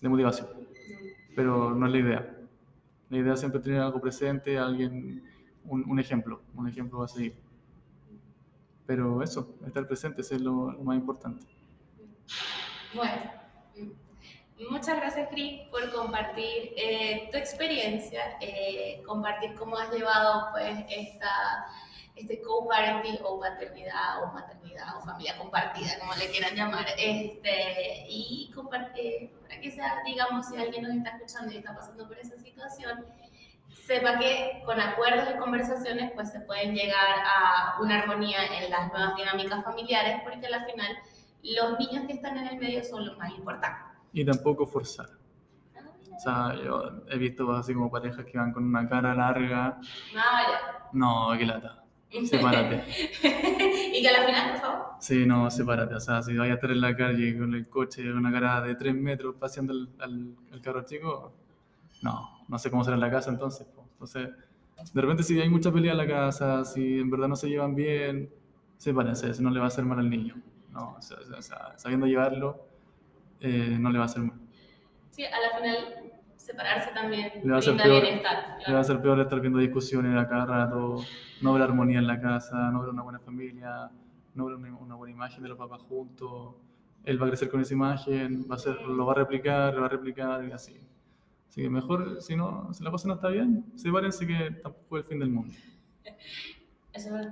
de 0.00 0.08
motivación. 0.08 0.48
Pero 1.34 1.74
no 1.74 1.86
es 1.86 1.92
la 1.92 1.98
idea. 1.98 2.34
La 3.10 3.18
idea 3.18 3.34
es 3.34 3.40
siempre 3.40 3.60
tener 3.60 3.80
algo 3.80 4.00
presente, 4.00 4.58
alguien, 4.58 5.24
un, 5.64 5.88
un 5.88 5.98
ejemplo, 5.98 6.42
un 6.54 6.68
ejemplo 6.68 7.02
a 7.02 7.08
seguir. 7.08 7.36
Pero 8.86 9.22
eso, 9.22 9.56
estar 9.66 9.86
presente 9.86 10.22
es 10.22 10.32
lo, 10.40 10.72
lo 10.72 10.82
más 10.82 10.96
importante. 10.96 11.46
Bueno, 12.94 13.30
muchas 14.70 14.96
gracias, 14.96 15.28
Cris, 15.30 15.68
por 15.70 15.90
compartir 15.92 16.72
eh, 16.76 17.28
tu 17.30 17.36
experiencia, 17.36 18.38
eh, 18.40 19.02
compartir 19.06 19.54
cómo 19.54 19.76
has 19.76 19.92
llevado 19.92 20.48
pues 20.52 20.84
esta 20.88 21.66
este 22.18 22.42
co-parenting 22.42 23.18
o 23.22 23.38
paternidad 23.38 24.22
o 24.22 24.32
maternidad 24.32 24.96
o 24.96 25.00
familia 25.00 25.38
compartida, 25.38 25.98
como 26.00 26.14
le 26.14 26.30
quieran 26.30 26.54
llamar, 26.54 26.86
este, 26.96 28.06
y 28.08 28.50
compartir, 28.54 29.30
para 29.42 29.60
que 29.60 29.70
sea, 29.70 30.02
digamos, 30.04 30.46
si 30.46 30.56
alguien 30.56 30.82
nos 30.82 30.94
está 30.96 31.10
escuchando 31.10 31.52
y 31.52 31.58
está 31.58 31.74
pasando 31.74 32.06
por 32.06 32.18
esa 32.18 32.36
situación, 32.38 33.06
sepa 33.72 34.18
que 34.18 34.62
con 34.66 34.78
acuerdos 34.80 35.28
y 35.34 35.38
conversaciones 35.38 36.12
pues 36.14 36.30
se 36.30 36.40
pueden 36.40 36.74
llegar 36.74 37.20
a 37.24 37.80
una 37.80 38.00
armonía 38.00 38.38
en 38.58 38.70
las 38.70 38.92
nuevas 38.92 39.16
dinámicas 39.16 39.64
familiares, 39.64 40.20
porque 40.24 40.46
al 40.46 40.64
final 40.66 40.96
los 41.42 41.78
niños 41.78 42.06
que 42.06 42.14
están 42.14 42.36
en 42.36 42.48
el 42.48 42.58
medio 42.58 42.84
son 42.84 43.06
los 43.06 43.16
más 43.16 43.30
importantes. 43.32 43.96
Y 44.12 44.24
tampoco 44.24 44.66
forzar. 44.66 45.06
Ah, 45.76 45.80
o 46.16 46.20
sea, 46.20 46.62
yo 46.62 47.02
he 47.08 47.16
visto 47.16 47.50
así 47.52 47.72
como 47.72 47.90
parejas 47.90 48.24
que 48.24 48.36
van 48.36 48.52
con 48.52 48.64
una 48.64 48.88
cara 48.88 49.14
larga. 49.14 49.78
Ah, 50.16 50.88
no, 50.92 51.30
qué 51.38 51.46
lata. 51.46 51.84
Sepárate. 52.10 52.84
y 53.92 54.00
que 54.02 54.08
a 54.08 54.12
la 54.12 54.26
final, 54.26 54.50
por 54.52 54.60
favor. 54.60 54.86
Sí, 54.98 55.26
no, 55.26 55.50
sepárate. 55.50 55.94
O 55.94 56.00
sea, 56.00 56.22
si 56.22 56.36
vayas 56.36 56.52
a 56.52 56.54
estar 56.54 56.70
en 56.70 56.80
la 56.80 56.96
calle 56.96 57.38
con 57.38 57.54
el 57.54 57.68
coche 57.68 58.10
una 58.10 58.32
cara 58.32 58.60
de 58.62 58.74
3 58.74 58.94
metros 58.94 59.36
paseando 59.38 59.72
al, 59.72 60.34
al, 60.50 60.60
carro 60.62 60.84
chico, 60.84 61.34
no, 62.02 62.44
no 62.48 62.58
sé 62.58 62.70
cómo 62.70 62.82
será 62.82 62.94
en 62.94 63.00
la 63.00 63.10
casa 63.10 63.30
entonces. 63.30 63.66
Entonces, 63.92 64.30
de 64.92 65.00
repente 65.00 65.22
si 65.22 65.38
hay 65.40 65.48
mucha 65.48 65.70
pelea 65.70 65.92
en 65.92 65.98
la 65.98 66.06
casa, 66.06 66.64
si 66.64 66.98
en 66.98 67.10
verdad 67.10 67.28
no 67.28 67.36
se 67.36 67.48
llevan 67.48 67.74
bien, 67.74 68.30
sepárense, 68.78 69.30
eso 69.30 69.42
no 69.42 69.50
le 69.50 69.58
va 69.58 69.66
a 69.66 69.68
hacer 69.68 69.84
mal 69.84 69.98
al 69.98 70.08
niño. 70.08 70.40
No, 70.70 70.96
o 70.96 71.02
sea, 71.02 71.74
sabiendo 71.76 72.06
llevarlo, 72.06 72.64
eh, 73.40 73.76
no 73.78 73.90
le 73.90 73.98
va 73.98 74.04
a 74.04 74.06
hacer 74.06 74.22
mal. 74.22 74.38
Sí, 75.10 75.24
a 75.24 75.40
la 75.40 75.56
final 75.58 76.12
separarse 76.48 76.90
también 76.94 77.30
le 77.44 77.52
va 77.52 77.58
a 77.58 77.62
ser 77.62 77.76
peor, 77.76 78.02
bienestar. 78.02 78.58
Le 78.66 78.72
va 78.72 78.80
a 78.80 78.84
ser 78.84 79.02
peor 79.02 79.20
estar 79.20 79.38
viendo 79.40 79.58
discusiones 79.58 80.16
a 80.16 80.26
cada 80.26 80.46
rato, 80.46 81.04
no 81.42 81.52
ver 81.52 81.62
armonía 81.62 81.98
en 81.98 82.06
la 82.06 82.18
casa, 82.18 82.70
no 82.70 82.80
ver 82.80 82.88
una 82.88 83.02
buena 83.02 83.18
familia, 83.18 83.90
no 84.34 84.46
ver 84.46 84.54
una, 84.54 84.94
buena 84.94 85.12
imagen 85.12 85.42
de 85.42 85.50
los 85.50 85.58
papás 85.58 85.82
juntos. 85.82 86.54
Él 87.04 87.20
va 87.20 87.26
a 87.26 87.28
crecer 87.28 87.50
con 87.50 87.60
esa 87.60 87.74
imagen, 87.74 88.46
va 88.50 88.54
a 88.54 88.58
ser, 88.58 88.80
lo 88.80 89.04
va 89.04 89.12
a 89.12 89.16
replicar, 89.16 89.74
lo 89.74 89.80
va 89.80 89.86
a 89.86 89.90
replicar 89.90 90.42
y 90.44 90.52
así. 90.52 90.76
Así 91.48 91.62
que 91.62 91.68
mejor, 91.68 92.22
si, 92.22 92.34
no, 92.34 92.72
si 92.72 92.82
la 92.82 92.90
cosa 92.90 93.08
no 93.08 93.14
está 93.14 93.28
bien, 93.28 93.66
sepárense 93.76 94.26
que 94.26 94.50
tampoco 94.62 94.98
es 94.98 95.04
el 95.04 95.08
fin 95.08 95.18
del 95.18 95.30
mundo. 95.30 95.54
Eso 96.94 97.18
es 97.18 97.26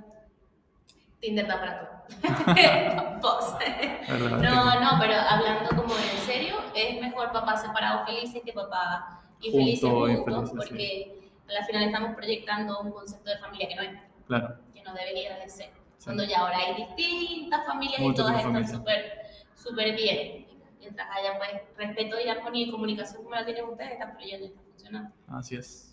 Tinder 1.19 1.47
da 1.47 1.59
para 1.59 1.79
todo. 1.79 1.97
no, 4.41 4.79
no, 4.79 4.99
pero 4.99 5.15
hablando 5.15 5.69
como 5.75 5.95
en 5.95 6.17
serio, 6.25 6.55
es 6.73 7.01
mejor 7.01 7.31
papás 7.31 7.61
separados 7.61 8.05
felices 8.05 8.41
que 8.45 8.53
papás 8.53 9.03
infelices 9.41 9.89
juntos, 9.89 10.51
porque 10.55 11.31
al 11.47 11.65
final 11.65 11.83
estamos 11.83 12.15
proyectando 12.15 12.81
un 12.81 12.91
concepto 12.91 13.29
de 13.29 13.37
familia 13.37 13.67
que 13.67 13.75
no 13.75 13.81
es. 13.81 14.01
Claro. 14.27 14.57
Que 14.73 14.81
no 14.83 14.93
debería 14.93 15.37
de 15.37 15.49
ser. 15.49 15.71
Cuando 16.03 16.23
ya 16.23 16.39
ahora 16.39 16.57
hay 16.57 16.75
distintas 16.75 17.65
familias 17.65 17.99
y 17.99 18.13
todas 18.13 18.37
están 18.37 18.67
súper 18.67 19.21
súper 19.55 19.95
bien. 19.95 20.47
Mientras 20.79 21.07
haya 21.11 21.37
pues 21.37 21.49
respeto 21.75 22.17
y 22.19 22.29
armonía 22.29 22.67
y 22.67 22.71
comunicación 22.71 23.23
como 23.23 23.35
la 23.35 23.45
tienen 23.45 23.65
ustedes, 23.65 23.93
está 23.93 24.13
fluyendo 24.13 24.45
y 24.45 24.49
está 24.49 24.61
funcionando. 24.61 25.11
Así 25.27 25.55
es. 25.55 25.86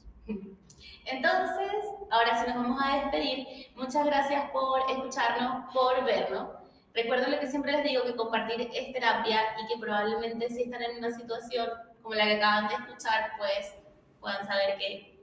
Entonces, 1.07 1.85
ahora 2.11 2.41
sí 2.41 2.47
nos 2.49 2.57
vamos 2.57 2.81
a 2.83 2.97
despedir. 2.97 3.69
Muchas 3.77 4.07
gracias 4.07 4.51
por 4.51 4.81
escucharnos, 4.91 5.73
por 5.75 6.03
vernos. 6.05 6.49
Recuerden 6.95 7.33
lo 7.33 7.41
que 7.41 7.49
siempre 7.49 7.73
les 7.73 7.85
digo, 7.85 8.05
que 8.05 8.15
compartir 8.15 8.71
es 8.73 8.93
terapia 8.93 9.41
y 9.63 9.67
que 9.67 9.81
probablemente 9.81 10.49
si 10.49 10.63
están 10.63 10.83
en 10.83 10.99
una 10.99 11.11
situación 11.11 11.69
como 12.03 12.15
la 12.15 12.25
que 12.25 12.37
acaban 12.37 12.69
de 12.69 12.75
escuchar, 12.75 13.33
pues 13.37 13.75
puedan 14.21 14.47
saber 14.47 14.79
que 14.79 15.15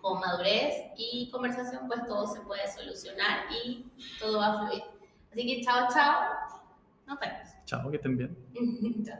con 0.00 0.20
madurez 0.20 0.92
y 0.96 1.28
conversación, 1.30 1.86
pues 1.88 2.06
todo 2.06 2.26
se 2.26 2.40
puede 2.40 2.66
solucionar 2.72 3.46
y 3.64 3.84
todo 4.18 4.38
va 4.38 4.46
a 4.46 4.66
fluir. 4.66 4.82
Así 5.32 5.46
que 5.46 5.62
chao, 5.62 5.88
chao. 5.92 6.22
Nos 7.06 7.18
vemos. 7.18 7.48
Chao, 7.66 7.90
que 7.90 7.96
estén 7.96 8.16
bien. 8.16 9.04
chao. 9.04 9.18